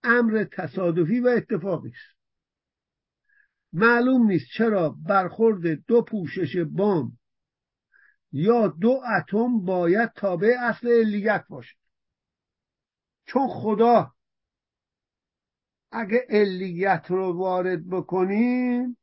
امر 0.05 0.45
تصادفی 0.53 1.21
و 1.21 1.29
اتفاقی 1.29 1.89
است. 1.89 2.21
معلوم 3.73 4.27
نیست 4.27 4.47
چرا 4.55 4.97
برخورد 5.07 5.87
دو 5.87 6.03
پوشش 6.03 6.57
بام 6.57 7.19
یا 8.33 8.67
دو 8.69 9.01
اتم 9.19 9.61
باید 9.65 10.13
تابع 10.13 10.55
اصل 10.61 10.89
علیت 10.89 11.45
باشه 11.49 11.77
چون 13.27 13.49
خدا 13.49 14.13
اگه 15.93 16.27
علیت 16.29 17.05
رو 17.09 17.33
وارد 17.33 17.89
بکنیم 17.89 18.97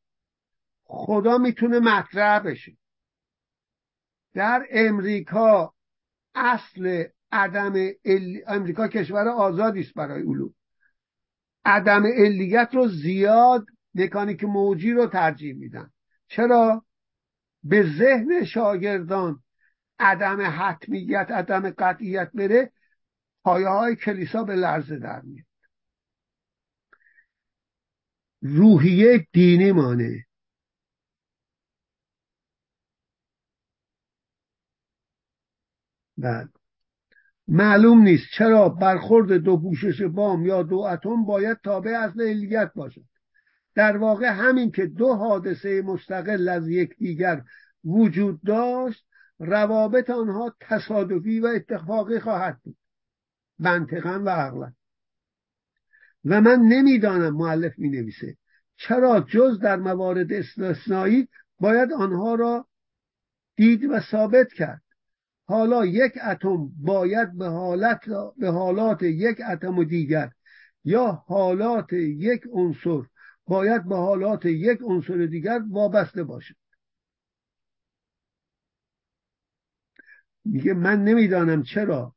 خدا 0.83 1.37
می‌تونه 1.37 1.79
مطرح 1.79 2.39
بشه. 2.39 2.77
در 4.37 4.67
امریکا 4.71 5.73
اصل 6.35 7.03
عدم 7.31 7.73
امریکا 8.47 8.87
کشور 8.87 9.27
آزادی 9.27 9.79
است 9.79 9.93
برای 9.93 10.21
علوم. 10.21 10.53
عدم 11.65 12.03
علیت 12.05 12.69
رو 12.73 12.87
زیاد 12.87 13.65
مکانیک 13.95 14.43
موجی 14.43 14.91
رو 14.91 15.07
ترجیح 15.07 15.55
میدن. 15.55 15.91
چرا؟ 16.27 16.85
به 17.63 17.83
ذهن 17.99 18.43
شاگردان 18.43 19.43
عدم 19.99 20.53
حتمیت 20.59 21.27
عدم 21.31 21.69
قطعیت 21.69 22.31
بره 22.33 22.71
پایه 23.43 23.67
های 23.67 23.95
کلیسا 23.95 24.43
به 24.43 24.55
لرزه 24.55 24.99
در 24.99 25.21
میاد. 25.21 25.45
روحیه 28.41 29.27
دینی 29.33 29.71
مانه. 29.71 30.26
بعد. 36.17 36.49
معلوم 37.47 38.01
نیست 38.01 38.25
چرا 38.33 38.69
برخورد 38.69 39.33
دو 39.33 39.57
پوشش 39.57 40.01
بام 40.01 40.45
یا 40.45 40.63
دو 40.63 40.77
اتم 40.77 41.25
باید 41.25 41.57
تابع 41.63 41.91
اصل 41.91 42.21
علیت 42.21 42.71
باشد. 42.75 43.05
در 43.75 43.97
واقع 43.97 44.25
همین 44.25 44.71
که 44.71 44.85
دو 44.85 45.13
حادثه 45.13 45.81
مستقل 45.81 46.49
از 46.49 46.67
یکدیگر 46.67 47.43
وجود 47.85 48.41
داشت 48.43 49.05
روابط 49.39 50.09
آنها 50.09 50.55
تصادفی 50.59 51.39
و 51.39 51.45
اتفاقی 51.45 52.19
خواهد 52.19 52.59
بود. 52.63 52.77
منطقا 53.59 54.21
و 54.25 54.29
عقلا. 54.29 54.73
و 56.25 56.41
من 56.41 56.59
نمی‌دانم 56.59 57.35
معلف 57.35 57.79
می 57.79 57.89
نویسه 57.89 58.37
چرا 58.75 59.19
جز 59.19 59.59
در 59.59 59.75
موارد 59.75 60.33
استثنایی 60.33 61.27
باید 61.59 61.93
آنها 61.93 62.35
را 62.35 62.67
دید 63.55 63.85
و 63.85 63.99
ثابت 63.99 64.53
کرد. 64.53 64.81
حالا 65.47 65.85
یک 65.85 66.13
اتم 66.23 66.69
باید 66.79 67.37
به 67.37 67.47
حالت 67.47 67.99
به 68.37 68.49
حالات 68.49 69.03
یک 69.03 69.37
اتم 69.49 69.77
و 69.77 69.83
دیگر 69.83 70.31
یا 70.83 71.23
حالات 71.27 71.93
یک 71.93 72.41
عنصر 72.51 73.01
باید 73.45 73.87
به 73.87 73.95
حالات 73.95 74.45
یک 74.45 74.79
عنصر 74.81 75.25
دیگر 75.25 75.59
وابسته 75.69 76.23
باشد. 76.23 76.55
میگه 80.45 80.73
من 80.73 81.03
نمی‌دانم 81.03 81.63
چرا 81.63 82.15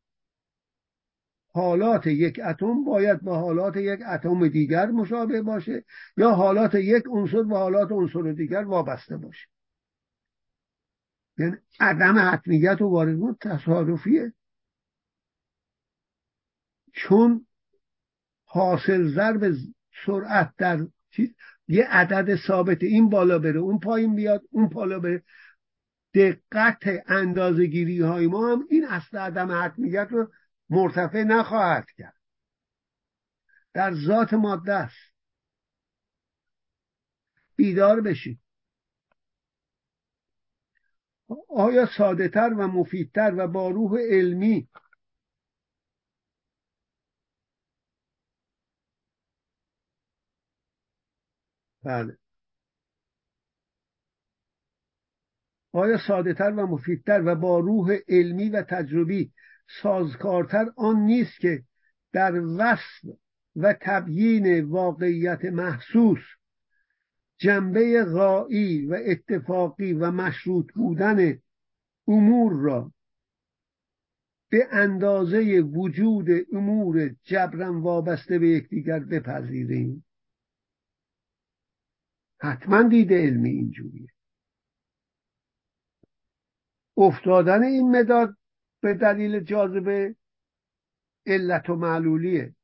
حالات 1.53 2.07
یک 2.07 2.41
اتم 2.45 2.85
باید 2.85 3.25
به 3.25 3.35
حالات 3.35 3.77
یک 3.77 4.01
اتم 4.07 4.49
دیگر 4.49 4.87
مشابه 4.87 5.43
باشه 5.43 5.85
یا 6.17 6.31
حالات 6.31 6.75
یک 6.75 7.05
عنصر 7.11 7.43
به 7.43 7.57
حالات 7.57 7.93
عنصر 7.93 8.33
دیگر 8.33 8.65
وابسته 8.65 9.17
باشه. 9.17 9.47
یعنی 11.41 11.57
عدم 11.81 12.33
حتمیت 12.33 12.83
و 12.83 12.89
وارد 12.89 13.17
بود 13.19 13.39
تصادفیه 13.41 14.33
چون 16.93 17.47
حاصل 18.45 19.15
ضرب 19.15 19.55
سرعت 20.07 20.53
در 20.59 20.87
یه 21.69 21.85
عدد 21.85 22.37
ثابت 22.37 22.83
این 22.83 23.09
بالا 23.09 23.39
بره 23.39 23.61
اون 23.61 23.79
پایین 23.79 24.17
بیاد 24.17 24.43
اون 24.51 24.69
بالا 24.69 25.01
بره. 25.01 25.23
دقت 26.15 26.83
اندازگیری 27.07 28.01
های 28.01 28.27
ما 28.27 28.53
هم 28.53 28.67
این 28.71 28.85
اصل 28.85 29.19
عدم 29.19 29.65
حتمیت 29.65 30.09
رو 30.11 30.33
مرتفع 30.71 31.23
نخواهد 31.23 31.91
کرد. 31.99 32.21
در 33.75 33.95
ذات 34.07 34.35
ماده 34.35 34.73
است. 34.73 35.13
بیدار 37.57 38.01
بشید. 38.01 38.41
آیا 41.49 41.87
ساده 41.99 42.29
تر 42.29 42.55
و 42.59 42.67
مفیدتر 42.67 43.35
و 43.37 43.49
با 43.49 43.71
روح 43.71 44.01
علمی؟ 44.01 44.69
بله. 51.85 52.17
آیا 55.73 55.99
ساده 56.07 56.35
تر 56.35 56.51
و 56.51 56.67
مفیدتر 56.67 57.23
و 57.27 57.35
با 57.35 57.59
روح 57.59 57.97
علمی 58.09 58.49
و 58.49 58.63
تجربی 58.63 59.33
سازکارتر 59.83 60.67
آن 60.77 60.97
نیست 60.97 61.41
که 61.41 61.63
در 62.13 62.33
وصف 62.41 63.17
و 63.57 63.75
تبیین 63.81 64.65
واقعیت 64.65 65.45
محسوس 65.45 66.40
جنبه 67.41 68.05
غایی 68.05 68.87
و 68.87 68.99
اتفاقی 69.07 69.93
و 69.93 70.11
مشروط 70.11 70.73
بودن 70.73 71.43
امور 72.09 72.53
را 72.53 72.93
به 74.51 74.69
اندازه 74.71 75.61
وجود 75.61 76.27
امور 76.53 77.09
جبران 77.09 77.81
وابسته 77.81 78.39
به 78.39 78.49
یکدیگر 78.49 78.99
بپذیریم. 78.99 80.05
حتما 82.41 82.83
دیده 82.83 83.15
علمی 83.15 83.51
اینجوریه. 83.51 84.09
افتادن 86.97 87.63
این 87.63 87.91
مداد 87.97 88.37
به 88.81 88.95
دلیل 88.95 89.41
جاذبه 89.41 90.17
علت 91.27 91.71
و 91.71 91.77
معلولیه. 91.77 92.55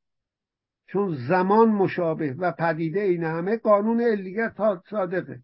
چون 0.87 1.27
زمان 1.27 1.69
مشابه 1.69 2.33
و 2.33 2.51
پدیده 2.51 2.99
این 2.99 3.23
همه 3.23 3.57
قانون 3.57 4.01
علیت 4.01 4.55
صادقه. 4.89 5.43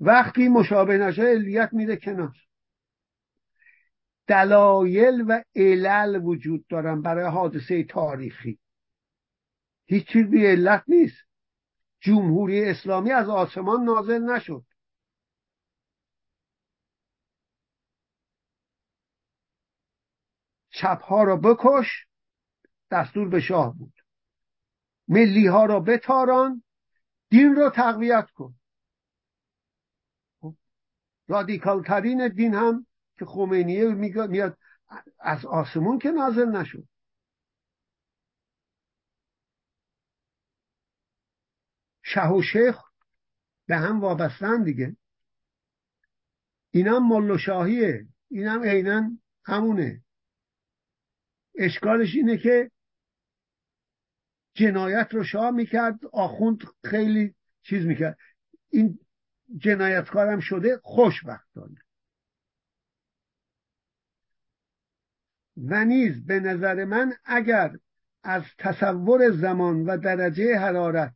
وقتی 0.00 0.48
مشابه 0.48 0.98
نشه 0.98 1.22
علیت 1.22 1.68
میره 1.72 1.96
کنار. 1.96 2.36
دلایل 4.26 5.24
و 5.28 5.42
علل 5.56 6.20
وجود 6.24 6.66
دارن 6.66 7.02
برای 7.02 7.30
حادثه 7.30 7.84
تاریخی. 7.84 8.58
هیچ 9.86 10.06
چیز 10.12 10.26
بی 10.26 10.46
علت 10.46 10.84
نیست. 10.88 11.24
جمهوری 12.00 12.64
اسلامی 12.64 13.12
از 13.12 13.28
آسمان 13.28 13.84
نازل 13.84 14.22
نشد. 14.22 14.64
چپها 20.70 21.22
را 21.22 21.36
بکش 21.36 22.06
دستور 22.90 23.28
به 23.28 23.40
شاه 23.40 23.78
بود. 23.78 23.93
ملی 25.08 25.46
ها 25.46 25.64
را 25.64 25.80
بتاران 25.80 26.62
دین 27.30 27.56
را 27.56 27.70
تقویت 27.70 28.30
کن. 28.30 28.54
رادیکال 31.28 31.82
ترین 31.82 32.28
دین 32.28 32.54
هم 32.54 32.86
که 33.18 33.24
خمینیه 33.24 33.84
میاد 33.84 34.58
از 35.18 35.46
آسمون 35.46 35.98
که 35.98 36.10
نازل 36.10 36.48
نشد. 36.48 36.88
شه 42.02 42.28
و 42.28 42.42
شیخ 42.42 42.78
به 43.66 43.76
هم 43.76 44.00
وابستن 44.00 44.62
دیگه. 44.62 44.96
اینم 46.70 47.08
مل 47.08 47.36
شاهیه. 47.36 48.06
اینم 48.30 48.62
عینا 48.62 49.10
همونه. 49.44 50.02
اشکالش 51.54 52.14
اینه 52.14 52.38
که 52.38 52.70
جنایت 54.54 55.08
رو 55.10 55.24
شاه 55.24 55.50
می‌کرد 55.50 56.06
آخوند 56.12 56.64
خیلی 56.84 57.34
چیز 57.62 57.86
می‌کرد. 57.86 58.18
این 58.70 58.98
جنایتکارم 59.56 60.40
شده 60.40 60.80
خوشبختانه. 60.82 61.76
و 65.56 65.84
نیز 65.84 66.26
به 66.26 66.40
نظر 66.40 66.84
من 66.84 67.12
اگر 67.24 67.76
از 68.22 68.42
تصور 68.58 69.30
زمان 69.30 69.84
و 69.84 69.96
درجه 69.96 70.58
حرارت 70.58 71.14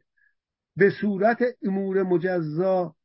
به 0.76 0.90
صورت 0.90 1.42
امور 1.62 2.02
مجزا 2.02 2.96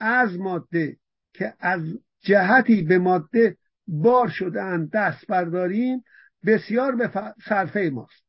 از 0.00 0.38
ماده 0.38 0.96
که 1.32 1.54
از 1.58 1.80
جهتی 2.20 2.82
به 2.82 2.98
ماده 2.98 3.56
بار 3.86 4.28
شدن 4.28 4.86
دست 4.86 5.26
برداریم 5.26 6.04
بسیار 6.46 6.96
به 6.96 7.32
صرفه 7.48 7.90
ماست. 7.92 8.23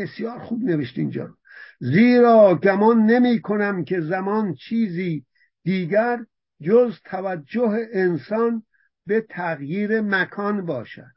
بسیار 0.00 0.38
خوب 0.38 0.64
نوشت 0.64 0.98
اینجا. 0.98 1.36
زیرا 1.78 2.54
گمان 2.62 3.06
نمی 3.06 3.40
کنم 3.40 3.84
که 3.84 4.00
زمان 4.00 4.54
چیزی 4.54 5.26
دیگر 5.62 6.26
جز 6.62 6.98
توجه 7.04 7.88
انسان 7.92 8.62
به 9.06 9.20
تغییر 9.20 10.00
مکان 10.00 10.66
باشد. 10.66 11.12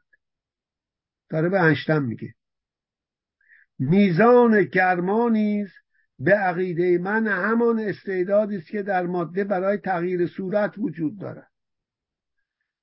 داره 1.30 1.48
به 1.48 1.60
انشتم 1.60 2.02
میگه. 2.02 2.34
میزان 3.78 4.62
گرما 4.62 5.28
نیز 5.28 5.68
به 6.18 6.34
عقیده 6.34 6.98
من 6.98 7.26
همان 7.26 7.78
استعدادی 7.78 8.56
است 8.56 8.66
که 8.66 8.82
در 8.82 9.06
ماده 9.06 9.44
برای 9.44 9.78
تغییر 9.78 10.26
صورت 10.26 10.78
وجود 10.78 11.18
دارد. 11.18 11.50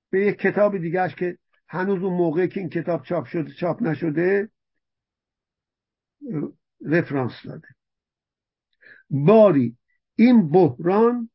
به 0.10 0.26
یک 0.26 0.38
کتاب 0.38 0.78
دیگرش 0.78 1.16
که 1.16 1.38
هنوز 1.68 2.04
اون 2.04 2.14
موقع 2.14 2.48
که 2.48 2.60
این 2.60 2.70
کتاب 2.70 3.04
چاپ 3.04 3.26
شده 3.26 3.52
چاپ 3.52 3.84
نشده 3.84 4.50
رفرانس 6.86 7.34
داده. 7.46 7.68
باری 9.10 9.78
این 10.16 10.50
بحران 10.50 11.30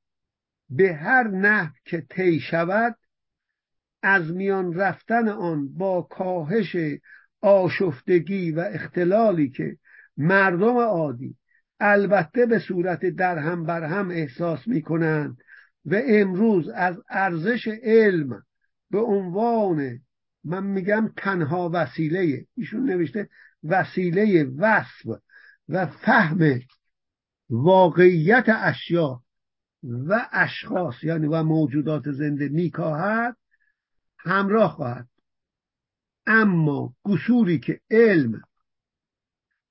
به 0.71 0.95
هر 0.95 1.29
نحو 1.29 1.73
که 1.85 2.07
طی 2.11 2.41
شود 2.41 2.97
از 4.03 4.33
میان 4.33 4.75
رفتن 4.75 5.29
آن 5.29 5.75
با 5.75 6.03
کاهش 6.03 6.77
آشفتگی 7.41 8.51
و 8.51 8.61
اختلالی 8.61 9.51
که 9.51 9.77
مردم 10.17 10.77
عادی 10.77 11.37
البته 11.81 12.47
به 12.47 12.59
صورت 12.59 13.07
درهم 13.07 13.65
بر 13.65 13.85
هم 13.85 14.11
احساس 14.11 14.69
می 14.69 14.83
کنند 14.83 15.37
و 15.85 16.01
امروز 16.07 16.69
از 16.69 16.97
ارزش 17.09 17.69
علم 17.83 18.43
به 18.91 18.99
عنوان 18.99 20.01
من 20.45 20.65
میگم 20.67 21.13
تنها 21.17 21.71
وسیله 21.73 22.47
ایشون 22.57 22.91
نوشته 22.91 23.29
وسیله 23.69 24.45
وصف 24.45 25.21
و 25.69 25.87
فهم 25.87 26.61
واقعیت 27.51 28.45
اشیا 28.49 29.23
و 29.83 30.29
اشخاص 30.33 31.05
یعنی 31.05 31.27
و 31.27 31.43
موجودات 31.43 32.11
زنده 32.11 32.49
میکاهد 32.49 33.37
همراه 34.19 34.73
خواهد. 34.73 35.09
اما 36.27 36.95
قصوری 37.05 37.59
که 37.59 37.81
علم 37.91 38.43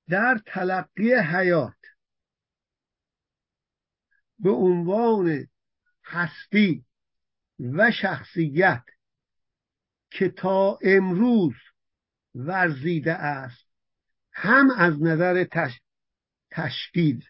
در 0.07 0.41
تلقی 0.45 1.13
حیات 1.13 1.73
به 4.39 4.51
عنوان 4.51 5.47
هستی 6.03 6.85
و 7.59 7.91
شخصیت 7.91 8.83
که 10.11 10.29
تا 10.29 10.79
امروز 10.81 11.55
ورزیده 12.35 13.13
است 13.13 13.64
هم 14.35 14.71
از 14.71 15.01
نظر 15.01 15.43
تش... 15.43 15.79
تشکیل 16.51 17.25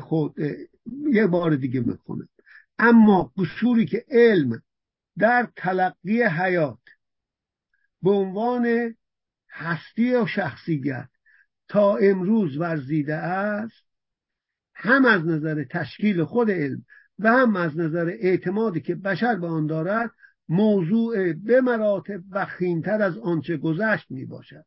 خود 0.00 0.34
یه 1.12 1.26
بار 1.26 1.56
دیگه 1.56 1.80
می‌خونم. 1.80 2.28
اما 2.78 3.32
قصوری 3.36 3.86
که 3.86 4.04
علم 4.08 4.62
در 5.18 5.48
تلقی 5.56 6.22
حیات 6.22 6.78
به 8.02 8.10
عنوان 8.10 8.94
هستی 9.50 10.14
و 10.14 10.26
شخصیت 10.26 11.08
تا 11.68 11.96
امروز 11.96 12.56
ورزیده 12.56 13.14
است 13.14 13.84
هم 14.74 15.04
از 15.04 15.26
نظر 15.26 15.64
تشکیل 15.64 16.24
خود 16.24 16.50
علم 16.50 16.84
و 17.18 17.32
هم 17.32 17.56
از 17.56 17.76
نظر 17.76 18.06
اعتمادی 18.06 18.80
که 18.80 18.94
بشر 18.94 19.34
به 19.36 19.46
آن 19.46 19.66
دارد 19.66 20.10
موضوع 20.48 21.32
به 21.32 21.60
مراتب 21.60 22.20
وخیمتر 22.30 23.02
از 23.02 23.18
آنچه 23.18 23.56
گذشت 23.56 24.10
می 24.10 24.24
باشد 24.24 24.64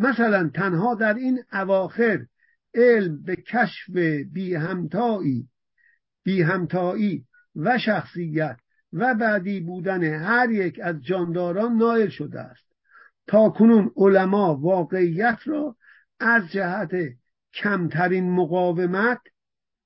مثلا 0.00 0.50
تنها 0.54 0.94
در 0.94 1.14
این 1.14 1.42
اواخر 1.52 2.26
علم 2.74 3.22
به 3.22 3.36
کشف 3.36 3.90
بی 4.32 4.54
همتایی 4.54 5.48
بی 6.24 6.42
همتایی 6.42 7.24
و 7.56 7.78
شخصیت 7.78 8.56
و 8.92 9.14
بعدی 9.14 9.60
بودن 9.60 10.04
هر 10.04 10.50
یک 10.50 10.80
از 10.82 11.02
جانداران 11.02 11.76
نایل 11.76 12.08
شده 12.08 12.40
است. 12.40 12.72
تا 13.26 13.48
کنون 13.50 13.90
علما 13.96 14.56
واقعیت 14.56 15.38
را 15.46 15.76
از 16.20 16.42
جهت 16.52 16.90
کمترین 17.54 18.30
مقاومت 18.30 19.20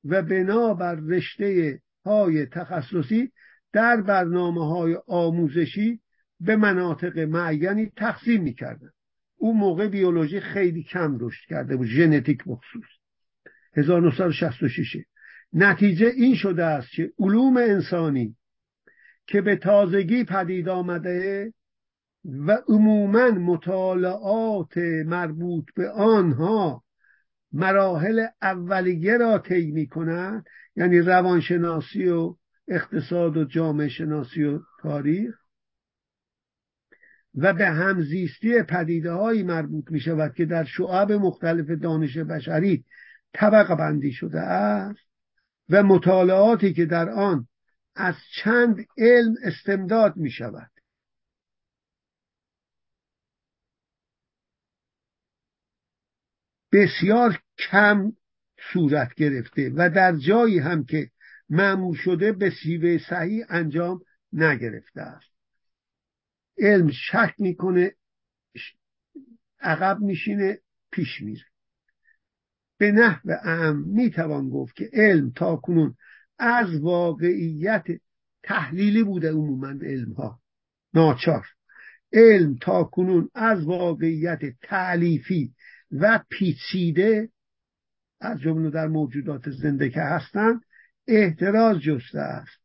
و 0.05 0.23
بنابر 0.23 0.95
رشته 0.95 1.81
های 2.05 2.47
تخصصی 2.47 3.33
در 3.73 4.01
برنامه 4.01 4.69
های 4.69 4.99
آموزشی 5.07 6.01
به 6.41 6.57
مناطق 6.57 7.19
معینی 7.19 7.93
تقسیم 7.97 8.43
می‌کردن 8.43 8.91
او 9.45 9.55
موقع 9.55 9.88
بیولوژی 9.88 10.40
خیلی 10.40 10.82
کم 10.82 11.18
رشد 11.20 11.49
کرده 11.49 11.76
بود 11.76 11.86
ژنتیک 11.86 12.45
بخصوص 12.47 12.84
1966 13.76 14.97
نتیجه 15.53 16.07
این 16.07 16.34
شده 16.34 16.64
است 16.64 16.90
که 16.90 17.12
علوم 17.18 17.57
انسانی 17.57 18.36
که 19.26 19.40
به 19.40 19.57
تازگی 19.57 20.24
پدید 20.24 20.68
آمده 20.68 21.53
و 22.24 22.59
عموما 22.68 23.30
مطالعات 23.30 24.76
مربوط 25.07 25.64
به 25.76 25.90
آنها 25.90 26.84
مراحل 27.53 28.26
اولیه 28.42 29.16
را 29.16 29.38
طی 29.38 29.70
می 29.70 29.86
کنند 29.86 30.45
یعنی 30.76 30.99
روانشناسی 30.99 32.09
و 32.09 32.36
اقتصاد 32.68 33.36
و 33.36 33.45
جامعه 33.45 33.88
شناسی 33.88 34.45
و 34.45 34.61
تاریخ. 34.82 35.43
و 37.35 37.53
به 37.53 37.66
همزیستی 37.66 38.62
پدیده 38.62 39.12
هایی 39.12 39.43
مربوط 39.43 39.91
می 39.91 40.01
شود 40.01 40.35
که 40.35 40.45
در 40.45 40.64
شعب 40.64 41.12
مختلف 41.12 41.70
دانش 41.70 42.18
بشری 42.18 42.85
طبق 43.32 43.74
بندی 43.74 44.12
شده 44.12 44.41
است 44.41 45.01
و 45.68 45.82
مطالعاتی 45.82 46.72
که 46.72 46.85
در 46.85 47.09
آن 47.11 47.49
از 47.95 48.14
چند 48.43 48.87
علم 48.99 49.35
استمداد 49.45 50.16
می 50.16 50.30
شود 50.30 50.70
بسیار 56.72 57.41
کم 57.59 58.12
صورت 58.72 59.14
گرفته 59.14 59.72
و 59.74 59.91
در 59.91 60.16
جایی 60.16 60.59
هم 60.59 60.85
که 60.85 61.11
معمول 61.49 61.97
شده 61.97 62.32
به 62.32 62.51
سیوه 62.51 62.99
صحیح 62.99 63.45
انجام 63.49 64.01
نگرفته 64.32 65.01
است. 65.01 65.34
علم 66.59 66.90
شک 66.90 67.34
می‌کنه 67.38 67.94
عقب 69.61 70.00
میشینه 70.00 70.59
پیش 70.92 71.20
میره. 71.20 71.44
به 72.78 72.92
نحو 72.92 73.30
اهم 73.42 73.84
می‌توان 73.86 74.48
گفت 74.48 74.76
که 74.76 74.90
علم 74.92 75.30
تا 75.30 75.57
کنون 75.57 75.94
از 76.38 76.80
واقعیت 76.80 77.84
تحلیلی 78.42 79.02
بوده 79.02 79.30
عموما 79.30 79.68
علم 79.68 80.12
ها 80.12 80.40
ناچار. 80.94 81.46
علم 82.12 82.57
تا 82.61 82.84
کنون 82.84 83.30
از 83.34 83.64
واقعیت 83.64 84.40
تعلیفی 84.62 85.55
و 85.90 86.24
پیچیده 86.30 87.28
از 88.20 88.40
جمله 88.40 88.70
در 88.70 88.86
موجودات 88.86 89.50
زنده 89.50 89.90
که 89.90 90.00
هستند 90.00 90.61
احتراز 91.09 91.80
جسته 91.80 92.18
است. 92.18 92.61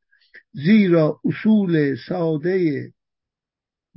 زیرا 0.52 1.20
اصول 1.26 1.96
ساده 2.08 2.92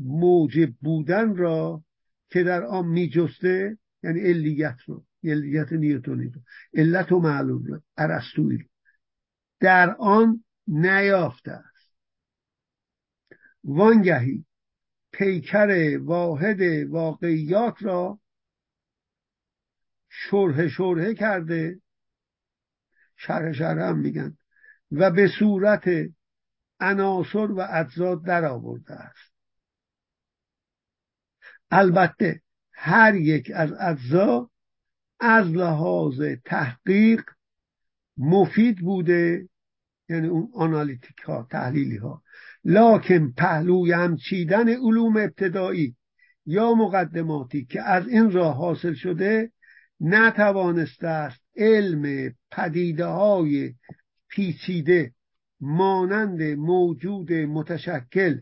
موجب 0.07 0.71
بودن 0.81 1.37
را 1.37 1.85
که 2.31 2.43
در 2.43 2.65
آن 2.65 2.87
میجسته 2.87 3.79
یعنی 4.03 4.21
علیت 4.21 4.77
رو 4.87 5.05
علیت 5.25 5.73
نیوتونی 5.73 6.29
رو 6.29 6.41
علت 6.75 7.13
و 7.13 7.21
معلوم 7.21 7.65
رو 7.65 7.81
در 9.61 9.97
آن 9.99 10.45
نیافته 10.67 11.51
است. 11.53 11.97
وانگهی 13.65 14.45
پیکر 15.13 15.99
واحد 15.99 16.61
واقعیات 16.89 17.83
را 17.83 18.21
شره 20.09 20.69
شره 20.69 21.15
کرده 21.15 21.81
شرح 23.17 23.53
شرح 23.53 23.83
هم 23.83 23.99
میگن 23.99 24.37
و 24.91 25.11
به 25.11 25.29
صورت 25.39 25.91
عناصر 26.81 27.53
و 27.53 27.67
اجزا 27.71 28.15
در 28.15 28.45
آورده 28.45 28.95
است. 28.95 29.32
البته 31.73 32.41
هر 32.73 33.15
یک 33.15 33.53
از 33.55 33.73
اجزا 33.81 34.51
از 35.21 35.47
لحاظ 35.47 36.23
تحقیق 36.45 37.23
مفید 38.17 38.79
بوده 38.79 39.49
یعنی 40.09 40.29
اون 40.29 40.49
آنالیتیک 40.55 41.19
ها 41.19 41.47
تحلیلی 41.51 41.97
ها 41.97 42.23
لکن 42.65 43.33
پهلوی 43.37 43.93
هم 43.93 44.17
چیدن 44.17 44.69
علوم 44.69 45.17
ابتدایی 45.17 45.97
یا 46.47 46.75
مقدماتی 46.75 47.65
که 47.65 47.83
از 47.83 48.09
این 48.09 48.31
راه 48.31 48.57
حاصل 48.57 48.95
شده 48.95 49.53
نتوانسته 50.01 51.07
است 51.07 51.41
علم 51.57 52.35
پدیده 52.51 53.07
های 53.07 53.75
پیچیده 54.29 55.15
مانند 55.61 56.43
موجود 56.43 57.33
متشکل 57.33 58.41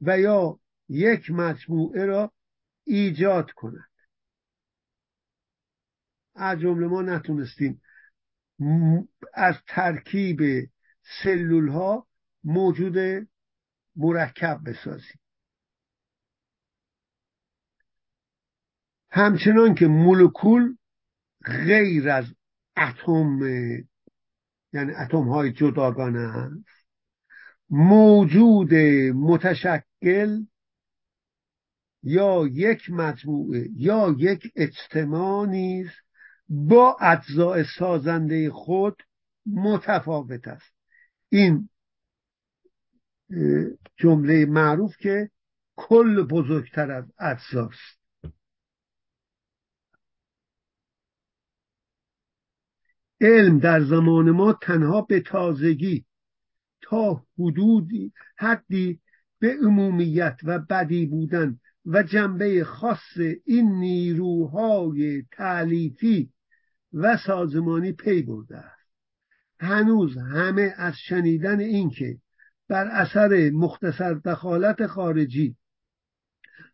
و 0.00 0.20
یا 0.20 0.58
یک 0.88 1.30
مجموعه 1.30 2.04
را 2.04 2.33
ایجاد 2.84 3.50
کند. 3.50 3.90
از 6.34 6.58
جمله 6.60 6.86
ما 6.86 7.02
نتونستیم 7.02 7.82
از 9.34 9.54
ترکیب 9.66 10.70
سلول 11.22 11.68
ها 11.68 12.06
موجود 12.44 13.28
مرکب 13.96 14.60
بسازیم. 14.66 15.20
همچنان 19.10 19.74
که 19.74 19.86
مولکول 19.86 20.76
غیر 21.44 22.08
از 22.08 22.24
اتم 22.76 23.40
یعنی 24.72 24.92
اتم 24.92 25.28
های 25.28 25.52
جداگانه 25.52 26.18
است 26.20 26.86
موجود 27.70 28.74
متشکل 29.14 30.42
یا 32.04 32.46
یک 32.52 32.90
مجموعه 32.90 33.68
یا 33.76 34.14
یک 34.18 34.52
اجتماع 34.56 35.46
نیز 35.46 35.88
با 36.48 36.96
اجزای 37.00 37.64
سازنده 37.78 38.50
خود 38.50 39.02
متفاوت 39.46 40.48
است. 40.48 40.72
این 41.28 41.68
جمله 43.96 44.46
معروف 44.46 44.96
که 44.96 45.30
کل 45.76 46.22
بزرگتر 46.22 46.90
از 46.90 47.04
اجزاست 47.18 47.98
علم 53.20 53.58
در 53.58 53.84
زمان 53.84 54.30
ما 54.30 54.52
تنها 54.52 55.00
به 55.00 55.20
تازگی 55.20 56.04
تا 56.82 57.26
حدودی 57.38 58.12
حدی 58.36 59.00
به 59.38 59.56
عمومیت 59.62 60.36
و 60.44 60.58
بدی 60.58 61.06
بودن 61.06 61.58
و 61.86 62.02
جنبه 62.02 62.64
خاص 62.64 63.18
این 63.44 63.72
نیروهای 63.72 65.22
تعلیفی 65.32 66.30
و 66.92 67.16
سازمانی 67.26 67.92
پی 67.92 68.22
برده 68.22 68.56
است. 68.56 68.88
هنوز 69.60 70.16
همه 70.16 70.74
از 70.76 70.94
شنیدن 71.08 71.60
اینکه 71.60 72.18
بر 72.68 72.86
اثر 72.86 73.50
مختصر 73.50 74.14
دخالت 74.14 74.86
خارجی 74.86 75.56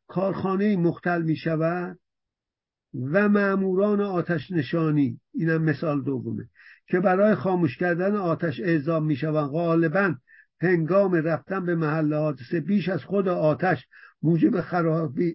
کارخانه 0.07 0.77
مختل 0.77 1.23
می 1.23 1.37
شود 1.37 1.99
و 2.95 3.29
معموران 3.29 4.01
آتش 4.01 4.51
نشانی 4.51 5.21
اینم 5.35 5.63
مثال 5.63 6.05
دومه 6.05 6.49
که 6.87 7.01
برای 7.01 7.35
خاموش 7.35 7.77
کردن 7.77 8.17
آتش 8.17 8.61
اعزام 8.61 9.05
می 9.07 9.17
شوند 9.17 9.51
غالبا 9.51 10.15
هنگام 10.61 11.15
رفتن 11.15 11.67
به 11.67 11.75
محل 11.75 12.15
حادثه 12.15 12.61
بیش 12.61 12.89
از 12.89 13.05
خود 13.05 13.29
آتش 13.29 13.87
موجب 14.23 14.61
خرابی 14.61 15.35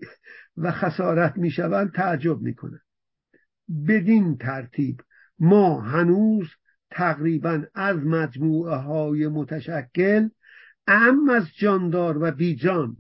و 0.57 0.71
خسارت 0.71 1.37
می 1.37 1.51
شوند 1.51 1.91
تعجب 1.91 2.41
می 2.41 2.55
کنند 2.55 2.81
بدین 3.87 4.37
ترتیب 4.37 5.01
ما 5.39 5.81
هنوز 5.81 6.47
تقریبا 6.91 7.63
از 7.73 7.97
مجموعه 7.97 8.75
های 8.75 9.27
متشکل 9.27 10.29
ام 10.87 11.29
از 11.29 11.47
جاندار 11.55 12.23
و 12.23 12.31
بیجان 12.31 12.97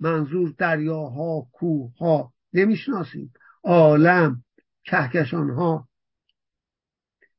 منظور 0.00 0.54
دریاها 0.58 1.46
کوهها 1.52 2.32
نمی‌شناسیم. 2.52 3.32
عالم 3.64 4.44
کهکشان 4.84 5.50
ها 5.50 5.88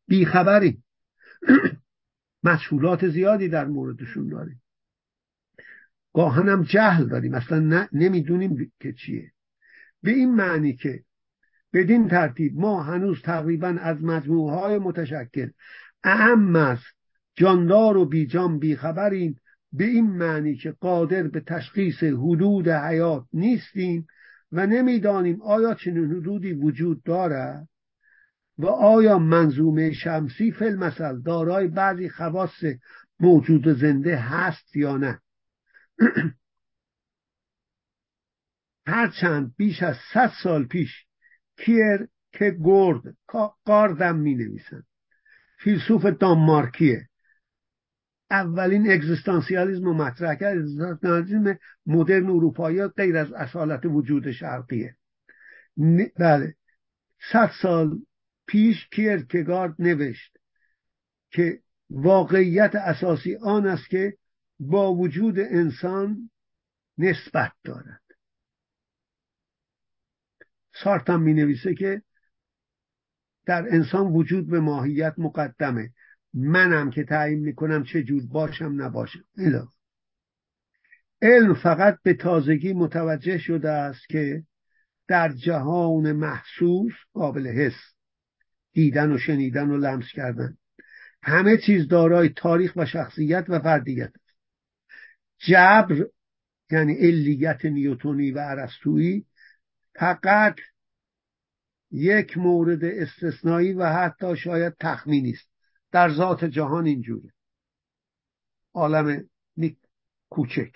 بیخبریم. 0.07 0.83
مشهولات 2.43 3.07
زیادی 3.07 3.47
در 3.47 3.65
موردشون 3.65 4.27
داریم. 4.27 4.61
گاهنم 6.13 6.63
جهل 6.63 7.05
داریم. 7.05 7.33
اصلا 7.33 7.87
نمی‌دونیم 7.91 8.71
که 8.79 8.93
چیه. 8.93 9.31
به 10.03 10.11
این 10.11 10.35
معنی 10.35 10.73
که 10.73 11.03
بدین 11.73 12.07
ترتیب 12.07 12.59
ما 12.59 12.83
هنوز 12.83 13.21
تقریبا 13.21 13.67
از 13.67 14.03
مجموعه 14.03 14.55
های 14.55 14.77
متشکل 14.77 15.49
اهم 16.03 16.55
از 16.55 16.77
جاندار 17.35 17.97
و 17.97 18.05
بیجان 18.05 18.59
بیخبریم. 18.59 19.39
به 19.71 19.85
این 19.85 20.05
معنی 20.05 20.55
که 20.55 20.71
قادر 20.71 21.23
به 21.23 21.39
تشخیص 21.39 22.03
حدود 22.03 22.69
حیات 22.69 23.25
نیستیم 23.33 24.07
و 24.51 24.67
نمی‌دانیم 24.67 25.41
آیا 25.41 25.73
چنین 25.73 26.11
حدودی 26.11 26.53
وجود 26.53 27.03
دارد. 27.03 27.67
و 28.57 28.65
آیا 28.67 29.19
منظومه 29.19 29.91
شمسی 29.91 30.51
فل 30.51 30.75
مثل 30.75 31.21
دارای 31.21 31.67
بعضی 31.67 32.09
خواص 32.09 32.63
موجود 33.19 33.67
زنده 33.67 34.17
هست 34.17 34.75
یا 34.75 34.97
نه؟ 34.97 35.19
هرچند 38.87 39.53
بیش 39.57 39.83
از 39.83 39.95
صد 40.13 40.31
سال 40.43 40.65
پیش 40.65 41.05
کیر 41.57 42.07
که 42.31 42.57
گرد 42.63 43.01
قاردم 43.65 44.15
می 44.15 44.35
نویسن 44.35 44.83
فیلسوف 45.63 46.05
دانمارکیه. 46.05 47.09
اولین 48.31 48.91
اگزیستانسیالیزم 48.91 49.85
رو 49.85 49.93
مطرح 49.93 50.35
کرد. 50.35 50.57
اگزیستانسیالیزم 50.57 51.59
مدرن 51.85 52.25
اروپایی 52.25 52.87
غیر 52.87 53.17
از 53.17 53.33
اصالت 53.33 53.85
وجود 53.85 54.31
شرقیه. 54.31 54.95
بله. 56.19 56.55
صد 57.31 57.51
سال 57.61 57.99
پیش 58.45 58.87
کیرکگارد 58.91 59.75
نوشت 59.79 60.37
که 61.31 61.61
واقعیت 61.89 62.75
اساسی 62.75 63.35
آن 63.35 63.67
است 63.67 63.89
که 63.89 64.17
با 64.59 64.95
وجود 64.95 65.39
انسان 65.39 66.29
نسبت 66.97 67.51
دارد. 67.63 68.01
سارتم 70.73 71.21
می 71.21 71.33
نویسه 71.33 71.75
که 71.75 72.01
در 73.45 73.67
انسان 73.69 74.07
وجود 74.07 74.49
به 74.49 74.59
ماهیت 74.59 75.13
مقدمه. 75.17 75.93
منم 76.33 76.89
که 76.89 77.03
تعیین 77.03 77.39
می‌کنم 77.39 77.83
چه 77.83 78.03
جور 78.03 78.25
باشم 78.25 78.81
نباشم. 78.81 79.23
الا 79.37 79.67
علم 81.21 81.53
فقط 81.53 81.99
به 82.03 82.13
تازگی 82.13 82.73
متوجه 82.73 83.37
شده 83.37 83.69
است 83.69 84.09
که 84.09 84.43
در 85.07 85.31
جهان 85.31 86.11
محسوس 86.11 86.93
قابل 87.13 87.47
حس 87.47 87.92
دیدن 88.73 89.11
و 89.11 89.17
شنیدن 89.17 89.69
و 89.69 89.77
لمس 89.77 90.07
کردن. 90.13 90.57
همه 91.23 91.57
چیز 91.57 91.87
دارای 91.87 92.29
تاریخ 92.29 92.75
و 92.75 92.85
شخصیت 92.85 93.45
و 93.47 93.59
فردیت. 93.59 94.13
است 94.13 94.23
جبر 95.37 96.05
یعنی 96.71 96.93
علیت 96.93 97.65
نیوتونی 97.65 98.31
و 98.31 98.39
عرستویی 98.39 99.25
فقط 99.95 100.55
یک 101.91 102.37
مورد 102.37 102.83
استثنایی 102.83 103.73
و 103.73 103.85
حتی 103.85 104.37
شاید 104.37 104.73
تخمینی 104.79 105.31
است. 105.31 105.49
در 105.91 106.13
ذات 106.13 106.45
جهان 106.45 106.85
اینجوره 106.85 107.33
عالم 108.73 109.29
کوچک 110.29 110.71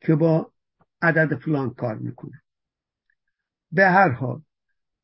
که 0.00 0.14
با 0.14 0.52
عدد 1.02 1.38
فلان 1.38 1.74
کار 1.74 1.98
می‌کنه. 1.98 2.42
به 3.72 3.86
هر 3.86 4.08
حال 4.08 4.42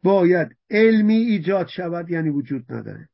باید 0.02 0.56
علمی 0.70 1.14
ایجاد 1.14 1.66
شود 1.66 2.10
یعنی 2.10 2.28
وجود 2.28 2.72
نداره 2.72 3.08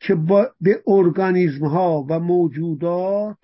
که 0.00 0.14
با 0.14 0.54
به 0.60 0.82
ارگانیزم 0.86 1.64
ها 1.64 2.06
و 2.10 2.20
موجودات 2.20 3.38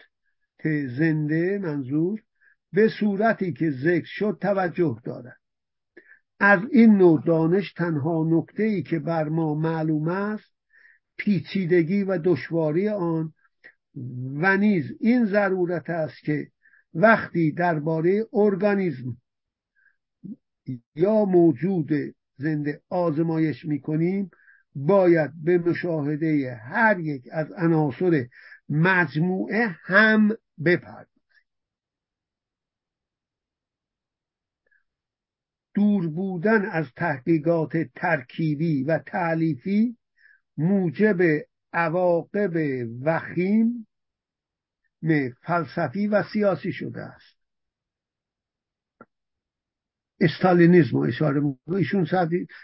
زنده 0.98 1.58
منظور 1.58 2.22
به 2.72 2.88
صورتی 2.88 3.52
که 3.52 3.70
ذکر 3.70 4.06
شد 4.06 4.38
توجه 4.40 5.00
دارد. 5.04 5.36
از 6.40 6.60
این 6.72 6.96
نوع 6.96 7.22
دانش 7.26 7.72
تنها 7.72 8.24
نکته 8.28 8.62
ای 8.62 8.82
که 8.82 8.98
بر 8.98 9.28
ما 9.28 9.54
معلوم 9.54 10.08
است 10.08 10.54
پیچیدگی 11.16 12.02
و 12.02 12.18
دشواری 12.18 12.88
آن 12.88 13.32
و 14.34 14.56
نیز 14.56 14.84
این 15.00 15.24
ضرورت 15.24 15.90
است 15.90 16.16
که 16.24 16.48
وقتی 16.94 17.52
درباره 17.52 18.26
ارگانیزم 18.32 19.16
یا 20.96 21.24
موجود 21.24 21.90
زنده 22.36 22.82
آزمایش 22.88 23.64
می‌کنیم 23.64 24.30
باید 24.74 25.30
به 25.44 25.58
مشاهده 25.58 26.54
هر 26.54 27.00
یک 27.00 27.28
از 27.32 27.52
عناصر 27.52 28.26
مجموعه 28.68 29.66
هم 29.66 30.36
بپردازیم. 30.64 31.14
دور 35.74 36.08
بودن 36.08 36.64
از 36.64 36.86
تحقیقات 36.96 37.76
ترکیبی 37.76 38.84
و 38.84 38.98
تعلیفی 38.98 39.96
موجب 40.56 41.22
عواقب 41.72 42.52
وخیم 43.02 43.86
فلسفی 45.42 46.06
و 46.06 46.22
سیاسی 46.22 46.72
شده 46.72 47.02
است. 47.02 47.33
استالینیزم 50.24 50.96
رو 50.96 51.02
اشاره 51.02 51.42
ایشون 51.66 52.06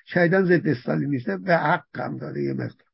شایدن 0.06 0.44
ضد 0.44 0.68
استالینیسته 0.68 1.36
و 1.36 1.58
حق 1.58 1.84
هم 2.00 2.16
داره 2.16 2.42
یه 2.42 2.52
مقدار. 2.52 2.90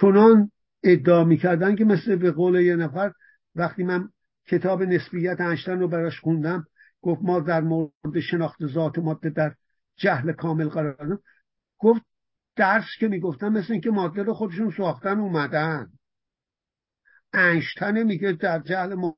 چنان 0.00 0.50
ادعا 0.82 1.24
می‌کردن 1.24 1.76
که 1.76 1.84
مثل 1.84 2.16
به 2.16 2.30
قول 2.30 2.60
یه 2.60 2.76
نفر 2.76 3.12
وقتی 3.54 3.84
من 3.84 4.08
کتاب 4.46 4.82
نسبیت 4.82 5.40
انشتن 5.40 5.78
رو 5.78 5.88
براش 5.88 6.20
خوندم 6.20 6.66
گفت 7.02 7.22
ما 7.22 7.40
در 7.40 7.60
مورد 7.60 8.20
شناخت 8.30 8.66
ذات 8.66 8.98
ماده 8.98 9.30
در 9.30 9.54
جهل 9.96 10.32
کامل 10.32 10.68
قرار 10.68 10.92
دادم. 10.92 11.20
گفت 11.78 12.02
درس 12.56 12.84
که 12.98 13.08
می‌گفتن 13.08 13.48
مثل 13.48 13.72
اینکه 13.72 13.90
ماده 13.90 14.22
رو 14.22 14.34
خودشون 14.34 14.70
ساختن 14.76 15.20
اومدن. 15.20 15.90
انشتن 17.32 18.02
میگه 18.02 18.32
در 18.32 18.58
جهل 18.58 19.10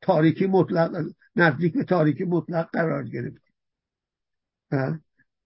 تاریکی 0.00 0.46
مطلق 0.46 1.04
نزدیک 1.36 1.74
به 1.74 1.84
تاریکی 1.84 2.24
مطلق 2.24 2.70
قرار 2.72 3.04
گرفت 3.04 3.42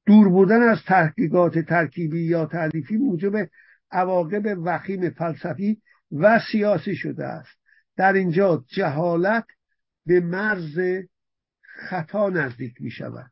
دور 0.07 0.29
بودن 0.29 0.63
از 0.63 0.79
تحقیقات 0.87 1.59
ترکیبی 1.59 2.25
یا 2.25 2.47
تعلیفی 2.47 2.97
موجب 2.97 3.49
عواقب 3.91 4.59
وخیم 4.65 5.11
فلسفی 5.11 5.83
و 6.13 6.41
سیاسی 6.53 6.97
شده 6.97 7.25
است. 7.25 7.59
در 7.97 8.13
اینجا 8.13 8.65
جهالت 8.69 9.47
به 10.07 10.21
مرز 10.21 10.79
خطا 11.63 12.29
نزدیک 12.29 12.75
می 12.81 12.91
شود 12.91 13.31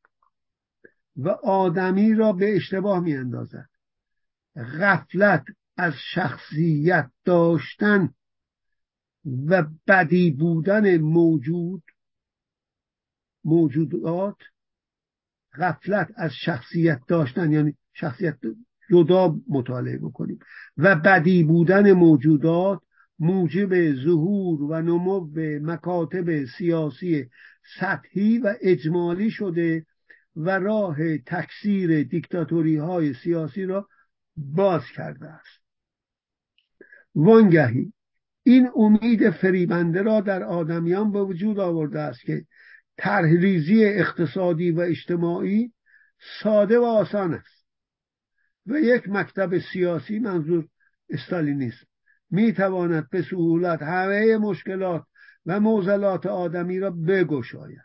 و 1.16 1.28
آدمی 1.28 2.14
را 2.14 2.32
به 2.32 2.56
اشتباه 2.56 3.00
می 3.00 3.14
اندازد 3.16 3.68
غفلت 4.56 5.44
از 5.76 5.92
شخصیت 6.14 7.10
داشتن 7.24 8.14
و 9.24 9.64
بدی 9.88 10.30
بودن 10.30 10.98
موجود 10.98 11.82
موجودات 13.44 14.36
غفلت 15.54 16.08
از 16.16 16.30
شخصیت 16.44 17.00
داشتن 17.08 17.52
یعنی 17.52 17.74
شخصیت 17.92 18.38
جدا 18.90 19.36
مطالعه 19.48 19.98
بکنیم. 19.98 20.38
و 20.76 20.96
بدی 20.96 21.44
بودن 21.44 21.92
موجودات 21.92 22.80
موجب 23.18 23.94
ظهور 24.04 24.62
و 24.62 24.82
نمو 24.82 25.28
مکاتب 25.62 26.44
سیاسی 26.44 27.26
سطحی 27.80 28.38
و 28.38 28.54
اجمالی 28.60 29.30
شده 29.30 29.86
و 30.36 30.50
راه 30.50 31.18
تکثیر 31.18 32.02
دیکتاتوری 32.02 32.76
های 32.76 33.14
سیاسی 33.14 33.64
را 33.64 33.88
باز 34.36 34.82
کرده 34.96 35.26
است. 35.26 35.62
وانگهی 37.14 37.92
این 38.42 38.70
امید 38.76 39.30
فریبنده 39.30 40.02
را 40.02 40.20
در 40.20 40.42
آدمیان 40.42 41.12
به 41.12 41.22
وجود 41.22 41.58
آورده 41.58 42.00
است 42.00 42.20
که 42.20 42.44
طرحریزی 42.96 43.84
اقتصادی 43.84 44.70
و 44.70 44.80
اجتماعی 44.80 45.72
ساده 46.42 46.78
و 46.78 46.84
آسان 46.84 47.34
است 47.34 47.66
و 48.66 48.78
یک 48.78 49.08
مکتب 49.08 49.58
سیاسی 49.58 50.18
منظور 50.18 50.68
استالینیسم. 51.10 51.86
می 52.30 52.52
تواند 52.52 53.10
به 53.10 53.22
سهولت 53.22 53.82
همه 53.82 54.36
مشکلات 54.36 55.06
و 55.46 55.60
موزلات 55.60 56.26
آدمی 56.26 56.78
را 56.78 56.90
بگشاید. 56.90 57.82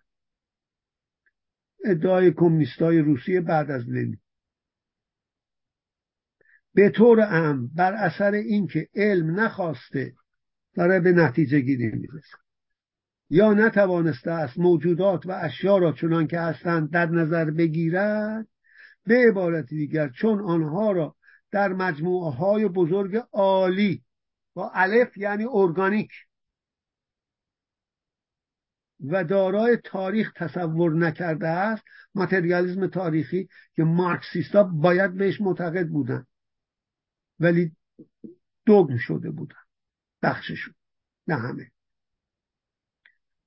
ادعای 1.86 2.32
کمونیستای 2.32 3.00
روسیه 3.00 3.42
بعد 3.42 3.72
از 3.72 3.90
لنین. 3.90 4.20
به 6.74 6.90
طور 6.90 7.22
ام 7.22 7.68
بر 7.76 7.94
اثر 7.94 8.32
اینکه 8.32 8.88
علم 8.96 9.40
نخواسته 9.40 10.14
داره 10.78 11.00
به 11.00 11.12
نتیجه 11.12 11.60
گیری 11.60 11.92
می‌رسه 11.92 12.38
یا 13.30 13.54
نتوانسته 13.54 14.32
است 14.32 14.58
موجودات 14.60 15.26
و 15.26 15.32
اشیا 15.32 15.78
را 15.78 15.92
چنان 15.92 16.28
که 16.28 16.40
هستند 16.40 16.92
در 16.92 17.06
نظر 17.06 17.52
بگیرد 17.52 18.48
به 19.06 19.28
عبارت 19.30 19.66
دیگر 19.66 20.10
چون 20.10 20.42
آنها 20.42 20.92
را 20.92 21.16
در 21.52 21.68
مجموعه 21.68 22.32
های 22.32 22.68
بزرگ 22.68 23.24
عالی 23.32 24.04
با 24.54 24.72
الف 24.74 25.18
یعنی 25.18 25.46
ارگانیک 25.52 26.12
و 29.00 29.24
دارای 29.24 29.78
تاریخ 29.84 30.32
تصور 30.36 30.94
نکرده 30.94 31.48
است 31.48 31.84
ماتریالیزم 32.16 32.88
تاریخی 32.88 33.50
که 33.76 33.84
مارکسیستا 33.84 34.64
باید 34.64 35.14
بهش 35.14 35.42
معتقد 35.42 35.88
بودن 35.88 36.26
ولی 37.40 37.72
دوگم 38.66 38.98
شده 38.98 39.32
بودن 39.32 39.67
بخششون 40.22 40.74
نه 41.28 41.36
همه. 41.36 41.72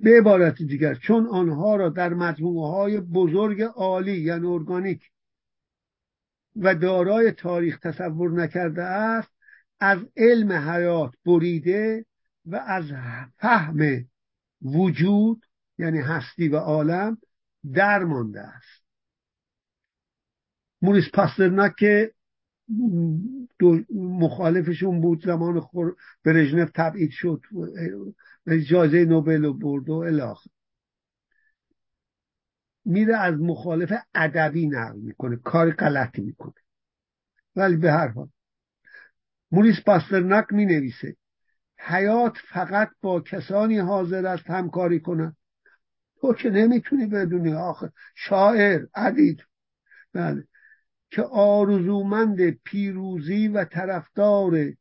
به 0.00 0.18
عبارت 0.18 0.62
دیگر 0.62 0.94
چون 0.94 1.26
آنها 1.26 1.76
را 1.76 1.88
در 1.88 2.14
مجموعه 2.14 2.70
های 2.70 3.00
بزرگ 3.00 3.62
عالی 3.62 4.20
یعنی 4.20 4.46
ارگانیک 4.46 5.10
و 6.56 6.74
دارای 6.74 7.32
تاریخ 7.32 7.78
تصور 7.78 8.30
نکرده 8.30 8.82
است 8.82 9.30
از 9.80 9.98
علم 10.16 10.52
حیات 10.52 11.14
بریده 11.26 12.06
و 12.46 12.56
از 12.56 12.84
فهم 13.36 14.08
وجود 14.62 15.46
یعنی 15.78 15.98
هستی 15.98 16.48
و 16.48 16.56
عالم 16.56 17.18
درمانده 17.74 18.40
است. 18.40 18.84
موریس 20.82 21.04
پاسترناک 21.14 21.76
که 21.76 22.12
مخالفشون 23.94 25.00
بود 25.00 25.24
زمان 25.24 25.60
خور 25.60 25.96
برژنف 26.24 26.70
تبعید 26.74 27.10
شد 27.10 27.40
جایزه 28.68 29.04
نوبل 29.04 29.44
و 29.44 29.52
برد 29.52 29.88
و 29.90 29.94
الاخ 29.94 30.46
میره 32.84 33.16
از 33.16 33.34
مخالف 33.34 33.92
ادبی 34.14 34.66
نقل 34.66 34.98
می‌کنه 34.98 35.36
کار 35.36 35.70
غلطی 35.70 36.22
می‌کنه. 36.22 36.54
ولی 37.56 37.76
به 37.76 37.92
هر 37.92 38.08
حال 38.08 38.28
موریس 39.52 39.80
پاسترناک 39.86 40.46
می 40.50 40.66
نویسه 40.66 41.16
حیات 41.78 42.36
فقط 42.48 42.90
با 43.00 43.20
کسانی 43.20 43.78
حاضر 43.78 44.26
است 44.26 44.50
همکاری 44.50 45.00
کنند. 45.00 45.36
تو 46.20 46.34
که 46.34 46.50
نمی‌تونی 46.50 47.06
بدونی 47.06 47.52
آخه. 47.52 47.92
شاعر 48.14 48.86
ادیب. 48.94 49.38
بله. 50.12 50.44
که 51.10 51.22
آرزومند 51.22 52.50
پیروزی 52.50 53.48
و 53.48 53.64
طرفدار 53.64 54.72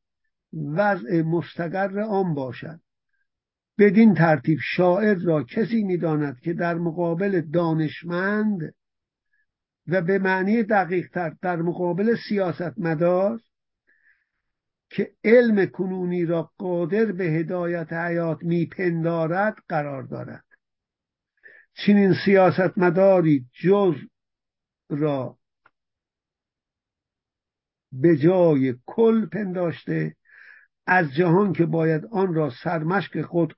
وضع 0.53 1.22
مستقر 1.22 1.99
آن 1.99 2.34
باشد. 2.34 2.80
بدین 3.77 4.14
ترتیب 4.14 4.60
شاعر 4.76 5.15
را 5.15 5.43
کسی 5.43 5.84
می‌داند 5.84 6.39
که 6.39 6.53
در 6.53 6.73
مقابل 6.73 7.41
دانشمند 7.41 8.73
و 9.88 10.01
به 10.01 10.19
معنی 10.19 10.64
دقیق 10.64 11.10
تر 11.10 11.35
در 11.41 11.56
مقابل 11.56 12.15
سیاستمدار 12.30 13.39
که 14.89 15.11
علم 15.23 15.65
کنونی 15.65 16.26
را 16.26 16.51
قادر 16.57 17.06
به 17.11 17.23
هدایت 17.23 17.93
حیات 17.93 18.43
میپندارد 18.43 19.56
قرار 19.68 20.03
دارد. 20.03 20.45
چنین 21.73 22.14
سیاستمداری 22.26 23.45
جز 23.64 23.95
را 24.89 25.39
به 27.91 28.18
جای 28.18 28.76
کل 28.86 29.26
پنداشته 29.26 30.16
از 30.86 31.14
جهان 31.14 31.53
که 31.53 31.66
باید 31.66 32.06
آن 32.06 32.34
را 32.34 32.49
سرمشق 32.64 33.22
خود 33.22 33.57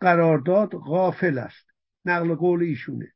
قرار 0.00 0.38
داد 0.38 0.70
غافل 0.70 1.38
است. 1.38 1.66
نقل 2.04 2.34
قول 2.34 2.62
ایشونه. 2.62 3.12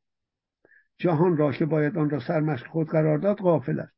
جهان 0.99 1.37
را 1.37 1.53
که 1.53 1.67
باید 1.67 1.99
آن 1.99 2.11
را 2.11 2.21
سرمشق 2.21 2.67
خود 2.67 2.89
قرار 2.89 3.19
داد 3.19 3.37
غافل 3.37 3.81
است. 3.81 3.97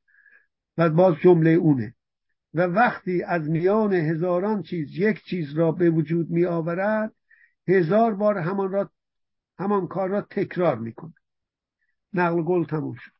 و 0.78 0.90
باز 0.90 1.14
جمله 1.16 1.50
اونه. 1.50 1.94
و 2.54 2.60
وقتی 2.60 3.22
از 3.22 3.50
میان 3.50 3.92
هزاران 3.92 4.62
چیز 4.62 4.98
یک 4.98 5.24
چیز 5.24 5.54
را 5.54 5.72
به 5.72 5.90
وجود 5.90 6.30
می 6.30 6.44
آورد 6.44 7.12
هزار 7.68 8.14
بار 8.14 8.38
همان 8.38 8.72
را 8.72 8.90
همان 9.58 9.86
کار 9.86 10.08
را 10.08 10.20
تکرار 10.20 10.78
می‌کنه 10.78 11.14
نقل 12.12 12.42
قول 12.42 12.64
تموم 12.64 12.94
شد. 12.94 13.12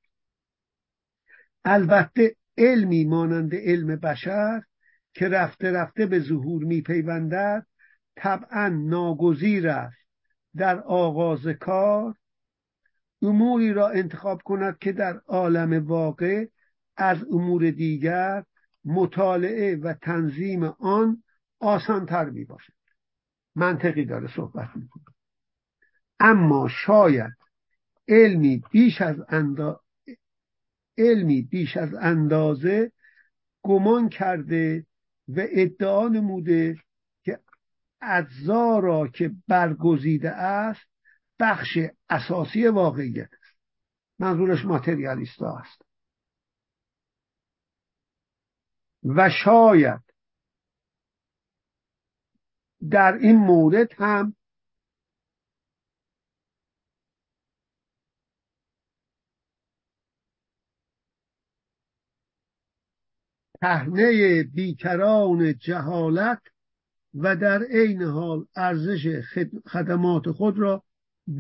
البته 1.65 2.37
علمی 2.59 3.05
مانند 3.05 3.55
علم 3.55 3.97
بشر 3.97 4.63
که 5.15 5.29
رفته 5.29 5.73
رفته 5.73 6.07
به 6.07 6.21
ظهور 6.21 6.65
میپیوندد 6.65 7.67
طبعا 8.17 8.69
ناگزیر 8.69 9.69
است. 9.69 9.97
در 10.57 10.81
آغاز 10.81 11.47
کار 11.47 12.15
اموری 13.23 13.73
را 13.73 13.89
انتخاب 13.89 14.43
کند 14.43 14.79
که 14.79 14.93
در 14.93 15.21
عالم 15.27 15.87
واقع 15.87 16.47
از 16.97 17.25
امور 17.31 17.71
دیگر 17.71 18.45
مطالعه 18.85 19.77
و 19.77 19.95
تنظیم 20.03 20.65
آن 20.65 21.23
آسانتر 21.61 22.25
می 22.25 22.45
باشد 22.45 22.73
منطقی 23.55 24.05
داره 24.05 24.29
صحبت 24.37 24.69
می‌کنه. 24.77 25.05
اما 26.21 26.69
شاید 26.69 27.33
علمی 28.09 28.63
بیش 28.71 29.03
از 29.03 29.17
علمی 30.99 31.43
بیش 31.43 31.77
از 31.77 31.95
اندازه 31.95 32.93
گمان 33.63 34.09
کرده 34.09 34.87
و 35.29 35.47
ادعا 35.49 36.09
نموده 36.09 36.79
که 37.25 37.39
اجزا 38.01 38.79
را 38.79 39.09
که 39.09 39.31
برگزیده 39.49 40.31
است 40.31 40.87
بخش 41.41 41.79
اساسی 42.11 42.67
واقعیت 42.67 43.29
است. 43.33 43.59
منظورش 44.19 44.65
ماتریالیستا 44.65 45.59
است. 45.59 45.83
و 49.05 49.31
شاید 49.45 50.01
در 52.91 53.13
این 53.13 53.37
مورد 53.37 53.93
هم 53.99 54.35
تهنه 63.63 64.43
بیکران 64.43 65.55
جهالت 65.59 66.41
و 67.15 67.37
در 67.37 67.63
عین 67.63 68.03
حال 68.03 68.45
ارزش 68.57 69.23
خدمات 69.67 70.31
خود 70.31 70.59
را 70.59 70.83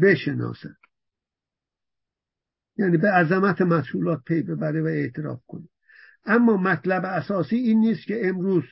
بشناسد. 0.02 0.76
یعنی 2.76 2.96
به 2.96 3.10
عظمت 3.10 3.60
مسئولات 3.60 4.22
پی 4.26 4.42
ببره 4.42 4.82
و 4.82 4.86
اعتراف 4.86 5.40
کنه. 5.46 5.68
اما 6.24 6.56
مطلب 6.56 7.04
اساسی 7.04 7.56
این 7.56 7.80
نیست 7.80 8.06
که 8.06 8.28
امروز 8.28 8.64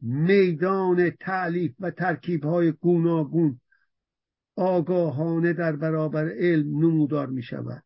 میدان 0.00 1.10
تعلیف 1.10 1.74
و 1.80 1.90
ترکیب 1.90 2.44
های 2.44 2.72
گوناگون 2.72 3.60
آگاهانه 4.56 5.52
در 5.52 5.76
برابر 5.76 6.28
علم 6.28 6.78
نمودار 6.78 7.26
می 7.26 7.42
شود 7.42 7.82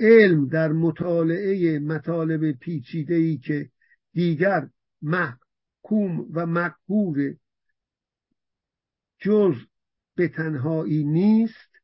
علم 0.00 0.48
در 0.48 0.72
مطالعه 0.72 1.78
مطالب 1.78 2.52
پیچیده 2.52 3.14
ای 3.14 3.38
که 3.38 3.70
دیگر 4.16 4.70
محکوم 5.02 6.28
و 6.32 6.46
مقهور 6.46 7.36
جز 9.18 9.54
به 10.14 10.28
تنهایی 10.28 11.04
نیست. 11.04 11.80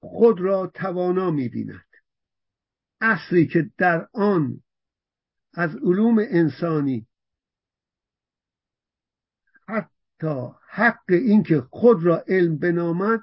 خود 0.00 0.40
را 0.40 0.72
توانا 0.74 1.30
می‌بیند. 1.30 1.88
اصلی 3.00 3.46
که 3.46 3.70
در 3.78 4.08
آن 4.12 4.62
از 5.52 5.76
علوم 5.76 6.18
انسانی 6.18 7.06
حتی 9.68 10.48
حق 10.68 11.04
اینکه 11.08 11.60
خود 11.60 12.04
را 12.04 12.24
علم 12.28 12.58
بنامد 12.58 13.20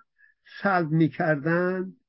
سلب 0.62 0.92
می‌کردند 0.92 2.00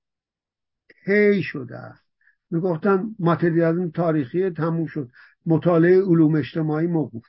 هی 1.06 1.42
شده 1.42 1.76
است. 1.76 2.05
می‌گفتن 2.50 3.14
ماتریالیسم 3.18 3.90
تاریخی 3.90 4.50
تموم 4.50 4.86
شد. 4.86 5.10
مطالعه 5.46 6.02
علوم 6.02 6.34
اجتماعی 6.34 6.86
موقوف 6.86 7.24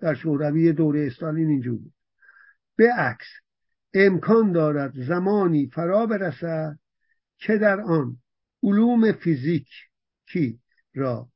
در 0.00 0.14
شوروی 0.14 0.72
دوره 0.72 1.06
استالین 1.06 1.48
اینجور 1.48 1.78
بود. 1.78 1.92
به 2.76 2.92
عکس 2.92 3.26
امکان 3.94 4.52
دارد 4.52 4.92
زمانی 4.94 5.70
فرا 5.74 6.06
برسد 6.06 6.78
که 7.38 7.58
در 7.58 7.80
آن 7.80 8.16
علوم 8.62 9.12
فیزیکی 9.12 10.60
را 10.94 11.28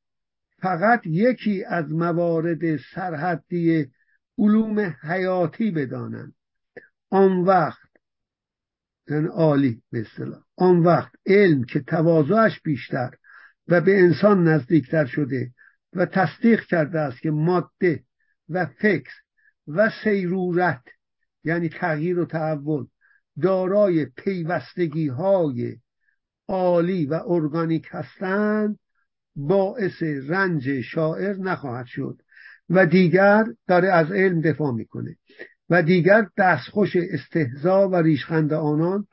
فقط 0.58 1.00
یکی 1.06 1.64
از 1.64 1.90
موارد 1.90 2.76
سرحدی 2.94 3.86
علوم 4.38 4.80
حیاتی 5.02 5.70
بدانند. 5.70 6.34
آن 7.10 7.40
وقت 7.40 7.88
یعنی 9.08 9.26
عالی 9.26 9.82
به 9.90 10.00
اصطلاح 10.00 10.42
آن 10.56 10.78
وقت 10.78 11.12
علم 11.26 11.64
که 11.64 11.80
تواضعش 11.80 12.60
بیشتر 12.64 13.14
و 13.68 13.80
به 13.80 14.00
انسان 14.00 14.48
نزدیکتر 14.48 15.06
شده 15.06 15.50
و 15.92 16.06
تصدیق 16.06 16.64
کرده 16.64 17.00
است 17.00 17.20
که 17.20 17.30
ماده 17.30 18.04
و 18.48 18.66
فکر 18.66 19.12
و 19.68 19.90
سیرورت 20.04 20.82
یعنی 21.44 21.68
تغییر 21.68 22.18
و 22.18 22.24
تحول 22.24 22.86
دارای 23.42 24.04
پیوستگی 24.04 25.08
های 25.08 25.76
عالی 26.48 27.06
و 27.06 27.20
ارگانیک 27.26 27.88
هستند 27.90 28.78
باعث 29.36 30.02
رنج 30.02 30.80
شاعر 30.80 31.36
نخواهد 31.36 31.86
شد 31.86 32.22
و 32.70 32.86
دیگر 32.86 33.44
داره 33.68 33.88
از 33.88 34.12
علم 34.12 34.40
دفاع 34.40 34.72
می‌کنه 34.72 35.16
و 35.70 35.82
دیگر 35.82 36.26
دستخوش 36.38 36.96
استهزا 36.96 37.88
و 37.88 37.96
ریشخند 37.96 38.52
آنان 38.52 39.06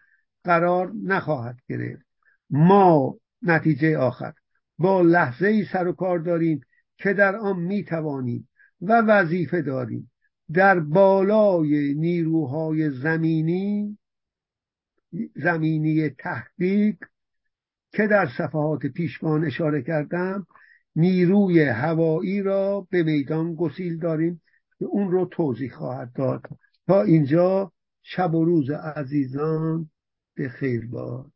قرار 0.44 0.92
نخواهد 1.04 1.60
گرفت. 1.70 2.06
ما 2.50 3.16
نتیجه 3.42 3.98
آخر. 3.98 4.34
با 4.82 5.02
لحظه 5.02 5.48
ای 5.48 5.66
سر 5.72 5.88
و 5.88 5.94
کار 5.94 6.20
داریم 6.20 6.62
که 6.98 7.14
در 7.14 7.36
آن 7.36 7.60
می 7.60 7.84
توانیم 7.84 8.50
و 8.82 9.02
وظیفه 9.02 9.62
داریم. 9.62 10.12
در 10.54 10.80
بالای 10.80 11.94
نیروهای 11.94 12.90
زمینی 12.90 13.98
زمینی 15.36 16.10
تحقیق 16.10 16.96
که 17.92 18.08
در 18.08 18.28
صفحات 18.38 18.86
پیشمان 18.86 19.46
اشاره 19.46 19.82
کردم 19.82 20.48
نیروی 20.96 21.64
هوایی 21.64 22.42
را 22.42 22.88
به 22.90 23.04
میدان 23.04 23.56
گسیل 23.56 23.98
داریم 23.98 24.42
که 24.80 24.86
اون 24.86 25.12
رو 25.12 25.26
توضیح 25.26 25.72
خواهد 25.72 26.14
داد. 26.14 26.42
تا 26.88 27.02
اینجا 27.02 27.72
شب 28.04 28.36
و 28.36 28.46
روز 28.46 28.70
عزیزان 28.70 29.90
به 30.36 30.50
خیر 30.50 30.88
باد. 30.88 31.31